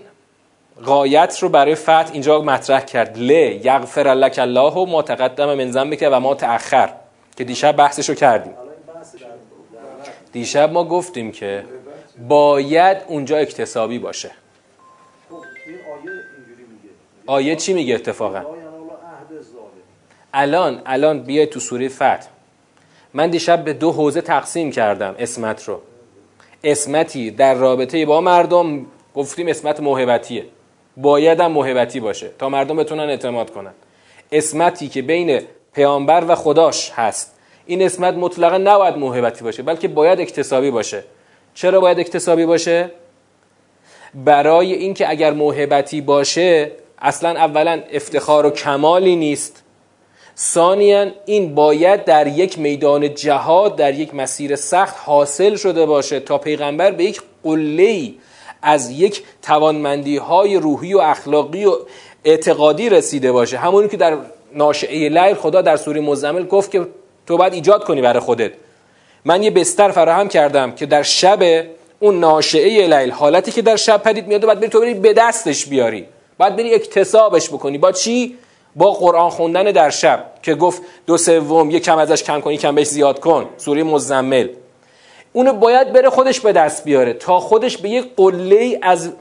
قایت 0.86 1.40
رو 1.40 1.50
برای 1.50 1.76
فتح 1.76 2.10
اینجا 2.12 2.42
مطرح 2.42 2.86
کرد. 2.86 3.18
ل 3.18 3.30
یغفر 3.66 4.08
لک 4.08 4.40
الله 4.40 4.74
و 4.74 4.86
ما 4.86 5.02
تقدم 5.02 5.54
من 5.54 5.72
ذنبک 5.72 6.08
و 6.12 6.20
ما 6.20 6.36
تأخر. 6.36 6.94
که 7.38 7.44
دیشب 7.44 7.76
بحثش 7.76 8.10
رو 8.10 8.16
کردیم. 8.16 8.54
دیشب 10.32 10.72
ما 10.72 10.84
گفتیم 10.84 11.32
که 11.32 11.66
باید 12.28 12.98
اونجا 13.08 13.38
اکتسابی 13.38 14.00
باشه. 14.00 14.32
آیه 17.28 17.56
چی 17.56 17.74
میگه 17.74 17.96
اتفاقا؟ 17.96 18.46
الان 20.34 20.82
الان 20.86 21.24
بیاید 21.24 21.50
تو 21.50 21.60
سوره 21.60 21.90
فتح. 21.90 22.28
من 23.14 23.30
دیشب 23.30 23.64
به 23.64 23.74
دو 23.74 23.92
حوزه 23.92 24.22
تقسیم 24.22 24.72
کردم 24.72 25.16
اسمت 25.20 25.64
رو. 25.64 25.82
اسمتی 26.64 27.32
در 27.32 27.54
رابطه 27.54 28.06
با 28.06 28.22
مردم 28.22 28.86
گفتیم 29.16 29.48
اسمت 29.48 29.80
موهبتیه. 29.80 30.46
باید 30.98 31.40
هم 31.40 31.52
موهبتی 31.52 32.00
باشه 32.00 32.30
تا 32.40 32.50
مردم 32.50 32.76
بتونن 32.78 33.10
اعتماد 33.10 33.50
کنن. 33.50 33.74
اسمتی 34.32 34.88
که 34.88 35.02
بین 35.02 35.42
پیامبر 35.74 36.26
و 36.28 36.36
خداش 36.36 36.92
هست. 36.96 37.36
این 37.66 37.82
اسمت 37.82 38.14
مطلقا 38.14 38.58
نباید 38.58 38.98
موهبتی 38.98 39.44
باشه 39.44 39.64
بلکه 39.64 39.88
باید 39.88 40.22
اکتسابی 40.22 40.72
باشه. 40.72 41.04
چرا 41.54 41.80
باید 41.80 42.00
اکتسابی 42.00 42.46
باشه؟ 42.46 42.92
برای 44.16 44.74
اینکه 44.74 45.10
اگر 45.10 45.34
موهبتی 45.34 46.02
باشه 46.02 46.72
اصلا 47.02 47.30
اولا 47.30 47.82
افتخار 47.92 48.46
و 48.46 48.50
کمالی 48.50 49.16
نیست. 49.16 49.64
ثانیا 50.38 51.08
این 51.26 51.56
باید 51.56 52.06
در 52.06 52.28
یک 52.28 52.60
میدان 52.60 53.16
جهاد 53.16 53.76
در 53.76 53.94
یک 53.94 54.16
مسیر 54.16 54.56
سخت 54.56 54.96
حاصل 55.06 55.56
شده 55.56 55.86
باشه 55.86 56.20
تا 56.20 56.38
پیغمبر 56.38 56.92
به 56.92 57.04
یک 57.04 57.22
قله 57.44 58.14
از 58.62 58.92
یک 58.92 59.24
توانمندی 59.42 60.18
های 60.18 60.58
روحی 60.58 60.94
و 60.94 60.98
اخلاقی 60.98 61.66
و 61.66 61.76
اعتقادی 62.26 62.90
رسیده 62.90 63.32
باشه. 63.32 63.58
همونی 63.58 63.88
که 63.88 63.98
در 63.98 64.18
ناشعه 64.54 65.10
لیل 65.10 65.34
خدا 65.34 65.62
در 65.62 65.78
سوره 65.78 66.02
مزمل 66.02 66.48
گفت 66.48 66.72
که 66.72 66.88
تو 67.28 67.38
باید 67.38 67.54
ایجاد 67.54 67.84
کنی 67.84 68.02
برای 68.02 68.20
خودت. 68.20 68.52
من 69.26 69.44
یه 69.44 69.52
بستر 69.52 69.92
فراهم 69.92 70.28
کردم 70.28 70.72
که 70.72 70.86
در 70.86 71.04
شب 71.04 71.66
اون 72.00 72.20
ناشعه 72.20 72.88
لیل 72.88 73.12
حالتی 73.12 73.52
که 73.52 73.62
در 73.62 73.76
شب 73.76 74.04
پدید 74.04 74.28
میاد 74.28 74.46
باید 74.46 74.60
بری 74.60 74.70
تو 74.70 74.80
بری 74.80 74.94
به 74.94 75.14
دستش 75.14 75.66
بیاری. 75.66 76.06
باید 76.38 76.56
بری 76.56 76.74
اکتسابش 76.74 77.50
بکنی. 77.50 77.78
با 77.78 77.92
چی؟ 77.92 78.38
با 78.76 78.92
قرآن 78.92 79.30
خوندن 79.30 79.64
در 79.64 79.90
شب 79.90 80.26
که 80.42 80.56
گفت 80.56 80.82
دو 81.08 81.18
سوم 81.18 81.72
یه 81.72 81.80
کم 81.80 81.98
ازش 81.98 82.24
کم 82.24 82.42
کنی 82.42 82.58
کم 82.58 82.76
بهش 82.76 82.88
زیاد 82.88 83.20
کن. 83.20 83.50
سوره 83.58 83.84
مزمل. 83.84 84.48
اونو 85.34 85.54
باید 85.54 85.94
بره 85.94 86.10
خودش 86.10 86.40
به 86.40 86.52
دست 86.52 86.84
بیاره 86.84 87.14
تا 87.14 87.40
خودش 87.40 87.78
به 87.78 87.90
یک 87.90 88.06
قله 88.18 88.80
از 88.82 89.12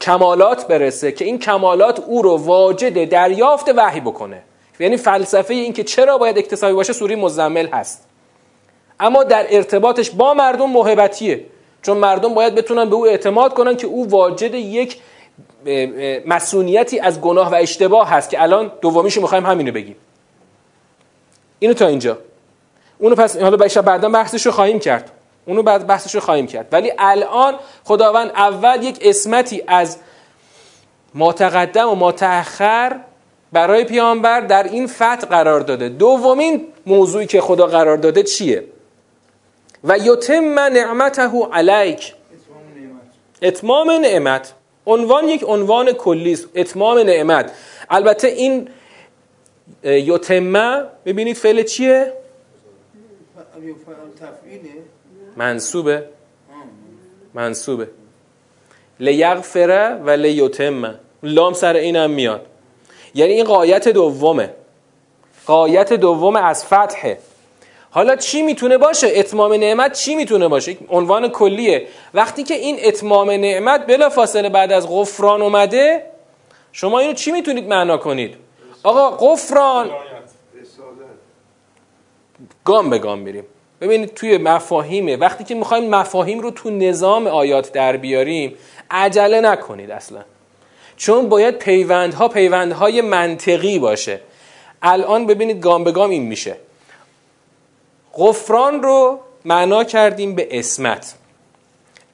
کمالات 0.00 0.66
برسه 0.68 1.12
که 1.12 1.24
این 1.24 1.38
کمالات 1.38 2.00
او 2.00 2.22
رو 2.22 2.36
واجد 2.36 3.08
دریافت 3.08 3.68
وحی 3.76 4.00
بکنه. 4.00 4.42
یعنی 4.80 4.96
فلسفه 4.96 5.54
این 5.54 5.72
که 5.72 5.84
چرا 5.84 6.18
باید 6.18 6.38
اکتسابی 6.38 6.74
باشه 6.74 6.92
سوره 6.92 7.16
مزمل 7.16 7.66
هست. 7.66 8.09
اما 9.00 9.24
در 9.24 9.46
ارتباطش 9.50 10.10
با 10.10 10.34
مردم 10.34 10.70
محبتیه. 10.70 11.44
چون 11.82 11.96
مردم 11.96 12.34
باید 12.34 12.54
بتونن 12.54 12.90
به 12.90 12.96
او 12.96 13.06
اعتماد 13.06 13.54
کنن 13.54 13.76
که 13.76 13.86
او 13.86 14.08
واجد 14.08 14.54
یک 14.54 14.96
مسئولیتی 16.26 16.98
از 17.00 17.20
گناه 17.20 17.50
و 17.50 17.54
اشتباه 17.54 18.10
هست 18.10 18.30
که 18.30 18.42
الان 18.42 18.72
دومیشو 18.80 19.20
می‌خوایم 19.20 19.46
همینو 19.46 19.72
بگیم. 19.72 19.96
اینو 21.58 21.74
تا 21.74 21.86
اینجا. 21.86 22.18
اونو 22.98 23.14
پس 23.14 23.36
حالا 23.36 23.56
بعدا 23.82 24.08
بحثش 24.08 24.46
رو 24.46 24.52
خواهیم 24.52 24.78
کرد. 24.78 25.10
اونو 25.46 25.62
بعد 25.62 25.86
بحثش 25.86 26.14
رو 26.14 26.20
خواهیم 26.20 26.46
کرد. 26.46 26.68
ولی 26.72 26.92
الان 26.98 27.54
خداوند 27.84 28.30
اول 28.30 28.82
یک 28.82 28.98
اسمتی 29.02 29.62
از 29.66 29.98
ما 31.14 31.32
تقدم 31.32 31.88
و 31.88 31.94
ما 31.94 32.12
تأخر 32.12 33.00
برای 33.52 33.84
پیامبر 33.84 34.40
در 34.40 34.62
این 34.62 34.86
فتح 34.86 35.26
قرار 35.26 35.60
داده. 35.60 35.88
دومین 35.88 36.66
موضوعی 36.86 37.26
که 37.26 37.40
خدا 37.40 37.66
قرار 37.66 37.96
داده 37.96 38.22
چیه؟ 38.22 38.64
و 39.84 39.98
یتم 39.98 40.58
نعمته 40.58 41.30
علیک. 41.52 42.14
اتمام 43.42 43.90
نعمت. 43.90 44.54
عنوان 44.86 45.28
یک 45.28 45.44
عنوان 45.48 45.92
کلی 45.92 46.32
است. 46.32 46.48
اتمام 46.54 46.98
نعمت. 46.98 47.52
البته 47.90 48.28
این 48.28 48.68
یتمه 49.82 50.84
ببینید 51.04 51.36
فعل 51.36 51.62
چیه؟ 51.62 52.12
منصوبه. 55.36 56.04
منصوبه. 57.34 57.88
لیغفره 59.00 59.94
و 59.94 60.10
لیتمه 60.10 60.94
لام 61.22 61.52
سر 61.52 61.74
اینم 61.74 62.10
میاد. 62.10 62.46
یعنی 63.14 63.32
این 63.32 63.44
قایت 63.44 63.88
دومه. 63.88 64.54
قایت 65.46 65.92
دوم 65.92 66.36
از 66.36 66.64
فتحه. 66.64 67.18
حالا 67.90 68.16
چی 68.16 68.42
می‌تونه 68.42 68.78
باشه؟ 68.78 69.08
اتمام 69.14 69.52
نعمت 69.52 69.92
چی 69.92 70.14
می‌تونه 70.14 70.48
باشه؟ 70.48 70.76
عنوان 70.88 71.28
کلیه. 71.28 71.86
وقتی 72.14 72.42
که 72.42 72.54
این 72.54 72.78
اتمام 72.84 73.30
نعمت 73.30 73.86
بلا 73.86 74.08
فاصله 74.08 74.48
بعد 74.48 74.72
از 74.72 74.88
غفران 74.88 75.42
اومده 75.42 76.06
شما 76.72 76.98
اینو 76.98 77.12
چی 77.12 77.32
می‌تونید 77.32 77.68
معنا 77.68 77.96
کنید؟ 77.96 78.34
آقا 78.82 79.10
غفران. 79.10 79.90
گام 82.64 82.90
به 82.90 82.98
گام 82.98 83.18
میریم. 83.18 83.44
ببینید 83.80 84.14
توی 84.14 84.38
مفاهیمه. 84.38 85.16
وقتی 85.16 85.44
که 85.44 85.54
می‌خوایم 85.54 85.90
مفاهیم 85.90 86.40
رو 86.40 86.50
تو 86.50 86.70
نظام 86.70 87.26
آیات 87.26 87.72
در 87.72 87.96
بیاریم 87.96 88.56
عجله 88.90 89.40
نکنید 89.40 89.90
اصلا. 89.90 90.24
چون 90.96 91.28
باید 91.28 91.58
پیوندها 91.58 92.28
پیوندهای 92.28 93.00
منطقی 93.00 93.78
باشه. 93.78 94.20
الان 94.82 95.26
ببینید 95.26 95.60
گام 95.60 95.84
به 95.84 95.92
گام 95.92 96.10
این 96.10 96.22
میشه. 96.22 96.56
غفران 98.14 98.82
رو 98.82 99.20
معنا 99.44 99.84
کردیم 99.84 100.34
به 100.34 100.58
اسمت. 100.58 101.14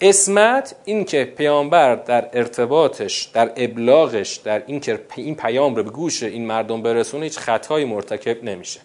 اسمت 0.00 0.74
این 0.84 1.04
که 1.04 1.24
پیامبر 1.24 1.94
در 1.94 2.28
ارتباطش 2.32 3.22
در 3.22 3.52
ابلاغش 3.56 4.34
در 4.34 4.62
این 4.66 4.80
که 4.80 5.00
این 5.16 5.34
پیام 5.34 5.74
رو 5.74 5.82
به 5.82 5.90
گوش 5.90 6.22
این 6.22 6.46
مردم 6.46 6.82
برسونه 6.82 7.24
هیچ 7.24 7.38
خطایی 7.38 7.84
مرتکب 7.84 8.44
نمیشه. 8.44 8.80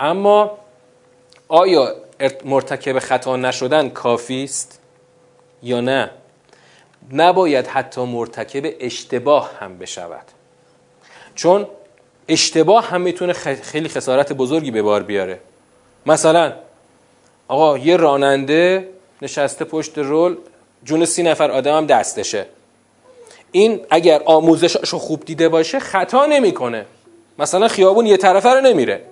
اما 0.00 0.58
آیا 1.48 1.94
مرتکب 2.44 2.98
خطا 2.98 3.36
نشدن 3.36 3.88
کافی 3.88 4.44
است 4.44 4.80
یا 5.62 5.80
نه؟ 5.80 6.10
نباید 7.12 7.66
حتی 7.66 8.04
مرتکب 8.04 8.74
اشتباه 8.80 9.50
هم 9.60 9.78
بشود. 9.78 10.24
چون 11.34 11.66
اشتباه 12.28 12.86
هم 12.86 13.00
می‌تونه 13.00 13.32
خیلی 13.62 13.88
خسارت 13.88 14.32
بزرگی 14.32 14.70
به 14.70 14.82
بار 14.82 15.02
بیاره. 15.02 15.40
مثلا 16.06 16.52
آقا 17.48 17.78
یه 17.78 17.96
راننده 17.96 18.88
نشسته 19.22 19.64
پشت 19.64 19.98
رول 19.98 20.36
جون 20.84 21.04
سی 21.04 21.22
نفر 21.22 21.50
آدم 21.50 21.76
هم 21.76 21.86
دستشه. 21.86 22.46
این 23.52 23.80
اگر 23.90 24.22
آموزششو 24.24 24.98
خوب 24.98 25.24
دیده 25.24 25.48
باشه 25.48 25.78
خطا 25.78 26.26
نمی‌کنه. 26.26 26.86
مثلا 27.38 27.68
خیابون 27.68 28.06
یه 28.06 28.16
طرفه 28.16 28.48
رو 28.48 28.60
نمیره. 28.60 29.02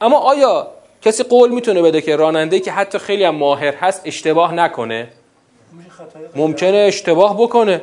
اما 0.00 0.16
آیا 0.18 0.66
کسی 1.02 1.22
قول 1.22 1.50
می‌تونه 1.50 1.82
بده 1.82 2.00
که 2.00 2.16
راننده 2.16 2.60
که 2.60 2.72
حتی 2.72 2.98
خیلی 2.98 3.24
هم 3.24 3.34
ماهر 3.34 3.74
هست 3.74 4.02
اشتباه 4.04 4.54
نکنه؟ 4.54 5.08
ممکنه 6.36 6.76
اشتباه 6.76 7.42
بکنه. 7.42 7.82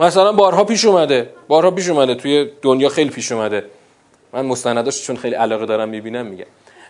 مثلا 0.00 0.32
بارها 0.32 0.64
پیش 0.64 0.84
اومده. 0.84 1.30
بارها 1.48 1.70
پیش 1.70 1.88
اومده. 1.88 2.14
توی 2.14 2.50
دنیا 2.62 2.88
خیلی 2.88 3.10
پیش 3.10 3.32
اومده. 3.32 3.64
من 4.32 4.46
مستنداش 4.46 5.02
چون 5.02 5.16
خیلی 5.16 5.34
علاقه 5.34 5.66
دارم 5.66 5.88
می‌بینم 5.88 6.26
میگم 6.26 6.44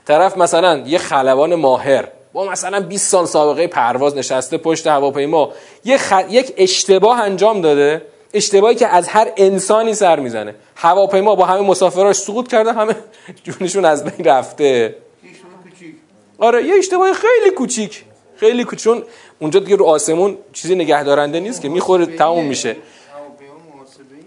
طرف 0.08 0.36
مثلا 0.36 0.82
یه 0.86 0.98
خلبان 0.98 1.54
ماهر 1.54 2.08
با 2.32 2.44
مثلا 2.44 2.80
20 2.80 3.10
سال 3.10 3.26
سابقه 3.26 3.66
پرواز 3.66 4.16
نشسته 4.16 4.58
پشت 4.58 4.86
هواپیما 4.86 5.52
یه 5.84 5.98
یک 6.30 6.54
اشتباه 6.56 7.20
انجام 7.20 7.60
داده 7.60 8.02
اشتباهی 8.34 8.74
که 8.74 8.86
از 8.88 9.08
هر 9.08 9.28
انسانی 9.36 9.94
سر 9.94 10.20
می‌زنه. 10.20 10.54
هواپیما 10.76 11.34
با 11.34 11.44
همه 11.44 11.60
مسافراش 11.60 12.16
سقوط 12.16 12.48
کرده 12.48 12.72
همه 12.72 12.96
جونشون 13.44 13.84
از 13.84 14.04
بین 14.04 14.26
رفته. 14.26 14.96
آره 16.38 16.64
یه 16.64 16.74
اشتباه 16.78 17.12
خیلی 17.12 17.50
کوچیک. 17.56 18.04
خیلی 18.36 18.64
کوچیک. 18.64 18.84
چون 18.84 19.02
اونجا 19.38 19.60
دیگه 19.60 19.76
رو 19.76 19.84
آسمون 19.84 20.38
چیزی 20.52 20.74
نگهدارنده 20.74 21.40
نیست 21.40 21.62
که 21.62 21.68
می‌خوره 21.68 22.06
تموم 22.06 22.44
میشه. 22.44 22.76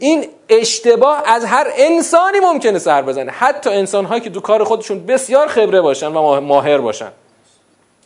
این 0.01 0.27
اشتباه 0.49 1.23
از 1.25 1.45
هر 1.45 1.67
انسانی 1.75 2.39
ممکنه 2.39 2.79
سر 2.79 3.01
بزنه. 3.01 3.31
حتی 3.31 3.69
انسان 3.69 4.05
هایی 4.05 4.21
که 4.21 4.29
دو 4.29 4.39
کار 4.39 4.63
خودشون 4.63 5.05
بسیار 5.05 5.47
خبره 5.47 5.81
باشن 5.81 6.07
و 6.07 6.41
ماهر 6.41 6.77
باشن. 6.77 7.11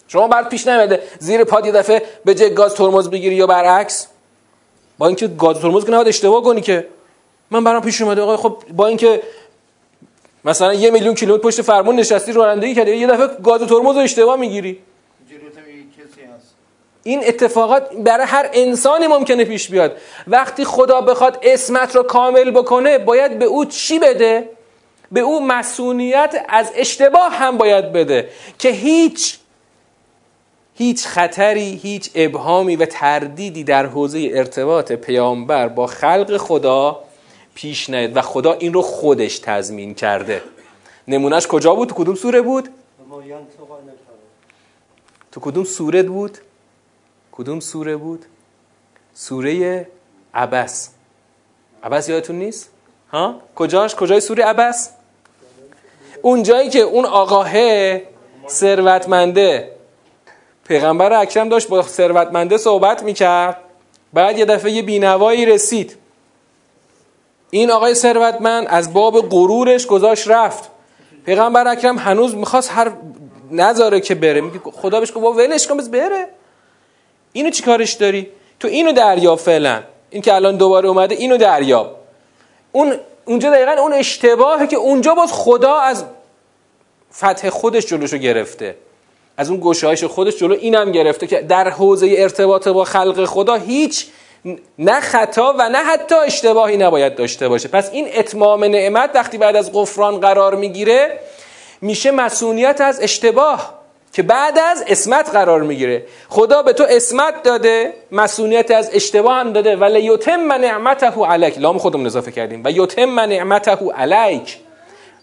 شما 0.08 0.28
بعد 0.28 0.50
پیش 0.50 0.68
نمیده 0.68 1.04
زیر 1.20 1.44
پاد 1.44 1.66
یه 1.66 1.72
دفعه 1.72 2.04
به 2.26 2.36
جای 2.36 2.54
گاز 2.54 2.76
ترمز 2.76 3.10
بگیری 3.10 3.36
یا 3.36 3.48
برعکس؟ 3.48 4.08
با 4.98 5.08
اینکه 5.08 5.28
گاز 5.28 5.60
ترمز 5.60 5.86
که 5.86 5.92
نباید 5.92 6.08
اشتباه 6.08 6.44
کنی 6.44 6.62
که. 6.62 6.88
من 7.52 7.64
برام 7.64 7.82
پیش 7.82 8.02
اومده 8.02 8.22
آقا 8.22 8.38
خب 8.38 8.58
با 8.74 8.88
اینکه 8.88 9.24
مثلا 10.46 10.74
یه 10.74 10.92
میلیون 10.92 11.16
کیلومتر 11.16 11.44
پشت 11.44 11.62
فرمون 11.62 11.96
نشستی 11.96 12.32
رانندگی 12.32 12.76
کردی 12.76 12.96
یه 12.96 13.08
دفعه 13.08 13.28
گاز 13.44 13.62
ترمز 13.62 13.96
رو 13.96 14.02
اشتباه 14.02 14.36
می‌گیری. 14.36 14.80
این 17.08 17.24
اتفاقات 17.28 17.94
برای 17.94 18.26
هر 18.26 18.50
انسانی 18.54 19.08
ممکنه 19.08 19.46
پیش 19.46 19.70
بیاد 19.70 19.98
وقتی 20.28 20.66
خدا 20.66 21.02
بخواد 21.02 21.40
اسمت 21.44 21.96
رو 21.96 22.04
کامل 22.04 22.52
بکنه 22.52 22.98
باید 22.98 23.40
به 23.40 23.46
او 23.46 23.66
چی 23.66 24.00
بده؟ 24.00 24.50
به 25.12 25.20
او 25.20 25.46
مسئولیت 25.46 26.46
از 26.50 26.72
اشتباه 26.76 27.32
هم 27.34 27.58
باید 27.58 27.94
بده 27.94 28.30
که 28.60 28.70
هیچ 28.70 29.38
هیچ 30.76 31.08
خطری 31.08 31.80
هیچ 31.84 32.10
ابهامی 32.16 32.76
و 32.76 32.86
تردیدی 32.86 33.64
در 33.64 33.86
حوزه 33.86 34.30
ارتباط 34.34 34.92
پیامبر 34.92 35.68
با 35.68 35.88
خلق 35.88 36.38
خدا 36.38 37.00
پیش 37.56 37.90
نیاد 37.90 38.18
و 38.18 38.22
خدا 38.22 38.54
این 38.54 38.74
رو 38.74 38.82
خودش 38.82 39.40
تضمین 39.40 39.94
کرده 39.94 40.42
نمونهش 41.08 41.48
کجا 41.48 41.76
بود؟ 41.76 41.90
تو 41.90 41.96
کدوم 41.96 42.16
سوره 42.16 42.42
بود؟ 42.42 42.70
تو 45.32 45.40
کدوم 45.40 45.64
سوره 45.64 46.04
بود؟ 46.04 46.38
کدوم 47.38 47.60
سوره 47.60 47.96
بود؟ 47.96 48.26
سوره 49.14 49.88
عبس 50.34 50.90
عبس 51.84 52.10
یادتون 52.10 52.36
نیست؟ 52.36 52.70
ها؟ 53.12 53.42
کجاش؟ 53.56 53.96
کجای 53.96 54.20
سوره 54.20 54.44
عبس؟ 54.44 54.90
اون 56.22 56.44
جایی 56.44 56.70
که 56.70 56.80
اون 56.80 57.06
آقاه 57.06 57.52
ثروتمنده 58.50 59.72
پیغمبر 60.68 61.14
اکرم 61.14 61.50
داشت 61.50 61.68
با 61.68 61.82
ثروتمنده 61.82 62.58
صحبت 62.58 63.04
می‌کرد 63.04 63.58
بعد 64.14 64.40
یه 64.40 64.46
دفعه 64.46 64.72
یه 64.72 64.82
بینوایی 64.82 65.46
رسید 65.46 65.98
این 67.50 67.72
آقای 67.72 67.94
ثروتمند 67.94 68.68
از 68.70 68.94
باب 68.94 69.30
غرورش 69.30 69.88
گذاشت 69.88 70.28
رفت 70.28 70.70
پیغمبر 71.26 71.68
اکرم 71.68 71.98
هنوز 71.98 72.36
می‌خواست 72.36 72.72
هر 72.72 72.92
نذاره 73.52 74.00
که 74.00 74.16
بره 74.16 74.42
میگه 74.42 74.60
خدا 74.60 75.00
بهش 75.00 75.12
گفت 75.16 75.40
ولش 75.40 75.68
کن 75.68 75.78
بس 75.78 75.90
بره 75.90 76.28
اینو 77.36 77.50
چی 77.50 77.64
کارش 77.64 77.94
داری؟ 77.94 78.28
تو 78.60 78.68
اینو 78.68 78.92
دریاب 78.92 79.40
فعلا. 79.40 79.84
این 80.10 80.22
که 80.22 80.34
الان 80.34 80.58
دوباره 80.58 80.90
اومده 80.90 81.16
اینو 81.16 81.38
دریاب. 81.38 81.96
اون 82.72 82.96
اونجا 83.26 83.50
دقیقا 83.50 83.72
اون 83.72 83.94
اشتباهه 83.94 84.68
که 84.68 84.76
اونجا 84.76 85.14
باز 85.14 85.34
خدا 85.34 85.76
از 85.76 86.06
فتح 87.14 87.50
خودش 87.50 87.86
جلوشو 87.86 88.18
گرفته. 88.18 88.76
از 89.38 89.50
اون 89.50 89.60
گشایش 89.64 90.04
خودش 90.04 90.38
جلو 90.38 90.56
اینم 90.60 90.92
گرفته 90.92 91.28
که 91.28 91.42
در 91.42 91.70
حوزه 91.70 92.16
ارتباط 92.18 92.68
با 92.68 92.84
خلق 92.84 93.26
خدا 93.26 93.56
هیچ 93.56 94.08
نه 94.80 95.00
خطا 95.00 95.56
و 95.60 95.70
نه 95.70 95.78
حتی 95.78 96.16
اشتباهی 96.16 96.78
نباید 96.78 97.16
داشته 97.16 97.48
باشه. 97.48 97.68
پس 97.68 97.90
این 97.92 98.08
اتمام 98.16 98.64
نعمت 98.64 99.12
وقتی 99.16 99.38
بعد 99.38 99.56
از 99.56 99.74
غفران 99.74 100.20
قرار 100.20 100.56
می‌گیره 100.56 101.20
میشه 101.82 102.12
مسئولیت 102.12 102.82
از 102.82 103.02
اشتباه. 103.02 103.75
که 104.16 104.24
بعد 104.24 104.60
از 104.60 104.84
اسمت 104.88 105.30
قرار 105.30 105.62
می‌گیره. 105.62 106.06
خدا 106.30 106.64
به 106.64 106.74
تو 106.74 106.86
اسمت 106.90 107.44
داده 107.44 107.94
مسئولیت 108.12 108.72
از 108.72 108.90
اشتباه 108.94 109.36
هم 109.36 109.54
داده. 109.54 109.76
ولی 109.76 110.02
یتم 110.02 110.54
نعمته 110.54 111.26
علیک. 111.26 111.60
لام 111.60 111.78
خودمون 111.78 112.06
اضافه 112.06 112.32
کردیم. 112.32 112.62
و 112.66 112.72
یتم 112.72 113.20
نعمته 113.20 113.72
علیک. 113.72 114.58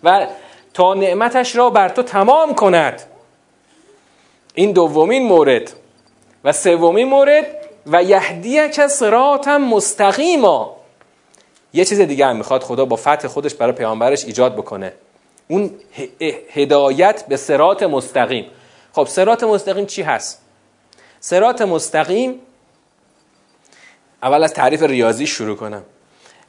و 0.04 0.26
تا 0.74 0.94
نعمتش 0.94 1.56
را 1.56 1.70
بر 1.70 1.88
تو 1.88 2.02
تمام 2.02 2.54
کند. 2.54 3.02
این 4.54 4.72
دومین 4.72 5.22
مورد. 5.22 5.72
و 6.44 6.52
سومین 6.52 7.08
مورد 7.08 7.46
و 7.86 8.02
یهدیک 8.02 8.86
صراطا 8.86 9.58
مستقیما. 9.58 10.76
یه 11.72 11.84
چیز 11.84 12.00
دیگه 12.00 12.26
هم 12.26 12.36
می‌خواد 12.36 12.62
خدا 12.62 12.84
با 12.84 12.96
فتح 12.96 13.28
خودش 13.28 13.54
برای 13.54 13.72
پیامبرش 13.72 14.24
ایجاد 14.24 14.56
بکنه. 14.56 14.92
اون 15.48 15.70
هدایت 16.50 17.24
به 17.28 17.36
سرات 17.36 17.82
مستقیم. 17.82 18.46
خب 18.92 19.06
سرات 19.06 19.44
مستقیم 19.44 19.86
چی 19.86 20.02
هست؟ 20.02 20.42
سرات 21.20 21.62
مستقیم 21.62 22.34
اول 24.22 24.44
از 24.44 24.52
تعریف 24.52 24.82
ریاضی 24.82 25.26
شروع 25.26 25.56
کنم. 25.56 25.82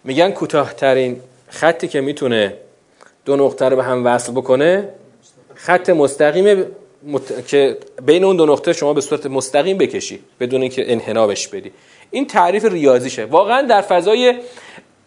میگن 0.03 0.31
کوتاهترین 0.31 1.21
خطی 1.49 1.87
که 1.87 2.01
می‌تونه 2.01 2.57
دو 3.25 3.35
نقطه 3.35 3.69
رو 3.69 3.75
به 3.75 3.83
هم 3.83 4.05
وصل 4.05 4.31
بکنه 4.31 4.89
خط 5.55 5.89
مستقیم 5.89 6.65
که 7.47 7.77
بین 8.01 8.23
اون 8.23 8.35
دو 8.35 8.45
نقطه 8.45 8.73
شما 8.73 8.93
به 8.93 9.01
صورت 9.01 9.25
مستقیم 9.25 9.77
بکشی 9.77 10.19
بدون 10.39 10.61
اینکه 10.61 10.91
انحنابش 10.91 11.47
بدی. 11.47 11.71
این 12.11 12.27
تعریف 12.27 12.65
ریاضیشه. 12.65 13.25
واقعا 13.25 13.61
در 13.61 13.81
فضای 13.81 14.39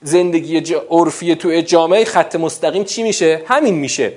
زندگی 0.02 0.76
عرفی 0.90 1.34
تو 1.34 1.60
جامعه 1.60 2.04
خط 2.04 2.36
مستقیم 2.36 2.84
چی 2.84 3.02
میشه؟ 3.02 3.42
همین 3.46 3.74
میشه. 3.74 4.12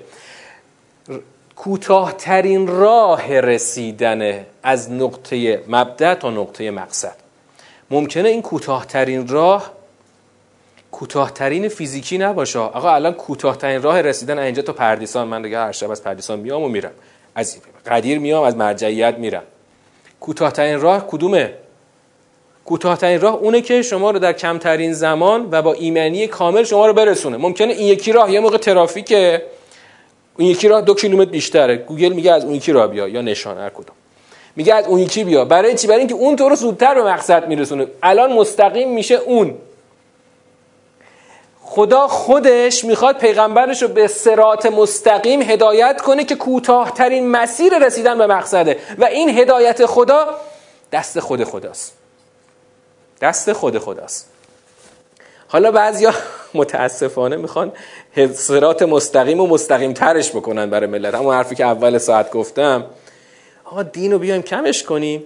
کوتاهترین 1.60 2.68
راه 2.68 3.40
رسیدن 3.40 4.46
از 4.64 4.92
نقطه 4.92 5.64
مبدع 5.68 6.14
تا 6.14 6.30
نقطه 6.30 6.72
مقصد. 6.72 7.16
ممکنه 7.92 8.30
این 8.30 8.42
کوتاهترین 8.42 9.28
راه 9.28 9.72
کوتاهترین 10.92 11.68
فیزیکی 11.68 12.18
نباشه. 12.18 12.60
آقا 12.60 12.94
الان 12.94 13.14
کوتاهترین 13.14 13.82
راه 13.82 14.02
رسیدن 14.02 14.40
اینجا 14.40 14.62
تا 14.62 14.74
پردیسان 14.74 15.28
من 15.28 15.42
دیگه 15.42 15.58
هر 15.58 15.72
شب 15.72 15.92
از 15.92 16.04
پردیسان 16.04 16.40
میام 16.40 16.64
و 16.64 16.68
میرم. 16.68 16.92
از 17.36 17.58
قدیر 17.88 18.20
میام 18.20 18.44
از 18.44 18.56
مرجعیت 18.56 19.16
میرم. 19.18 19.44
کوتاهترین 20.20 20.82
راه 20.82 21.08
کدومه؟ 21.08 21.54
کوتاهترین 22.66 23.22
راه 23.22 23.36
اونه 23.36 23.62
که 23.62 23.82
شما 23.82 24.12
رو 24.12 24.20
در 24.20 24.34
کمترین 24.34 24.94
زمان 24.94 25.48
و 25.52 25.62
با 25.62 25.74
ایمنی 25.74 26.28
کامل 26.28 26.64
شما 26.64 26.88
رو 26.88 26.94
برسونه. 26.94 27.38
ممکنه 27.38 27.74
این 27.74 27.88
یکی 27.88 28.12
راه 28.12 28.32
یه 28.32 28.40
موقع 28.40 28.58
ترافیکه. 28.58 29.42
اون 30.40 30.48
یکی 30.48 30.68
راه 30.68 30.82
دو 30.82 30.94
کیلومتر 30.94 31.32
بیشتره. 31.32 31.76
گوگل 31.76 32.10
میگه 32.10 32.32
از 32.32 32.46
اون 32.46 32.56
یکی 32.56 32.72
راه 32.72 32.88
بیا. 32.88 33.08
یا 33.08 33.22
نشان 33.22 33.58
هر 33.58 33.70
کدوم. 33.70 33.96
میگه 34.56 34.74
از 34.74 34.86
اون 34.86 35.00
یکی 35.00 35.24
بیا. 35.24 35.46
برای 35.46 35.76
چی؟ 35.76 35.88
برای 35.88 36.00
اینکه 36.00 36.14
اون 36.14 36.36
تو 36.36 36.50
رو 36.50 36.56
زودتر 36.56 36.96
به 36.96 37.04
مقصد 37.04 37.48
میرسونه. 37.48 37.88
الان 38.04 38.34
مستقیم 38.34 38.94
میشه 38.94 39.16
اون. 39.16 39.56
خدا 41.62 42.08
خودش 42.08 42.86
می‌خواد 42.86 43.18
پیغمبرش 43.18 43.82
رو 43.82 43.88
به 43.88 44.08
سرات 44.08 44.66
مستقیم 44.66 45.42
هدایت 45.42 46.02
کنه 46.02 46.24
که 46.24 46.36
کوتاهترین 46.36 47.28
مسیر 47.28 47.78
رسیدن 47.78 48.18
به 48.18 48.28
مقصده. 48.28 48.80
و 48.98 49.06
این 49.06 49.30
هدایت 49.30 49.86
خدا 49.86 50.36
دست 50.92 51.20
خود 51.20 51.44
خداست. 51.44 51.94
دست 53.22 53.54
خود 53.54 53.78
خداست. 53.78 54.30
حالا 55.48 55.72
بعضیا 55.72 56.14
متاسفانه 56.54 57.36
می‌خوان 57.36 57.72
سرات 58.34 58.82
مستقیم 58.82 59.40
و 59.40 59.48
مستقیم 59.48 59.94
ترش 59.94 60.32
بکنن 60.32 60.70
برای 60.70 60.88
ملت. 60.88 61.16
همون 61.16 61.36
حرفی 61.36 61.56
که 61.56 61.66
اول 61.66 61.98
ساعت 61.98 62.32
گفتم 62.32 62.86
آقا 63.66 63.84
دین 63.84 64.12
رو 64.12 64.20
بیایم 64.20 64.42
کمش 64.42 64.84
کنیم 64.84 65.24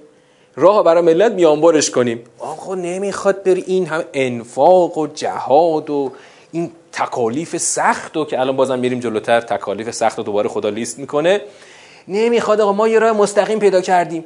راه 0.56 0.84
برای 0.84 1.02
ملت 1.02 1.32
میانبرش 1.32 1.92
کنیم. 1.92 2.24
آقا 2.40 2.76
نمی‌خواد 2.76 3.44
بری 3.44 3.64
این 3.68 3.86
هم 3.86 4.04
انفاق 4.14 4.98
و 4.98 5.08
جهاد 5.08 5.90
و 5.90 6.12
این 6.52 6.72
تکالیف 6.92 7.58
سخت 7.58 8.18
و 8.18 8.26
که 8.26 8.40
الان 8.40 8.56
بازم 8.56 8.80
میریم 8.80 9.00
جلوتر 9.00 9.42
تکالیف 9.42 9.92
سخت 9.92 10.18
رو 10.18 10.24
دوباره 10.24 10.50
خدا 10.50 10.70
لیست 10.70 11.00
می‌کنه. 11.00 11.42
نمی‌خواد 12.08 12.62
آقا 12.62 12.74
ما 12.74 12.88
یه 12.88 13.00
راه 13.00 13.18
مستقیم 13.18 13.60
پیدا 13.60 13.82
کردیم. 13.82 14.26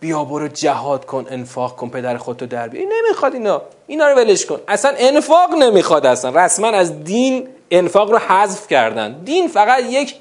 بیا 0.00 0.24
برو 0.24 0.48
جهاد 0.48 1.06
کن 1.06 1.26
انفاق 1.30 1.76
کن 1.76 1.88
پدر 1.88 2.16
خودتو 2.16 2.46
در 2.46 2.68
بیار. 2.68 2.84
نمی‌خواد 2.84 3.34
اینا. 3.34 3.62
اینا 3.86 4.08
رو 4.08 4.16
ولش 4.16 4.46
کن. 4.46 4.60
اصلا 4.68 4.92
انفاق 4.98 5.54
نمی‌خواد 5.54 6.06
اصلا. 6.06 6.44
رسما 6.44 6.68
از 6.68 7.04
دین 7.04 7.48
انفاق 7.70 8.10
رو 8.10 8.18
حذف 8.18 8.68
کردن. 8.68 9.20
دین 9.24 9.48
فقط 9.48 9.82
یک 9.84 10.14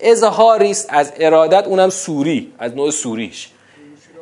اظهاری 0.00 0.70
است 0.70 0.86
از 0.88 1.12
ارادت 1.16 1.66
اونم 1.66 1.90
سوری 1.90 2.52
از 2.58 2.74
نوع 2.74 2.90
سوریش. 2.90 3.50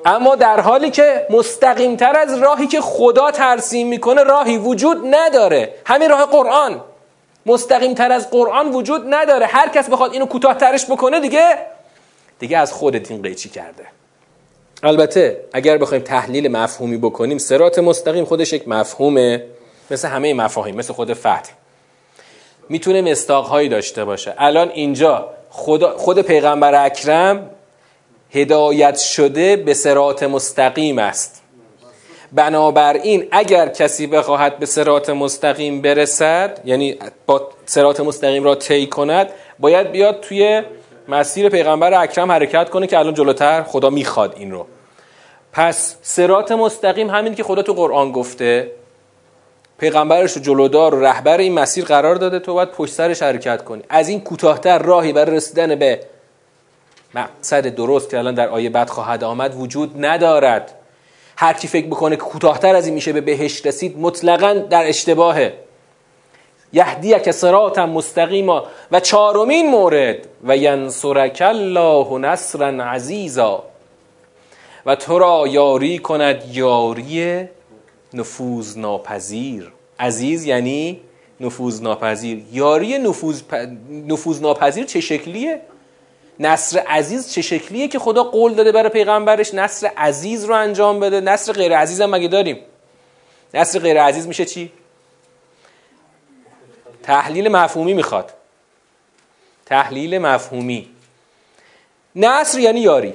اما 0.04 0.34
در 0.34 0.60
حالی 0.60 0.90
که 0.90 1.26
مستقیمتر 1.30 2.16
از 2.16 2.38
راهی 2.38 2.66
که 2.66 2.80
خدا 2.80 3.30
ترسیم 3.30 3.88
می‌کنه 3.88 4.22
راهی 4.22 4.58
وجود 4.58 5.14
نداره. 5.14 5.74
همین 5.86 6.10
راه 6.10 6.26
قرآن. 6.26 6.80
مستقیمتر 7.46 8.12
از 8.12 8.30
قرآن 8.30 8.68
وجود 8.68 9.14
نداره. 9.14 9.46
هر 9.46 9.68
کس 9.68 9.90
بخواد 9.90 10.12
اینو 10.12 10.26
کوتاهترش 10.26 10.90
بکنه 10.90 11.20
دیگه 11.20 11.58
دیگه 12.38 12.58
از 12.58 12.72
خود 12.72 12.96
دین 12.96 13.22
قیچی 13.22 13.48
کرده. 13.48 13.86
البته 14.82 15.40
اگر 15.52 15.78
بخوایم 15.78 16.02
تحلیل 16.02 16.48
مفهومی 16.48 16.96
بکنیم 16.96 17.38
سرات 17.38 17.78
مستقیم 17.78 18.24
خودش 18.24 18.52
یک 18.52 18.68
مفهومه 18.68 19.44
مثل 19.90 20.08
همه 20.08 20.34
مفاهیم 20.34 20.74
مثل 20.76 20.92
خود 20.92 21.12
فتح. 21.12 21.50
می‌تونه 22.68 23.02
مستاقهایی 23.02 23.68
داشته 23.68 24.04
باشه. 24.04 24.34
الان 24.38 24.70
اینجا 24.70 25.30
خود, 25.50 25.84
خود 25.84 26.22
پیغمبر 26.22 26.84
اکرم 26.84 27.50
هدایت 28.30 28.96
شده 28.96 29.56
به 29.56 29.74
سرات 29.74 30.22
مستقیم 30.22 30.98
است. 30.98 31.42
بنابراین 32.32 33.28
اگر 33.30 33.68
کسی 33.68 34.06
بخواهد 34.06 34.58
به 34.58 34.66
سرات 34.66 35.10
مستقیم 35.10 35.80
برسد 35.80 36.60
یعنی 36.64 36.98
با 37.26 37.48
سرات 37.66 38.00
مستقیم 38.00 38.44
را 38.44 38.54
طی 38.54 38.86
کند 38.86 39.28
باید 39.58 39.90
بیاد 39.92 40.20
توی 40.20 40.62
مسیر 41.08 41.48
پیغمبر 41.48 42.02
اکرم 42.02 42.32
حرکت 42.32 42.70
کنه 42.70 42.86
که 42.86 42.98
الان 42.98 43.14
جلوتر 43.14 43.62
خدا 43.62 43.90
می‌خواد 43.90 44.34
این 44.36 44.52
رو. 44.52 44.66
پس 45.52 45.96
سرات 46.02 46.52
مستقیم 46.52 47.10
همین 47.10 47.34
که 47.34 47.42
خدا 47.42 47.62
تو 47.62 47.72
قرآن 47.72 48.12
گفته 48.12 48.70
پیغمبرش 49.78 50.32
رو 50.32 50.42
جلودار 50.42 50.94
و 50.94 51.00
رهبر 51.00 51.38
این 51.38 51.54
مسیر 51.54 51.84
قرار 51.84 52.14
داده 52.14 52.38
تو 52.38 52.54
باید 52.54 52.70
پشت 52.70 52.92
سرش 52.92 53.22
حرکت 53.22 53.64
کنی. 53.64 53.82
از 53.88 54.08
این 54.08 54.20
کوتاهتر 54.20 54.78
راهی 54.78 55.12
برای 55.12 55.36
رسیدن 55.36 55.74
به 55.74 56.00
مقصد 57.14 57.66
درست 57.66 58.10
که 58.10 58.18
الان 58.18 58.34
در 58.34 58.48
آیه 58.48 58.70
بعد 58.70 58.90
خواهد 58.90 59.24
آمد 59.24 59.54
وجود 59.60 60.04
ندارد. 60.04 60.74
هر 61.36 61.52
کی 61.52 61.68
فکر 61.68 61.86
بکنه 61.86 62.16
که 62.16 62.22
کوتاهتر 62.22 62.76
از 62.76 62.86
این 62.86 62.94
میشه 62.94 63.12
به 63.12 63.20
بهشت 63.20 63.66
رسید 63.66 63.98
مطلقا 63.98 64.54
در 64.54 64.88
اشتباهه. 64.88 65.65
یهدی 66.76 67.20
که 67.20 67.32
صراطا 67.32 67.86
مستقیما 67.86 68.64
و 68.92 69.00
چهارمین 69.00 69.70
مورد 69.70 70.28
و 70.44 70.56
ینصرک 70.56 71.42
الله 71.46 72.18
نصرا 72.18 72.66
عزیزا. 72.66 73.62
و 74.86 74.96
تو 74.96 75.18
را 75.18 75.44
یاری 75.48 75.98
کند 75.98 76.42
یاری 76.52 77.48
نفوذ 78.14 78.78
ناپذیر 78.78 79.72
عزیز 80.00 80.44
یعنی 80.44 81.00
نفوذ 81.40 81.82
ناپذیر 81.82 82.42
یاری 82.52 82.98
نفوذ, 82.98 83.42
نفوذ 83.90 84.40
ناپذیر 84.40 84.84
چه 84.84 85.00
شکلیه؟ 85.00 85.60
نصر 86.40 86.78
عزیز 86.78 87.32
چه 87.32 87.42
شکلیه 87.42 87.88
که 87.88 87.98
خدا 87.98 88.22
قول 88.22 88.54
داده 88.54 88.72
برای 88.72 88.88
پیغمبرش 88.88 89.54
نصر 89.54 89.90
عزیز 89.96 90.44
رو 90.44 90.54
انجام 90.54 91.00
بده؟ 91.00 91.20
نصر 91.20 91.52
غیر 91.52 91.76
عزیز 91.76 92.00
هم 92.00 92.10
مگه 92.10 92.28
داریم؟ 92.28 92.58
نصر 93.54 93.78
غیر 93.78 94.02
عزیز 94.02 94.26
میشه 94.26 94.44
چی؟ 94.44 94.72
تحلیل 97.06 97.48
مفهومی 97.48 97.94
می‌خواد. 97.94 98.32
تحلیل 99.66 100.18
مفهومی. 100.18 100.88
نصر 102.16 102.58
یعنی 102.58 102.80
یاری. 102.80 103.14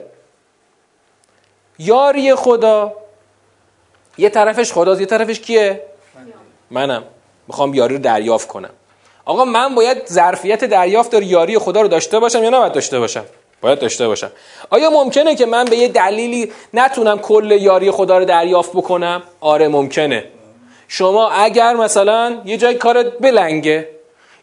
یاری 1.80 2.36
خدا. 2.36 2.94
یه 4.18 4.30
طرفش 4.30 4.74
خداست 4.74 5.02
یه 5.02 5.08
طرفش 5.08 5.40
کیه؟ 5.40 5.82
منم. 6.72 7.04
می‌خوام 7.48 7.74
یاری 7.74 7.96
رو 7.96 8.02
دریافت 8.02 8.48
کنم. 8.48 8.70
آقا 9.26 9.46
من 9.46 9.76
باید 9.76 10.08
ظرفیت 10.08 10.66
دریافت 10.66 11.12
در 11.12 11.24
یاری 11.24 11.60
خدا 11.60 11.82
رو 11.82 11.88
داشته 11.88 12.20
باشم 12.20 12.44
یا 12.44 12.50
نباید 12.50 12.72
داشته 12.72 13.00
باشم؟ 13.00 13.26
باید 13.62 13.80
داشته 13.80 14.08
باشم. 14.08 14.32
آیا 14.70 14.90
ممکنه 14.90 15.36
که 15.36 15.46
من 15.46 15.66
به 15.66 15.76
یه 15.76 15.88
دلیلی 15.88 16.52
نتونم 16.74 17.20
کل 17.20 17.52
یاری 17.52 17.92
خدا 17.92 18.18
رو 18.18 18.26
دریافت 18.26 18.72
بکنم؟ 18.72 19.24
آره 19.42 19.68
ممکنه. 19.68 20.26
شما 20.94 21.30
اگر 21.30 21.74
مثلا 21.74 22.42
یه 22.46 22.58
جای 22.58 22.76
کارت 22.76 23.18
بلنگه 23.20 23.90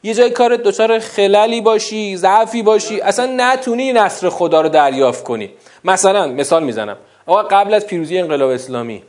یه 0.02 0.14
جای 0.14 0.30
کارت 0.30 0.62
دچار 0.62 0.98
خلالی 0.98 1.60
باشی 1.60 2.16
ضعفی 2.16 2.62
باشی 2.62 3.00
اصلا 3.00 3.32
نتونی 3.36 3.92
نصر 3.92 4.28
خدا 4.28 4.60
رو 4.60 4.68
دریافت 4.68 5.24
کنی. 5.24 5.50
مثلا 5.84 6.26
مثال 6.26 6.62
می‌زنم. 6.62 6.96
آقا 7.26 7.42
قبل 7.42 7.74
از 7.74 7.86
پیروزی 7.86 8.18
انقلاب 8.18 8.50
اسلامی 8.50 9.02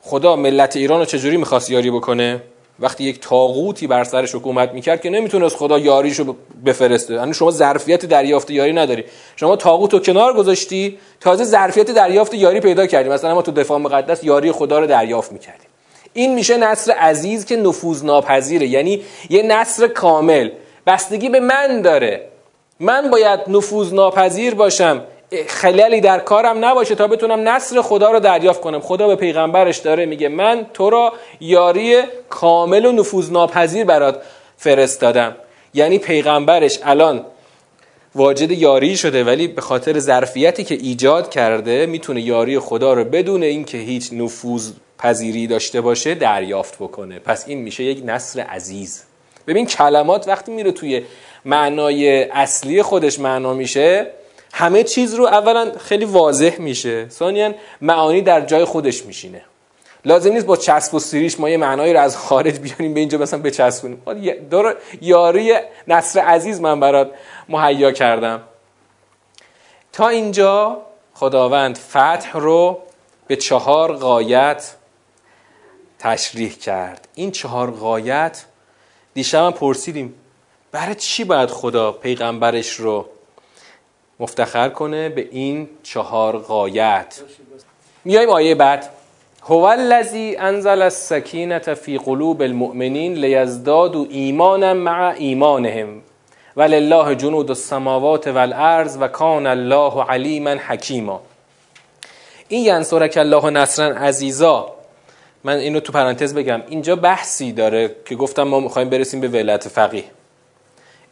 خدا 0.00 0.36
ملت 0.36 0.76
ایران 0.76 0.98
رو 0.98 1.04
چجوری 1.04 1.36
می‌خواست 1.36 1.70
یاری 1.70 1.90
بکنه؟ 1.90 2.42
وقتی 2.78 3.04
یک 3.04 3.20
تاغوتی 3.20 3.86
بر 3.86 4.04
سرش 4.04 4.34
حکومت 4.34 4.72
می‌کرد 4.72 5.00
که 5.00 5.10
نمی‌تونست 5.10 5.56
خدا 5.56 5.78
یاریشو 5.78 6.36
بفرسته. 6.66 7.14
یعنی 7.14 7.34
شما 7.34 7.50
ظرفیت 7.50 8.06
دریافت 8.06 8.50
یاری 8.50 8.72
نداری. 8.72 9.04
شما 9.36 9.56
تاغوت 9.56 9.92
رو 9.92 9.98
کنار 9.98 10.32
گذاشتی 10.32 10.98
تازه 11.20 11.44
ظرفیت 11.44 11.90
دریافت 11.90 12.34
یاری 12.34 12.60
پیدا 12.60 12.86
کردی. 12.86 13.08
مثلا 13.08 13.34
ما 13.34 13.42
تو 13.42 13.52
دفاع 13.52 13.78
مقدس 13.78 14.24
یاری 14.24 14.52
خدا 14.52 14.78
رو 14.78 14.86
دریافت 14.86 15.32
می‌کردیم. 15.32 15.68
این 16.16 16.34
میشه 16.34 16.56
نصر 16.56 16.92
عزیز 16.92 17.44
که 17.44 17.56
نفوذ 17.56 18.04
ناپذیره 18.04 18.66
یعنی 18.66 19.02
یه 19.30 19.42
نصر 19.42 19.86
کامل. 19.86 20.50
بستگی 20.86 21.28
به 21.28 21.40
من 21.40 21.82
داره. 21.82 22.28
من 22.80 23.10
باید 23.10 23.40
نفوذ 23.48 23.92
ناپذیر 23.92 24.54
باشم. 24.54 25.04
خلالی 25.48 26.00
در 26.00 26.18
کارم 26.18 26.64
نباشه 26.64 26.94
تا 26.94 27.06
بتونم 27.06 27.48
نصر 27.48 27.82
خدا 27.82 28.10
رو 28.10 28.20
دریافت 28.20 28.60
کنم. 28.60 28.80
خدا 28.80 29.08
به 29.08 29.16
پیغمبرش 29.16 29.78
داره. 29.78 30.06
میگه 30.06 30.28
من 30.28 30.66
تو 30.74 30.90
را 30.90 31.12
یاری 31.40 31.96
کامل 32.28 32.84
و 32.84 32.92
نفوذ 32.92 33.30
ناپذیر 33.30 33.84
برات 33.84 34.22
فرستادم. 34.56 35.36
یعنی 35.74 35.98
پیغمبرش 35.98 36.78
الان 36.82 37.24
واجد 38.14 38.50
یاری 38.50 38.96
شده 38.96 39.24
ولی 39.24 39.48
به 39.48 39.60
خاطر 39.60 39.98
ظرفیتی 39.98 40.64
که 40.64 40.74
ایجاد 40.74 41.30
کرده 41.30 41.86
می‌تونه 41.86 42.20
یاری 42.20 42.58
خدا 42.58 42.92
رو 42.92 43.04
بدون 43.04 43.42
اینکه 43.42 43.78
هیچ 43.78 44.12
نفوذ 44.12 44.70
پذیری 44.98 45.46
داشته 45.46 45.80
باشه 45.80 46.14
دریافت 46.14 46.74
بکنه. 46.74 47.18
پس 47.18 47.48
این 47.48 47.58
میشه 47.58 47.84
یک 47.84 48.02
نصر 48.06 48.40
عزیز. 48.40 49.02
ببین 49.46 49.66
کلمات 49.66 50.28
وقتی 50.28 50.52
میره 50.52 50.72
توی 50.72 51.02
معنای 51.44 52.24
اصلی 52.24 52.82
خودش 52.82 53.18
معنا 53.18 53.54
میشه 53.54 54.10
همه 54.52 54.82
چیز 54.82 55.14
رو 55.14 55.26
اولا 55.26 55.72
خیلی 55.78 56.04
واضح 56.04 56.60
میشه. 56.60 57.08
ثانیا 57.08 57.54
معانی 57.80 58.22
در 58.22 58.40
جای 58.40 58.64
خودش 58.64 59.04
میشینه. 59.04 59.42
لازم 60.04 60.32
نیست 60.32 60.46
با 60.46 60.56
چسب 60.56 60.94
و 60.94 60.98
سیریش 60.98 61.40
ما 61.40 61.50
یه 61.50 61.56
معنایی 61.56 61.92
رو 61.92 62.00
از 62.00 62.16
خارج 62.16 62.58
بیاریم 62.58 62.94
به 62.94 63.00
اینجا 63.00 63.18
مثلا 63.18 63.40
بچسبونیم. 63.40 64.02
دور 64.50 64.76
یاری 65.00 65.54
نصر 65.88 66.20
عزیز 66.20 66.60
من 66.60 66.80
برات 66.80 67.10
مهیا 67.48 67.92
کردم. 67.92 68.42
تا 69.92 70.08
اینجا 70.08 70.82
خداوند 71.14 71.78
فتح 71.78 72.32
رو 72.32 72.78
به 73.26 73.36
چهار 73.36 73.92
قایت 73.92 74.74
تشریح 76.06 76.52
کرد. 76.52 77.08
این 77.14 77.30
چهار 77.30 77.70
قایت 77.70 78.44
دیشب 79.14 79.38
هم 79.38 79.52
پرسیدیم 79.52 80.14
برای 80.72 80.94
چی 80.94 81.24
باید 81.24 81.50
خدا 81.50 81.92
پیغمبرش 81.92 82.72
رو 82.72 83.06
مفتخر 84.20 84.68
کنه 84.68 85.08
به 85.08 85.28
این 85.30 85.68
چهار 85.82 86.38
قایت 86.38 87.20
میایم 88.04 88.28
آیه 88.28 88.54
بعد. 88.54 88.88
هو 89.42 89.62
الذی 89.62 90.36
انزل 90.36 90.82
السکینه 90.82 91.58
فی 91.58 91.98
قلوب 91.98 92.42
المؤمنین 92.42 93.14
لیزدادوا 93.14 94.06
ایمانا 94.10 94.74
مع 94.74 95.14
ایمانهم 95.18 96.02
ولله 96.56 97.14
جنود 97.14 97.50
السماوات 97.50 98.26
والارض 98.26 98.98
و 99.00 99.08
کان 99.08 99.46
الله 99.46 100.04
علیما 100.04 100.50
حکیما. 100.50 101.20
این 102.48 102.64
ینصرک 102.64 103.16
الله 103.16 103.50
نصرا 103.50 103.96
عزیزا 103.96 104.75
من 105.46 105.58
اینو 105.58 105.80
تو 105.80 105.92
پرانتز 105.92 106.34
بگم. 106.34 106.62
اینجا 106.68 106.96
بحثی 106.96 107.52
داره 107.52 107.96
که 108.04 108.14
گفتم 108.14 108.42
ما 108.42 108.60
می‌خوایم 108.60 108.88
برسیم 108.88 109.20
به 109.20 109.28
ولایت 109.28 109.68
فقیه. 109.68 110.04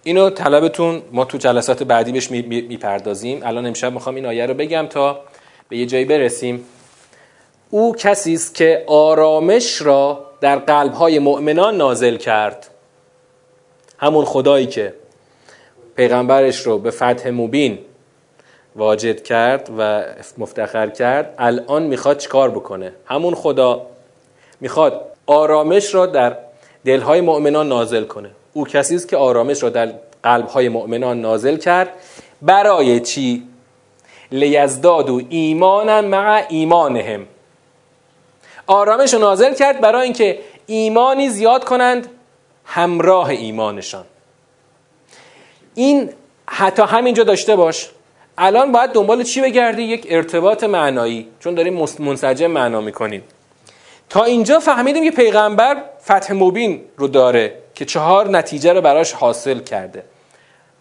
اینو 0.03 0.31
طلبتون 0.31 1.03
ما 1.13 1.25
تو 1.25 1.39
جلسات 1.39 1.83
بعدی 1.83 2.13
بهش 2.13 2.31
می‌پردازیم. 2.31 3.41
الان 3.45 3.67
امشب 3.67 3.93
می‌خوام 3.93 4.15
این 4.15 4.27
آیه 4.27 4.47
رو 4.47 4.55
بگم 4.55 4.87
تا 4.91 5.21
به 5.69 5.77
یه 5.77 5.87
جایی 5.87 6.05
برسیم. 6.05 6.65
او 7.71 7.95
کسی 7.97 8.35
است 8.35 8.55
که 8.55 8.85
آرامش 8.87 9.83
را 9.83 10.31
در 10.41 10.57
قلبهای 10.57 11.19
مؤمنان 11.19 11.77
نازل 11.77 12.17
کرد. 12.17 12.71
همون 13.99 14.25
خدایی 14.25 14.67
که 14.67 14.95
پیغمبرش 15.97 16.61
رو 16.61 16.79
به 16.79 16.91
فتح 16.91 17.31
مبین 17.31 17.79
واجد 18.77 19.23
کرد 19.23 19.71
و 19.79 20.05
مفتخر 20.39 20.91
کرد 20.91 21.35
الان 21.39 21.83
می‌خواد 21.83 22.19
چیکار 22.19 22.51
بکنه؟ 22.51 22.93
همون 23.07 23.35
خدا 23.35 23.87
می‌خواد 24.65 25.01
آرامش 25.27 25.95
را 25.95 26.07
در 26.07 26.37
دلهای 26.85 27.21
مؤمنان 27.21 27.69
نازل 27.69 28.05
کنه. 28.05 28.31
او 28.53 28.67
کسی 28.67 28.95
است 28.95 29.09
که 29.09 29.17
آرامش 29.17 29.63
را 29.63 29.71
در 29.71 29.93
قلبهای 30.23 30.69
مؤمنان 30.69 31.21
نازل 31.21 31.57
کرد. 31.57 31.89
برای 32.43 33.01
چی؟ 33.01 33.43
لیزدادو 34.33 35.21
ایمانا 35.29 36.03
مع 36.03 36.45
ایمانهم. 36.49 37.27
آرامش 38.67 39.15
رو 39.15 39.21
نازل 39.21 39.55
کرد 39.55 39.81
برای 39.81 40.03
اینکه 40.03 40.39
ایمانی 40.67 41.29
زیاد 41.29 41.65
کنند 41.65 42.09
همراه 42.65 43.29
ایمانشان. 43.29 44.05
این 45.75 46.11
حتی 46.47 46.83
همینجا 46.83 47.25
داشته 47.25 47.57
باش. 47.57 47.91
الان 48.39 48.73
باید 48.73 48.91
دنبال 48.91 49.23
چی 49.23 49.41
بگردی؟ 49.41 49.83
یک 49.83 50.07
ارتباط 50.11 50.65
معنایی. 50.65 51.29
چون 51.41 51.55
داریم 51.55 51.87
منسجم 51.99 52.47
معنا 52.47 52.81
می‌کنیم. 52.81 53.23
تا 54.09 54.25
اینجا 54.25 54.61
فهمیدیم 54.61 55.05
که 55.05 55.11
پیغمبر 55.11 55.85
فتح 56.05 56.33
مبین 56.33 56.85
رو 56.97 57.09
داره 57.09 57.59
که 57.75 57.85
چهار 57.85 58.29
نتیجه 58.29 58.73
رو 58.73 58.81
براش 58.81 59.13
حاصل 59.13 59.59
کرده. 59.59 60.03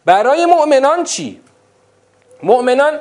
برای 0.05 0.45
مؤمنان 0.45 1.03
چی؟ 1.03 1.41
مؤمنان 2.43 2.99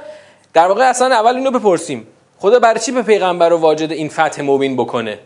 در 0.54 0.66
واقع 0.68 0.88
اصلا 0.88 1.06
اول 1.14 1.36
اینو 1.36 1.50
بپرسیم. 1.50 2.06
خدا 2.38 2.58
برای 2.58 2.80
چی 2.80 2.92
به 2.92 3.02
پیغمبر 3.02 3.48
رو 3.48 3.56
واجد 3.56 3.92
این 3.92 4.08
فتح 4.08 4.42
مبین 4.42 4.76
بکنه؟ 4.76 5.18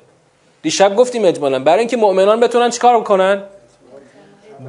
دیشب 0.63 0.97
گفتیم 0.97 1.25
اجمالا 1.25 1.59
برای 1.59 1.79
اینکه 1.79 1.97
مؤمنان 1.97 2.41
بتونن 2.41 2.71
چیکار 2.71 3.01
بکنن 3.01 3.43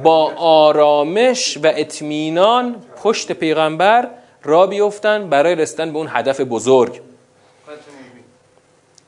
با 0.02 0.32
آرامش 0.36 1.56
و 1.56 1.72
اطمینان 1.76 2.76
پشت 3.02 3.32
پیغمبر 3.32 4.08
را 4.42 4.66
بیفتن 4.66 5.28
برای 5.28 5.54
رسیدن 5.54 5.92
به 5.92 5.98
اون 5.98 6.08
هدف 6.10 6.40
بزرگ. 6.40 7.00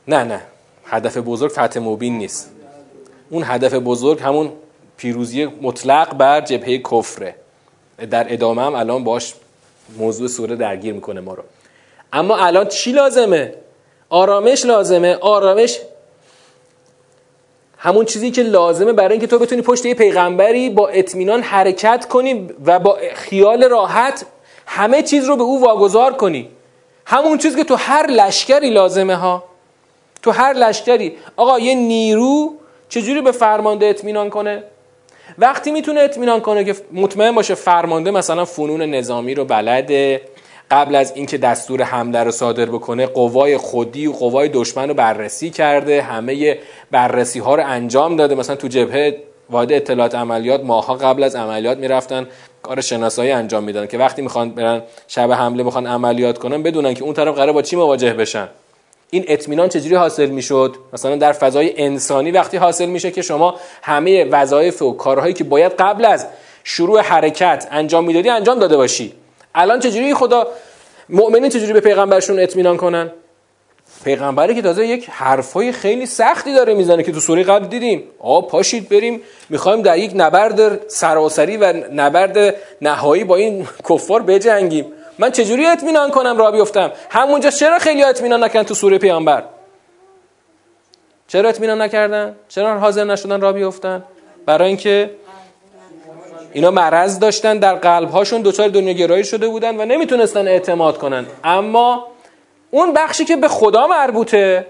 نه 0.07 0.23
نه. 0.23 0.41
هدف 0.91 1.17
بزرگ 1.17 1.51
فتح 1.51 1.79
مبین 1.79 2.17
نیست. 2.17 2.51
اون 3.29 3.43
هدف 3.45 3.73
بزرگ 3.73 4.21
همون 4.21 4.51
پیروزی 4.97 5.45
مطلق 5.45 6.13
بر 6.13 6.41
جبهه 6.41 6.77
کفره. 6.77 7.35
در 8.11 8.33
ادامه 8.33 8.61
هم 8.61 8.75
الان 8.75 9.03
باش 9.03 9.33
موضوع 9.97 10.27
سوره 10.27 10.55
درگیر 10.55 10.93
می‌کنه 10.93 11.21
ما 11.21 11.33
رو. 11.33 11.43
اما 12.13 12.37
الان 12.37 12.67
چی 12.67 12.91
لازمه؟ 12.91 13.53
آرامش 14.09 14.65
لازمه. 14.65 15.17
آرامش 15.21 15.79
همون 17.77 18.05
چیزی 18.05 18.31
که 18.31 18.43
لازمه 18.43 18.93
برای 18.93 19.11
اینکه 19.11 19.27
تو 19.27 19.39
بتونی 19.39 19.61
پشت 19.61 19.85
یه 19.85 19.93
پیغمبری 19.93 20.69
با 20.69 20.87
اطمینان 20.87 21.41
حرکت 21.41 22.05
کنی 22.05 22.49
و 22.65 22.79
با 22.79 22.97
خیال 23.13 23.63
راحت 23.63 24.25
همه 24.65 25.03
چیز 25.03 25.25
رو 25.25 25.35
به 25.35 25.43
او 25.43 25.61
واگذار 25.61 26.13
کنی. 26.13 26.49
همون 27.05 27.37
چیزی 27.37 27.57
که 27.57 27.63
تو 27.63 27.75
هر 27.75 28.07
لشکری 28.07 28.69
لازمه 28.69 29.15
ها. 29.15 29.50
تو 30.21 30.31
هر 30.31 30.53
لشکری. 30.53 31.15
آقا 31.37 31.59
یه 31.59 31.75
نیرو 31.75 32.53
چجوری 32.89 33.21
به 33.21 33.31
فرمانده 33.31 33.85
اطمینان 33.85 34.29
کنه؟ 34.29 34.63
وقتی 35.37 35.71
می‌تونه 35.71 35.99
اطمینان 35.99 36.39
کنه 36.39 36.63
که 36.63 36.75
مطمئن 36.93 37.35
باشه 37.35 37.55
فرمانده 37.55 38.11
مثلا 38.11 38.45
فنون 38.45 38.81
نظامی 38.81 39.33
رو 39.33 39.45
بلده 39.45 40.21
قبل 40.71 40.95
از 40.95 41.13
اینکه 41.15 41.37
دستور 41.37 41.81
حمله 41.81 42.23
رو 42.23 42.31
صادر 42.31 42.65
بکنه 42.65 43.05
قوای 43.05 43.57
خودی 43.57 44.07
و 44.07 44.11
قوای 44.11 44.49
دشمن 44.53 44.87
رو 44.87 44.93
بررسی 44.93 45.49
کرده 45.49 46.01
همه 46.01 46.57
بررسی 46.91 47.39
ها 47.39 47.55
رو 47.55 47.63
انجام 47.65 48.15
داده. 48.15 48.35
مثلا 48.35 48.55
تو 48.55 48.67
جبهه 48.67 49.17
واحد 49.49 49.71
اطلاعات 49.71 50.15
عملیات 50.15 50.63
ماها 50.63 50.93
قبل 50.93 51.23
از 51.23 51.35
عملیات 51.35 51.77
می‌رفتن 51.77 52.27
کار 52.63 52.81
شناسایی 52.81 53.31
انجام 53.31 53.63
میدن 53.63 53.87
که 53.87 53.97
وقتی 53.97 54.21
می‌خوان 54.21 54.49
برن 54.49 54.81
شب 55.07 55.31
حمله 55.31 55.63
می‌خوان 55.63 55.87
عملیات 55.87 56.37
کنن 56.37 56.63
بدونن 56.63 56.93
که 56.93 57.03
اون 57.03 57.13
طرف 57.13 57.35
قرار 57.35 57.53
با 57.53 57.61
چی 57.61 57.75
مواجه 57.75 58.13
بشن. 58.13 58.47
این 59.13 59.25
اطمینان 59.27 59.69
چجوری 59.69 59.95
حاصل 59.95 60.25
می‌شد؟ 60.25 60.75
مثلا 60.93 61.15
در 61.15 61.31
فضای 61.31 61.73
انسانی 61.77 62.31
وقتی 62.31 62.57
حاصل 62.57 62.85
میشه 62.85 63.11
که 63.11 63.21
شما 63.21 63.55
همه 63.81 64.25
وظایف 64.25 64.81
و 64.81 64.93
کارهایی 64.93 65.33
که 65.33 65.43
باید 65.43 65.71
قبل 65.71 66.05
از 66.05 66.27
شروع 66.63 67.01
حرکت 67.01 67.67
انجام 67.71 68.05
می‌دادی 68.05 68.29
انجام 68.29 68.59
داده 68.59 68.77
باشی. 68.77 69.13
الان 69.55 69.79
چجوری 69.79 70.13
خدا 70.13 70.47
مؤمنین 71.09 71.49
چجوری 71.49 71.73
به 71.73 71.79
پیغمبرشون 71.79 72.39
اطمینان 72.39 72.77
کنن؟ 72.77 73.11
پیغمبری 74.03 74.55
که 74.55 74.61
تازه 74.61 74.87
یک 74.87 75.09
حرفای 75.09 75.71
خیلی 75.71 76.05
سختی 76.05 76.53
داره 76.53 76.73
می‌زنه 76.73 77.03
که 77.03 77.11
تو 77.11 77.19
سوره 77.19 77.43
قبل 77.43 77.67
دیدیم. 77.67 78.03
آ 78.19 78.41
پاشید 78.41 78.89
بریم 78.89 79.21
می‌خوایم 79.49 79.81
در 79.81 79.97
یک 79.97 80.11
نبرد 80.15 80.89
سراسری 80.89 81.57
و 81.57 81.73
نبرد 81.93 82.55
نهایی 82.81 83.23
با 83.23 83.35
این 83.35 83.67
کفار 83.89 84.21
بجنگیم. 84.21 84.85
من 85.21 85.31
چجوری 85.31 85.65
اطمینان 85.65 86.09
کنم 86.09 86.37
را 86.37 86.51
بیفتم؟ 86.51 86.91
همونجا 87.09 87.49
چرا 87.49 87.79
خیلی 87.79 88.03
اطمینان 88.03 88.43
نکن 88.43 88.63
تو 88.63 88.73
سوره 88.73 88.97
پیامبر؟ 88.97 89.43
چرا 91.27 91.49
اطمینان 91.49 91.81
نکردن؟ 91.81 92.35
چرا 92.49 92.79
حاضر 92.79 93.03
نشدن 93.03 93.41
را 93.41 93.53
بیفتن؟ 93.53 94.03
برای 94.45 94.67
اینکه 94.67 95.09
اینا 96.53 96.71
مرض 96.71 97.19
داشتن 97.19 97.57
در 97.57 97.75
قلبهاشون 97.75 98.41
دچار 98.41 98.67
دنیا 98.67 98.93
گرایی 98.93 99.23
شده 99.23 99.47
بودن 99.47 99.81
و 99.81 99.85
نمی‌تونستن 99.85 100.47
اعتماد 100.47 100.97
کنن. 100.97 101.25
اما 101.43 102.07
اون 102.71 102.93
بخشی 102.93 103.25
که 103.25 103.35
به 103.35 103.47
خدا 103.47 103.87
مربوطه 103.87 104.67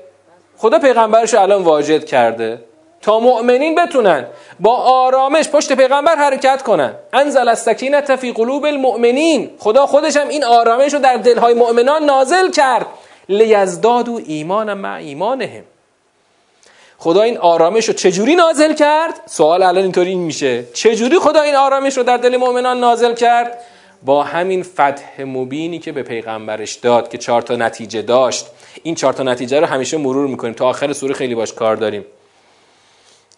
خدا 0.58 0.80
پیغمبرش 0.80 1.34
الان 1.34 1.64
واجد 1.64 2.06
کرده. 2.06 2.60
تا 3.02 3.20
مؤمنین 3.20 3.76
بتونن 3.76 4.26
با 4.60 4.76
آرامش 4.76 5.50
پشت 5.50 5.74
پیغمبر 5.74 6.16
حرکت 6.16 6.62
کنن. 6.62 6.94
انزل 7.14 7.48
السکینه 7.48 8.02
فی 8.02 8.32
قلوب 8.32 8.66
المؤمنین. 8.66 9.50
خدا 9.60 9.86
خودش 9.86 10.18
هم 10.18 10.28
این 10.28 10.44
آرامش 10.44 10.94
رو 10.94 11.00
در 11.00 11.18
دلهای 11.18 11.54
مؤمنان 11.54 12.04
نازل 12.04 12.52
کرد. 12.52 12.86
لیزدادو 13.30 14.22
ایمان 14.26 14.74
مع 14.74 14.96
ایمانهم. 14.96 15.64
خدا 16.98 17.22
این 17.22 17.38
آرامش 17.38 17.86
رو 17.86 17.94
چجوری 17.94 18.36
نازل 18.36 18.74
کرد؟ 18.74 19.22
سوال 19.26 19.64
الان 19.64 19.84
اینطوری 19.84 20.16
میشه. 20.16 20.64
چجوری 20.74 21.20
خدا 21.20 21.42
این 21.42 21.56
آرامش 21.56 21.98
رو 21.98 22.04
در 22.04 22.18
دل 22.18 22.38
مؤمنان 22.38 22.80
نازل 22.80 23.14
کرد؟ 23.14 23.58
با 24.06 24.24
همین 24.24 24.64
فتح 24.64 25.24
مبینی 25.24 25.80
که 25.80 25.92
به 25.92 26.04
پیغمبرش 26.04 26.74
داد 26.74 27.10
که 27.10 27.18
چهار 27.18 27.42
تا 27.42 27.56
نتیجه 27.56 28.02
داشت. 28.02 28.46
این 28.84 28.96
چهار 28.96 29.14
تا 29.14 29.24
نتیجه 29.24 29.60
رو 29.60 29.66
همیشه 29.66 29.98
مرور 29.98 30.28
می‌کنیم. 30.28 30.54
تا 30.54 30.70
آخر 30.70 30.94
سوره 30.94 31.14
خیلی 31.14 31.36
باش 31.36 31.54
کار 31.54 31.76
داریم. 31.76 32.06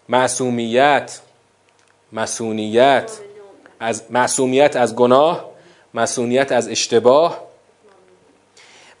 معصومیت 0.08 1.20
مسونیت 2.12 3.12
از 3.80 4.02
معصومیت 4.10 4.76
از 4.76 4.96
گناه 4.96 5.50
مسونیت 5.94 6.52
از 6.52 6.68
اشتباه 6.68 7.40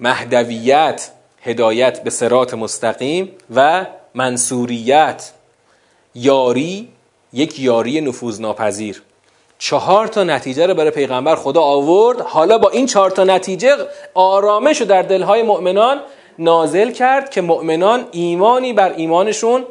مهدویت 0.00 1.10
هدایت 1.42 2.02
به 2.02 2.10
سرات 2.10 2.54
مستقیم 2.54 3.32
و 3.54 3.86
منصوریت 4.14 5.32
یاری 6.14 6.88
یک 7.32 7.60
یاری 7.60 8.00
نفوذ 8.00 8.40
ناپذیر 8.40 9.02
چهار 9.58 10.06
تا 10.06 10.24
نتیجه 10.24 10.66
رو 10.66 10.74
برای 10.74 10.90
پیغمبر 10.90 11.34
خدا 11.34 11.62
آورد. 11.62 12.20
حالا 12.20 12.58
با 12.58 12.70
این 12.70 12.86
چهار 12.86 13.10
تا 13.10 13.24
نتیجه 13.24 13.76
آرامش 14.14 14.80
رو 14.80 14.86
در 14.86 15.02
دلهای 15.02 15.42
مؤمنان 15.42 16.00
نازل 16.38 16.90
کرد 16.90 17.30
که 17.30 17.40
مؤمنان 17.40 18.06
ایمانی 18.12 18.72
بر 18.72 18.92
ایمانشون 18.96 19.64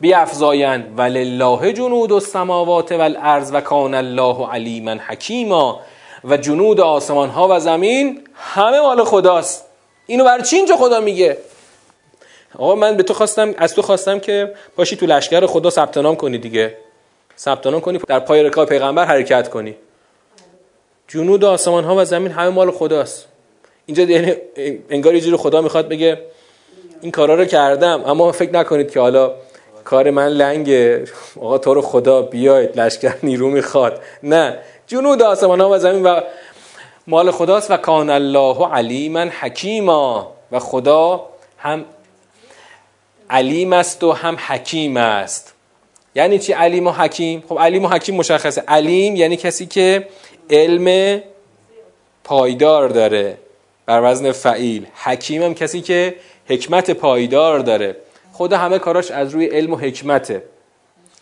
بیافزایند. 0.00 0.94
ولله 0.96 1.72
جنود 1.72 2.12
السماوات 2.12 2.92
والارض 2.92 3.50
و 3.54 3.60
کان 3.60 3.94
الله 3.94 4.48
علیما 4.50 4.94
حکیما. 5.08 5.80
و 6.24 6.36
جنود 6.36 6.80
آسمان 6.80 7.28
ها 7.28 7.48
و 7.50 7.60
زمین 7.60 8.20
همه 8.34 8.80
مال 8.80 9.04
خداست. 9.04 9.64
اینو 10.06 10.24
برای 10.24 10.42
چی 10.42 10.56
اینجا 10.56 10.76
خدا 10.76 11.00
میگه؟ 11.00 11.36
آقا 12.58 12.74
من 12.74 12.96
به 12.96 13.02
تو 13.02 13.14
خواستم 13.14 13.54
از 13.58 13.74
تو 13.74 13.82
خواستم 13.82 14.18
که 14.18 14.54
باشی 14.76 14.96
تو 14.96 15.06
لشکر 15.06 15.46
خدا 15.46 15.70
ثبت 15.70 15.98
نام 15.98 16.16
کنی 16.16 16.38
دیگه. 16.38 16.76
ثبت 17.38 17.66
نام 17.66 17.80
کنی 17.80 17.98
در 17.98 18.20
پای 18.20 18.42
رکاب 18.42 18.68
پیغمبر 18.68 19.04
حرکت 19.04 19.50
کنی. 19.50 19.74
جنود 21.08 21.44
آسمان 21.44 21.84
ها 21.84 21.96
و 21.96 22.04
زمین 22.04 22.32
همه 22.32 22.48
مال 22.48 22.70
خداست. 22.70 23.26
اینجا 23.86 24.02
یعنی 24.02 24.34
انگار 24.90 25.14
یه 25.14 25.36
خدا 25.36 25.60
می‌خواد 25.60 25.88
بگه 25.88 26.18
این 27.00 27.12
کارا 27.12 27.34
رو 27.34 27.44
کردم 27.44 28.04
اما 28.06 28.32
فکر 28.32 28.52
نکنید 28.52 28.90
که 28.90 29.00
حالا 29.00 29.32
کار 29.90 30.10
من 30.10 30.28
لنگه. 30.28 31.04
آقا 31.40 31.58
تو 31.58 31.74
رو 31.74 31.82
خدا 31.82 32.22
بیاید 32.22 32.80
لشکر 32.80 33.14
نیرو 33.22 33.50
می‌خواد. 33.50 34.02
نه 34.22 34.58
جنود 34.86 35.22
آسمان 35.22 35.60
ها 35.60 35.70
و 35.70 35.78
زمین 35.78 36.02
و 36.02 36.20
مال 37.06 37.30
خداست 37.30 37.70
و 37.70 37.76
کان 37.76 38.10
الله 38.10 38.66
علیما 38.66 39.20
حکیما. 39.40 40.32
و 40.52 40.58
خدا 40.58 41.26
هم 41.58 41.84
علیم 43.30 43.72
است 43.72 44.04
و 44.04 44.12
هم 44.12 44.36
حکیم 44.46 44.96
است. 44.96 45.54
یعنی 46.14 46.38
چی 46.38 46.52
علیم 46.52 46.86
و 46.86 46.90
حکیم؟ 46.90 47.44
خب 47.48 47.58
علیم 47.58 47.84
و 47.84 47.88
حکیم 47.88 48.14
مشخصه. 48.14 48.62
علیم 48.68 49.16
یعنی 49.16 49.36
کسی 49.36 49.66
که 49.66 50.08
علم 50.50 51.20
پایدار 52.24 52.88
داره. 52.88 53.36
بر 53.86 54.00
وزن 54.02 54.32
فعیل. 54.32 54.86
حکیم 55.04 55.42
هم 55.42 55.54
کسی 55.54 55.80
که 55.80 56.14
حکمت 56.48 56.90
پایدار 56.90 57.58
داره. 57.58 57.96
خدا 58.40 58.58
همه 58.58 58.78
کاراش 58.78 59.10
از 59.10 59.34
روی 59.34 59.46
علم 59.46 59.72
و 59.72 59.76
حکمته. 59.76 60.42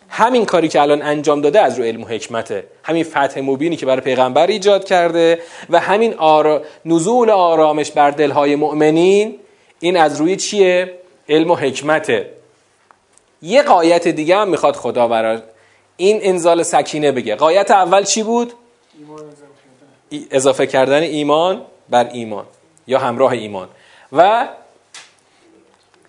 همین 0.09 0.45
کاری 0.45 0.67
که 0.67 0.81
الان 0.81 1.01
انجام 1.01 1.41
داده 1.41 1.61
از 1.61 1.79
روی 1.79 1.87
علم 1.87 2.03
و 2.03 2.05
حکمته. 2.05 2.63
همین 2.83 3.03
فتح 3.03 3.41
مبینی 3.41 3.75
که 3.75 3.85
برای 3.85 4.01
پیغمبر 4.01 4.47
ایجاد 4.47 4.83
کرده 4.83 5.41
و 5.69 5.79
همین 5.79 6.13
آرا... 6.13 6.61
نزول 6.85 7.29
آرامش 7.29 7.91
بر 7.91 8.11
دلهای 8.11 8.55
مؤمنین 8.55 9.39
این 9.79 9.97
از 9.97 10.19
روی 10.19 10.35
چیه؟ 10.35 10.93
علم 11.29 11.51
و 11.51 11.55
حکمته. 11.55 12.29
یه 13.41 13.61
قایت 13.61 14.07
دیگه 14.07 14.35
هم 14.35 14.49
می‌خواد 14.49 14.75
خدا 14.75 15.07
برای 15.07 15.37
این 15.97 16.19
انزال 16.21 16.63
سکینه 16.63 17.11
بگه. 17.11 17.35
قایت 17.35 17.71
اول 17.71 18.03
چی 18.03 18.23
بود؟ 18.23 18.53
اضافه 20.31 20.67
کردن 20.67 21.01
ایمان 21.01 21.61
بر 21.89 22.09
ایمان 22.13 22.45
یا 22.87 22.99
همراه 22.99 23.31
ایمان. 23.31 23.67
و 24.11 24.47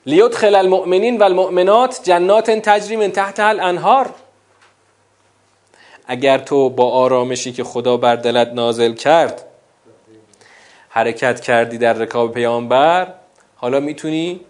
لیدخل 0.06 0.54
المؤمنین 0.54 1.18
و 1.18 1.22
المؤمنات 1.22 2.00
جنات 2.02 2.50
تجری 2.50 2.96
من 2.96 3.10
تحت 3.10 3.40
الانهار. 3.40 4.10
اگر 6.06 6.38
تو 6.38 6.70
با 6.70 6.90
آرامشی 6.90 7.52
که 7.52 7.64
خدا 7.64 7.96
بر 7.96 8.16
دلت 8.16 8.48
نازل 8.48 8.92
کرد 8.92 9.44
حرکت 10.88 11.40
کردی 11.40 11.78
در 11.78 11.92
رکاب 11.92 12.34
پیامبر 12.34 13.14
حالا 13.56 13.80
می‌تونی 13.80 14.40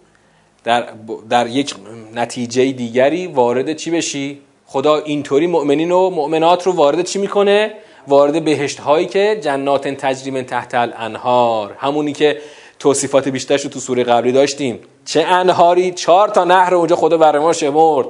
در, 0.63 0.89
در 1.29 1.47
یک 1.47 1.75
نتیجه 2.15 2.71
دیگری 2.71 3.27
وارد 3.27 3.73
چی 3.73 3.91
بشی؟ 3.91 4.41
خدا 4.65 4.97
اینطوری 4.97 5.47
مؤمنین 5.47 5.91
و 5.91 6.09
مؤمنات 6.09 6.63
رو 6.63 6.71
وارد 6.71 7.01
چی 7.01 7.19
می‌کنه؟ 7.19 7.73
وارد 8.07 8.45
بهشت 8.45 8.79
هایی 8.79 9.05
که 9.05 9.39
جنات 9.41 9.87
تجری 9.87 10.31
من 10.31 10.43
تحت 10.43 10.75
الانهار. 10.75 11.75
همونی 11.79 12.13
که 12.13 12.41
توصیفات 12.81 13.27
بیشترش 13.27 13.61
رو 13.61 13.69
تو 13.69 13.79
سوره 13.79 14.03
قبلی 14.03 14.31
داشتیم. 14.31 14.79
چه 15.05 15.21
انهاری 15.21 15.91
چهار 15.91 16.27
تا 16.27 16.43
نهر 16.43 16.75
اونجا 16.75 16.95
خدا 16.95 17.17
برای 17.17 17.41
ما 17.41 17.53
شمرد. 17.53 18.07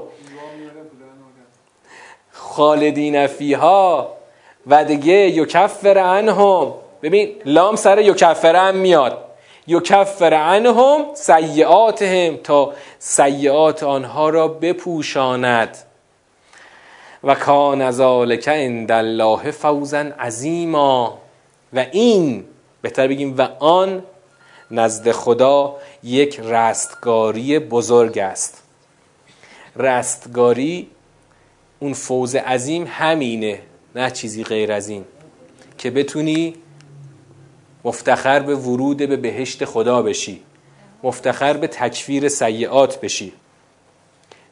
خالدین 2.32 3.28
فیها 3.28 4.12
و 4.68 4.86
دیگه 4.86 5.14
یکفر 5.14 5.98
عنهم. 5.98 6.74
ببین 7.02 7.36
لام 7.46 7.76
سر 7.76 8.00
یکفر 8.00 8.56
هم 8.56 8.76
میاد. 8.76 9.18
یکفر 9.68 10.34
عنهم 10.34 11.06
سیعاتهم 11.14 12.38
تا 12.38 12.74
سیعات 13.00 13.84
آنها 13.84 14.30
را 14.30 14.48
بپوشاند. 14.48 15.78
و 17.24 17.36
کان 17.36 17.92
ذالک 17.92 18.48
عند 18.48 18.92
الله 18.92 19.52
فوزا 19.52 20.06
عظیما. 20.20 21.18
و 21.74 21.86
این 21.92 22.46
بهتر 22.82 23.08
بگیم 23.08 23.36
و 23.38 23.48
آن 23.60 24.04
نزد 24.72 25.12
خدا 25.12 25.76
یک 26.04 26.40
رستگاری 26.40 27.60
بزرگ 27.60 28.20
است. 28.20 28.64
رستگاری 29.76 30.88
اون 31.80 31.94
فوز 31.94 32.36
عظیم 32.36 32.86
همینه 32.90 33.60
نه 33.96 34.12
چیزی 34.12 34.44
غیر 34.44 34.72
از 34.72 34.90
این. 34.90 35.06
که 35.78 35.92
بتونی 35.92 36.56
مفتخر 37.84 38.40
به 38.40 38.56
ورود 38.56 38.98
به 38.98 39.18
بهشت 39.18 39.66
خدا 39.66 40.02
بشی. 40.02 40.42
مفتخر 41.04 41.54
به 41.54 41.68
تکفیر 41.68 42.28
سیعات 42.28 43.02
بشی. 43.02 43.34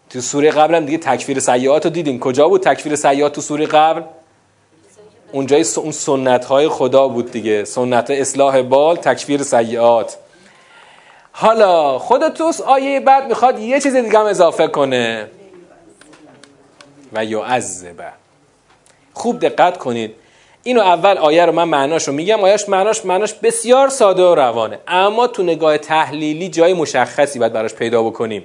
تو 0.10 0.22
سوره 0.22 0.52
قبل 0.52 0.76
هم 0.76 0.86
دیگه 0.86 0.98
تکفیر 0.98 1.40
سیعات 1.40 1.86
رو 1.86 1.92
دیدیم. 1.92 2.20
کجا 2.20 2.50
بود 2.50 2.64
تکفیر 2.64 2.96
سیعات 2.96 3.34
تو 3.34 3.42
سوره 3.42 3.66
قبل؟ 3.66 4.02
اونجای 5.32 5.66
اون 5.78 5.92
سنت 5.92 6.46
های 6.46 6.68
خدا 6.68 7.08
بود 7.08 7.32
دیگه. 7.32 7.64
سنت 7.64 8.10
اصلاح 8.10 8.62
بال 8.62 8.96
تکفیر 8.96 9.44
سیعات 9.44 10.18
حالا 11.32 12.00
خود 12.00 12.30
توس 12.30 12.62
آیه 12.62 13.00
بعد 13.00 13.28
می‌خواد 13.28 13.60
یه 13.60 13.82
چیز 13.82 13.96
دیگه 13.96 14.20
هم 14.20 14.26
اضافه 14.26 14.68
کنه. 14.68 15.28
و 17.14 17.26
یعذبه. 17.26 18.08
خوب 19.14 19.40
دقت 19.40 19.78
کنید. 19.78 20.16
اینو 20.64 20.82
اول 20.82 21.18
آیه 21.18 21.46
رو 21.46 21.52
من 21.52 21.64
معناشو 21.64 22.12
میگم. 22.12 22.44
آیهش 22.44 22.70
معناش 22.70 23.06
معناش 23.06 23.34
بسیار 23.34 23.90
ساده 23.90 24.24
و 24.24 24.36
روانه. 24.36 24.80
اما 24.88 25.28
تو 25.28 25.44
نگاه 25.44 25.78
تحلیلی 25.78 26.50
جای 26.50 26.74
مشخصی 26.74 27.40
باید 27.40 27.54
براش 27.54 27.74
پیدا 27.74 28.04
بکنیم. 28.04 28.44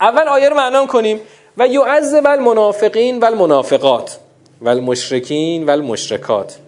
اول 0.00 0.28
آیه 0.28 0.48
رو 0.48 0.56
معنا 0.56 0.86
کنیم. 0.86 1.20
و 1.56 1.66
یعذب 1.66 2.26
المنافقین 2.26 3.18
و 3.18 3.24
المنافقات 3.24 4.18
و 4.62 4.68
المشرکین 4.68 5.66
و 5.66 5.70
المشرکات 5.70 6.58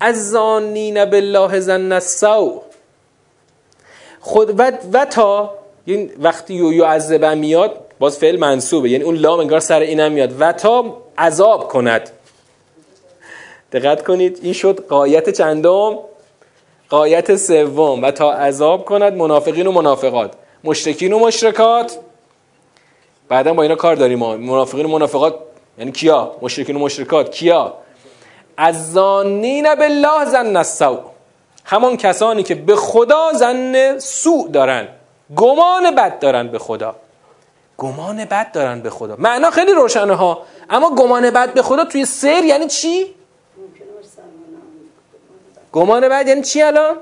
از 0.00 0.30
زانین 0.30 1.04
بالله 1.04 1.60
زن 1.60 1.92
السوء. 1.92 2.60
خود 4.20 4.60
و, 4.60 4.72
و 4.92 5.04
تا 5.04 5.54
یعنی 5.86 6.10
وقتی 6.18 6.54
یو 6.54 6.72
یعذبه 6.72 7.34
میاد 7.34 7.80
باز 7.98 8.18
فعل 8.18 8.38
منصوبه. 8.38 8.90
یعنی 8.90 9.04
اون 9.04 9.16
لام 9.16 9.40
انگار 9.40 9.60
سر 9.60 9.80
اینم 9.80 10.12
میاد. 10.12 10.40
و 10.40 10.52
تا 10.52 10.96
عذاب 11.18 11.68
کند. 11.68 12.10
دقت 13.72 14.04
کنید 14.04 14.38
این 14.42 14.52
شد 14.52 14.86
قایت 14.86 15.30
چندم؟ 15.30 15.98
قایت 16.88 17.36
سوم. 17.36 18.02
و 18.02 18.10
تا 18.10 18.32
عذاب 18.32 18.84
کند 18.84 19.12
منافقین 19.12 19.66
و 19.66 19.72
منافقات. 19.72 20.32
مشرکین 20.64 21.12
و 21.12 21.18
مشرکات. 21.18 21.98
بعدا 23.28 23.54
با 23.54 23.62
اینا 23.62 23.74
کار 23.74 23.94
داریم 23.94 24.18
ما. 24.18 24.36
منافقین 24.36 24.86
و 24.86 24.88
منافقات 24.88 25.34
یعنی 25.78 25.92
کیا؟ 25.92 26.36
مشرکین 26.42 26.76
و 26.76 26.78
مشرکات. 26.78 27.30
کیا؟ 27.30 27.74
از 28.56 28.92
زانین 28.92 29.74
بالله 29.74 30.24
زن 30.24 30.56
السوء. 30.56 31.00
همان 31.64 31.96
کسانی 31.96 32.42
که 32.42 32.54
به 32.54 32.76
خدا 32.76 33.32
زن 33.32 33.98
سوء 33.98 34.48
دارن. 34.48 34.88
گمان 35.36 35.94
بد 35.94 36.18
دارن 36.18 36.48
به 36.48 36.58
خدا. 36.58 36.96
گمان 37.78 38.24
بد 38.24 38.52
دارن 38.52 38.80
به 38.80 38.90
خدا. 38.90 39.16
معنا 39.18 39.50
خیلی 39.50 39.72
روشنه 39.72 40.14
ها. 40.14 40.42
اما 40.70 40.94
گمان 40.94 41.30
بد 41.30 41.52
به 41.54 41.62
خدا 41.62 41.84
توی 41.84 42.04
سر 42.04 42.44
یعنی 42.44 42.66
چی؟ 42.66 43.14
گمان 45.72 46.08
بد 46.08 46.28
یعنی 46.28 46.42
چی 46.42 46.62
الان؟ 46.62 46.96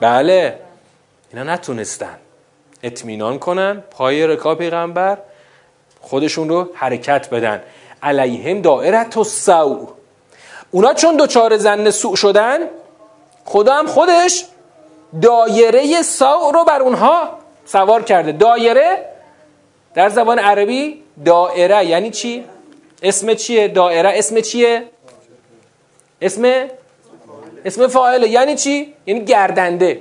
بله. 0.00 0.58
اینا 1.32 1.54
نتونستن. 1.54 2.18
اطمینان 2.82 3.38
کنن. 3.38 3.82
پای 3.90 4.26
رکا 4.26 4.54
پیغمبر. 4.54 5.18
خودشون 6.02 6.48
رو 6.48 6.68
حرکت 6.74 7.30
بدن 7.30 7.62
علیهم 8.02 8.60
دائرت 8.60 9.16
و 9.16 9.24
سو 9.24 9.88
اونا 10.70 10.94
چون 10.94 11.16
دوچار 11.16 11.56
زن 11.56 11.90
سوء 11.90 12.14
شدن 12.14 12.58
خدا 13.44 13.74
هم 13.74 13.86
خودش 13.86 14.44
دایره 15.22 16.02
سو 16.02 16.50
رو 16.54 16.64
بر 16.64 16.82
اونها 16.82 17.38
سوار 17.64 18.02
کرده 18.02 18.32
دایره 18.32 19.04
در 19.94 20.08
زبان 20.08 20.38
عربی 20.38 21.02
دائره 21.24 21.86
یعنی 21.86 22.10
چی؟ 22.10 22.44
اسم 23.02 23.34
چیه؟ 23.34 23.68
دائره 23.68 24.12
اسم 24.14 24.40
چیه؟ 24.40 24.82
اسم 26.22 26.64
اسم 27.64 27.86
فاعله 27.86 28.28
یعنی 28.28 28.56
چی؟ 28.56 28.94
یعنی 29.06 29.24
گردنده 29.24 30.00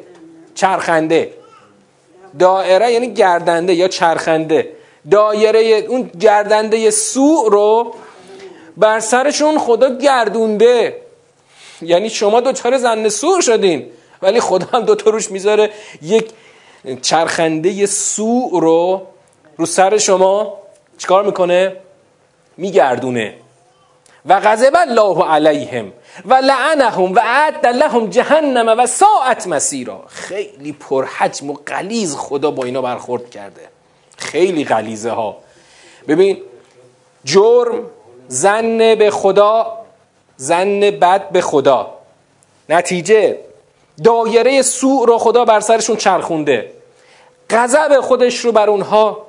چرخنده 0.55 1.33
دائره 2.39 2.91
یعنی 2.91 3.13
گردنده 3.13 3.73
یا 3.73 3.87
چرخنده 3.87 4.69
دایره 5.11 5.59
اون 5.61 6.11
گردنده 6.19 6.91
سوء 6.91 7.49
رو 7.49 7.93
بر 8.77 8.99
سرشون 8.99 9.57
خدا 9.59 9.97
گردونده. 9.97 11.01
یعنی 11.81 12.09
شما 12.09 12.41
دوچار 12.41 12.77
زن 12.77 13.09
سوء 13.09 13.41
شدین 13.41 13.91
ولی 14.21 14.39
خدا 14.39 14.67
هم 14.73 14.81
دوتا 14.81 15.11
روش 15.11 15.31
می‌ذاره 15.31 15.71
یک 16.01 16.29
چرخنده 17.01 17.85
سوء 17.85 18.59
رو 18.59 19.01
رو 19.57 19.65
سر 19.65 19.97
شما 19.97 20.57
چیکار 20.97 21.23
می‌کنه؟ 21.23 21.75
میگردونه. 22.57 23.35
و 24.25 24.39
غضب 24.39 24.73
الله 24.75 25.25
علیهم 25.25 25.93
و 26.25 26.33
لعنهم 26.33 27.13
و 27.13 27.19
اعد 27.19 27.65
لهم 27.65 28.09
جهنم 28.09 28.79
و 28.79 28.87
ساعت 28.87 29.47
مسیرا. 29.47 30.03
خیلی 30.07 30.71
پرحجم 30.71 31.49
و 31.49 31.53
قلیز 31.65 32.15
خدا 32.15 32.51
با 32.51 32.63
اینا 32.63 32.81
برخورد 32.81 33.29
کرده. 33.29 33.61
خیلی 34.31 34.65
غلیزه 34.65 35.11
ها 35.11 35.37
ببین 36.07 36.41
جرم 37.23 37.85
زن 38.27 38.95
به 38.95 39.09
خدا 39.11 39.77
زن 40.37 40.79
بد 40.79 41.29
به 41.29 41.41
خدا. 41.41 41.93
نتیجه 42.69 43.37
دایره 44.03 44.61
سوء 44.61 45.05
رو 45.05 45.17
خدا 45.17 45.45
بر 45.45 45.59
سرشون 45.59 45.95
چرخونده. 45.95 46.71
غضب 47.49 48.01
خودش 48.01 48.39
رو 48.39 48.51
بر 48.51 48.69
اونها 48.69 49.27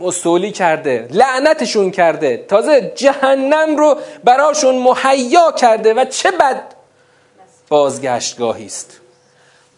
مستولی 0.00 0.50
کرده 0.50 1.08
لعنتشون 1.10 1.90
کرده. 1.90 2.44
تازه 2.48 2.92
جهنم 2.94 3.76
رو 3.76 3.96
براشون 4.24 4.74
مهیا 4.74 5.52
کرده 5.52 5.94
و 5.94 6.04
چه 6.04 6.30
بد؟ 6.30 6.74
بازگشتگاهی 7.68 8.66
است. 8.66 9.00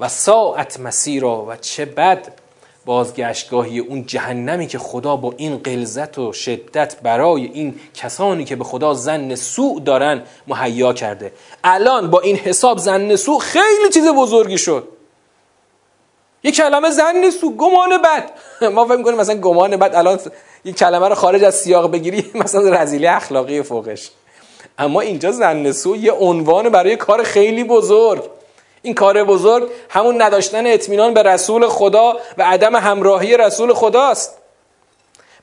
و 0.01 0.09
ساعت 0.09 0.81
مسیرا 0.81 1.45
و 1.49 1.57
چه 1.57 1.85
بد؟ 1.85 2.44
بازگشتگاهی 2.85 3.79
اون 3.79 4.07
جهنمی 4.07 4.67
که 4.67 4.79
خدا 4.79 5.17
با 5.17 5.35
این 5.37 5.59
قلزت 5.59 6.19
و 6.19 6.33
شدت 6.33 6.97
برای 7.03 7.45
این 7.45 7.75
کسانی 7.95 8.45
که 8.45 8.57
به 8.57 8.65
خدا 8.65 8.95
زن 8.95 9.35
سوء 9.35 9.81
دارن 9.81 10.23
مهیا 10.47 10.93
کرده. 10.93 11.33
الان 11.65 12.11
با 12.11 12.21
این 12.21 12.37
حساب 12.37 12.79
زن 12.79 13.17
سوء 13.17 13.39
خیلی 13.39 13.89
چیز 13.95 14.09
بزرگی 14.09 14.59
شد. 14.59 14.89
یه 16.45 16.53
کلمه 16.53 16.91
زن 16.91 17.31
سو 17.31 17.57
گمان 17.57 18.03
بد. 18.03 18.31
ما 18.75 18.85
فکر 18.85 19.03
کنیم 19.03 19.19
مثلا 19.19 19.37
گمان 19.37 19.77
بد 19.77 19.95
الان 19.95 20.19
یه 20.65 20.73
کلمه 20.73 21.09
رو 21.09 21.15
خارج 21.15 21.45
از 21.45 21.55
سیاق 21.55 21.91
بگیری 21.91 22.31
مثلا 22.45 22.83
رزیلی 22.83 23.07
اخلاقی 23.07 23.63
فوقش. 23.63 24.11
اما 24.79 25.01
اینجا 25.01 25.33
زن 25.33 25.73
سو 25.73 25.97
یه 25.97 26.13
عنوان 26.13 26.69
برای 26.69 26.97
کار 26.97 27.23
خیلی 27.23 27.65
بزرگ. 27.65 28.23
این 28.85 28.95
کار 28.95 29.25
بزرگ 29.25 29.69
همون 29.89 30.23
نداشتن 30.23 30.67
اطمینان 30.67 31.15
به 31.15 31.23
رسول 31.23 31.69
خدا 31.69 32.17
و 32.39 32.43
عدم 32.43 32.77
همراهی 32.77 33.37
رسول 33.37 33.75
خداست. 33.75 34.39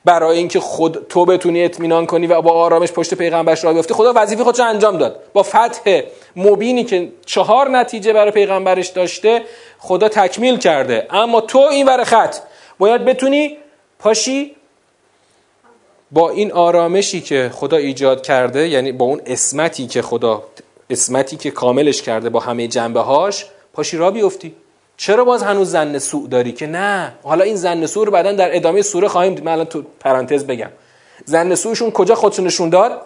برای 0.04 0.38
اینکه 0.38 0.60
خود 0.60 1.06
تو 1.08 1.24
بتونی 1.24 1.64
اطمینان 1.64 2.06
کنی 2.06 2.26
و 2.26 2.42
با 2.42 2.52
آرامش 2.52 2.92
پشت 2.92 3.14
پیغمبرش 3.14 3.64
راه 3.64 3.74
بیفتی 3.74 3.94
خدا 3.94 4.12
وظیفه 4.16 4.44
خودش 4.44 4.60
انجام 4.60 4.98
داد. 4.98 5.16
با 5.32 5.42
فتح 5.42 6.00
مبینی 6.36 6.84
که 6.84 7.12
چهار 7.26 7.70
نتیجه 7.70 8.12
برای 8.12 8.30
پیغمبرش 8.30 8.88
داشته 8.88 9.42
خدا 9.78 10.08
تکمیل 10.08 10.58
کرده. 10.58 11.06
اما 11.10 11.40
تو 11.40 11.58
این 11.58 11.86
ور 11.86 12.04
خط 12.04 12.36
باید 12.78 13.04
بتونی 13.04 13.58
پاشی 13.98 14.56
با 16.10 16.30
این 16.30 16.52
آرامشی 16.52 17.20
که 17.20 17.50
خدا 17.54 17.76
ایجاد 17.76 18.22
کرده 18.22 18.68
یعنی 18.68 18.92
با 18.92 19.04
اون 19.04 19.20
اسمتی 19.26 19.86
که 19.86 20.02
خدا 20.02 20.42
اسمتی 20.92 21.36
که 21.36 21.50
کاملش 21.50 22.02
کرده 22.02 22.28
با 22.28 22.40
همه 22.40 22.68
جنبه 22.68 23.00
هاش 23.00 23.46
پاشی 23.72 23.96
را 23.96 24.10
بیفتی 24.10 24.54
چرا 24.96 25.24
باز 25.24 25.42
هنوز 25.42 25.70
زن 25.70 25.98
سوء 25.98 26.26
داری 26.26 26.52
که؟ 26.52 26.66
نه. 26.66 27.12
حالا 27.22 27.44
این 27.44 27.56
زن 27.56 27.86
سوء 27.86 28.04
رو 28.04 28.12
بعدا 28.12 28.32
در 28.32 28.56
ادامه 28.56 28.82
سوره 28.82 29.08
خواهیم 29.08 29.40
من 29.44 29.52
الان 29.52 29.66
تو 29.66 29.82
پرانتز 30.00 30.44
بگم. 30.44 30.70
زن 31.24 31.54
سوءشون 31.54 31.90
کجا 31.90 32.14
خودشون 32.14 32.46
نشون 32.46 32.68
داد؟ 32.68 33.02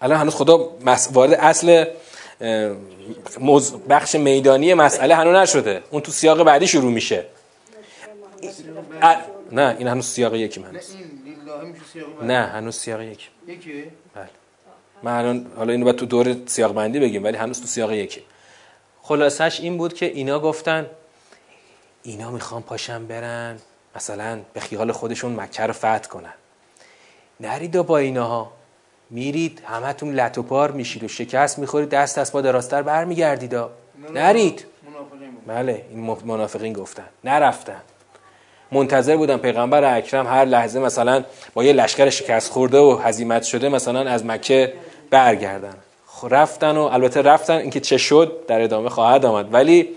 الان 0.00 0.18
هنوز 0.18 0.34
خدا 0.34 0.70
وارد 1.12 1.34
اصل 1.34 1.84
بخش 3.88 4.14
میدانی 4.14 4.74
مسئله 4.74 5.14
هنوز 5.14 5.36
نشده. 5.36 5.82
اون 5.90 6.02
تو 6.02 6.12
سیاق 6.12 6.42
بعدی 6.42 6.66
شروع 6.66 6.92
میشه. 6.92 7.26
نه 9.52 9.76
این 9.78 9.88
هنوز 9.88 10.06
سیاق 10.06 10.34
یکی 10.34 10.60
هنوز 10.60 10.96
نه 12.22 12.42
هنوز 12.46 12.76
سیاق 12.76 13.00
یک 13.00 13.30
بله. 14.14 14.28
من 15.02 15.12
الان 15.12 15.46
حالا 15.56 15.72
اینو 15.72 15.84
باید 15.84 15.96
تو 15.96 16.06
دور 16.06 16.36
سیاق 16.46 16.74
بندی 16.74 17.00
بگیم 17.00 17.24
ولی 17.24 17.36
هنوز 17.36 17.60
تو 17.60 17.66
سیاق 17.66 17.92
یکی. 17.92 18.22
خلاصش 19.02 19.60
این 19.60 19.78
بود 19.78 19.94
که 19.94 20.06
اینا 20.06 20.40
گفتن 20.40 20.86
اینا 22.02 22.30
می‌خوان 22.30 22.62
پاشن 22.62 23.06
برن 23.06 23.58
مثلا 23.96 24.40
به 24.52 24.60
خیال 24.60 24.92
خودشون 24.92 25.40
مکه 25.40 25.62
رو 25.62 25.72
فتح 25.72 26.08
کنن. 26.08 26.32
نرید 27.40 27.82
با 27.82 27.98
ایناها. 27.98 28.52
میرید 29.10 29.62
همتون 29.64 30.14
لط 30.14 30.38
و 30.38 30.42
پار 30.42 30.70
میشید 30.70 31.04
و 31.04 31.08
شکست 31.08 31.58
می‌خورید 31.58 31.88
دست 31.88 32.18
از 32.18 32.32
پا 32.32 32.40
دراستر 32.40 32.82
برمیگردید. 32.82 33.54
نرید. 34.14 34.64
بله 35.46 35.84
این 35.90 36.16
منافقین 36.24 36.72
گفتن. 36.72 37.08
نرفتن. 37.24 37.80
منتظر 38.72 39.16
بودن 39.16 39.36
پیغمبر 39.36 39.96
اکرم 39.96 40.26
هر 40.26 40.44
لحظه 40.44 40.80
مثلا 40.80 41.24
با 41.54 41.64
یه 41.64 41.72
لشکر 41.72 42.10
شکست 42.10 42.52
خورده 42.52 42.78
و 42.78 42.98
هزیمت 43.04 43.42
شده 43.42 43.68
مثلا 43.68 44.10
از 44.10 44.26
مکه 44.26 44.72
برگردن. 45.12 45.74
خب 46.06 46.28
رفتن 46.30 46.76
و 46.76 46.80
البته 46.80 47.22
رفتن 47.22 47.56
اینکه 47.56 47.80
چه 47.80 47.98
شد 47.98 48.46
در 48.48 48.62
ادامه 48.62 48.88
خواهد 48.88 49.26
آمد. 49.26 49.54
ولی 49.54 49.88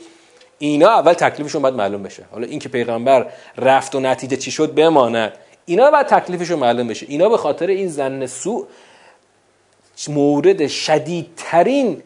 اینا 0.60 0.90
اول 0.90 1.14
تکلیفشون 1.14 1.62
باید 1.62 1.76
معلوم 1.76 2.04
بشه. 2.04 2.26
حالا 2.32 2.48
اینکه 2.48 2.70
پیغمبر 2.70 3.28
رفت 3.58 3.96
و 3.96 4.00
نتیجه 4.00 4.38
چی 4.38 4.52
شد 4.52 4.74
بماند 4.74 5.34
اینا 5.66 5.92
باید 5.92 6.06
تکلیفشون 6.06 6.60
معلوم 6.60 6.88
بشه. 6.88 7.06
اینا 7.10 7.30
به 7.30 7.38
خاطر 7.38 7.68
این 7.68 7.88
زن 7.88 8.26
سوء 8.26 8.64
مورد 10.10 10.68
شدیدترین 10.68 12.02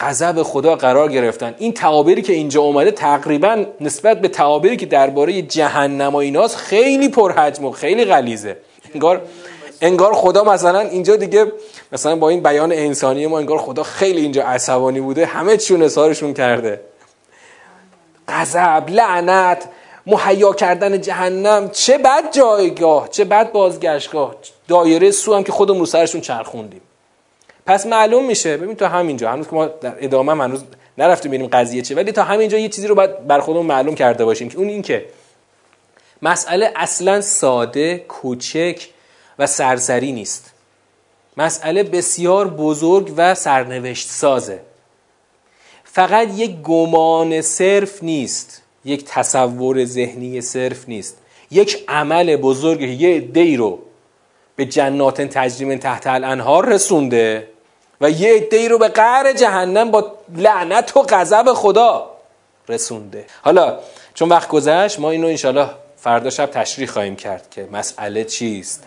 غضب 0.00 0.42
خدا 0.42 0.76
قرار 0.76 1.12
گرفتن. 1.12 1.54
این 1.58 1.72
تعابیری 1.72 2.22
که 2.22 2.32
اینجا 2.32 2.60
اومده 2.60 2.90
تقریبا 2.90 3.64
نسبت 3.80 4.20
به 4.20 4.28
تعابیری 4.28 4.76
که 4.76 4.86
درباره 4.86 5.42
جهنم 5.42 6.14
و 6.14 6.16
ایناست 6.16 6.56
خیلی 6.56 7.08
پرحجم 7.08 7.64
و 7.64 7.70
خیلی 7.70 8.04
غلیظه. 8.04 8.56
انگار 8.94 9.22
انگار 9.82 10.14
خدا 10.14 10.44
مثلا 10.44 10.80
اینجا 10.80 11.16
دیگه 11.16 11.52
مثلا 11.92 12.16
با 12.16 12.28
این 12.28 12.42
بیان 12.42 12.72
انسانی 12.72 13.26
ما 13.26 13.38
انگار 13.38 13.58
خدا 13.58 13.82
خیلی 13.82 14.20
اینجا 14.20 14.42
عصبانی 14.42 15.00
بوده 15.00 15.26
همه 15.26 15.56
چیون 15.56 15.82
اظهارشون 15.82 16.34
کرده. 16.34 16.80
غضب 18.28 18.84
لعنت 18.88 19.68
مهیا 20.06 20.52
کردن 20.52 21.00
جهنم 21.00 21.70
چه 21.70 21.98
بد 21.98 22.32
جایگاه 22.32 23.08
چه 23.08 23.24
بد 23.24 23.52
بازگشتگاه. 23.52 24.34
دایره 24.68 25.10
سو 25.10 25.34
هم 25.34 25.44
که 25.44 25.52
خودمون 25.52 25.80
رو 25.80 25.86
سرشون 25.86 26.20
چرخوندیم. 26.20 26.80
پس 27.66 27.86
معلوم 27.86 28.24
میشه. 28.24 28.56
ببین 28.56 28.76
تا 28.76 28.88
همینجا. 28.88 29.30
هنوز 29.30 29.48
که 29.48 29.54
ما 29.54 29.66
در 29.66 29.94
ادامه 30.00 30.42
هنوز 30.44 30.64
نرفتیم 30.98 31.30
ببینیم 31.30 31.50
قضیه 31.52 31.82
چه 31.82 31.94
ولی 31.94 32.12
تا 32.12 32.22
همینجا 32.22 32.58
یه 32.58 32.68
چیزی 32.68 32.86
رو 32.86 32.94
باید 32.94 33.26
بر 33.26 33.40
خودمون 33.40 33.66
معلوم 33.66 33.94
کرده 33.94 34.24
باشیم. 34.24 34.48
که 34.48 34.58
اون 34.58 34.68
این 34.68 34.82
که 34.82 35.04
مسئله 36.22 36.72
اصلا 36.76 37.20
ساده 37.20 37.98
کوچک 37.98 38.88
و 39.42 39.46
سرسری 39.46 40.12
نیست. 40.12 40.52
مسئله 41.36 41.82
بسیار 41.82 42.48
بزرگ 42.48 43.14
و 43.16 43.34
سرنوشت 43.34 44.08
سازه 44.08 44.60
فقط 45.84 46.28
یک 46.36 46.62
گمان 46.62 47.40
صرف 47.40 48.02
نیست 48.02 48.62
یک 48.84 49.04
تصور 49.04 49.84
ذهنی 49.84 50.40
صرف 50.40 50.88
نیست 50.88 51.18
یک 51.50 51.84
عمل 51.88 52.36
بزرگ 52.36 52.80
یه 52.80 53.16
عده 53.16 53.56
رو 53.56 53.78
به 54.56 54.66
جنات 54.66 55.20
تجریم 55.20 55.78
تحت 55.78 56.06
الانهار 56.06 56.68
رسونده 56.68 57.48
و 58.00 58.10
یه 58.10 58.34
عده 58.34 58.68
رو 58.68 58.78
به 58.78 58.88
قعر 58.88 59.32
جهنم 59.32 59.90
با 59.90 60.12
لعنت 60.36 60.96
و 60.96 61.02
غضب 61.02 61.52
خدا 61.52 62.10
رسونده. 62.68 63.24
حالا 63.42 63.78
چون 64.14 64.28
وقت 64.28 64.48
گذشت 64.48 65.00
ما 65.00 65.10
اینو 65.10 65.26
انشالله 65.26 65.70
فردا 65.96 66.30
شب 66.30 66.46
تشریح 66.46 66.88
خواهیم 66.88 67.16
کرد 67.16 67.50
که 67.50 67.68
مسئله 67.72 68.24
چیست. 68.24 68.86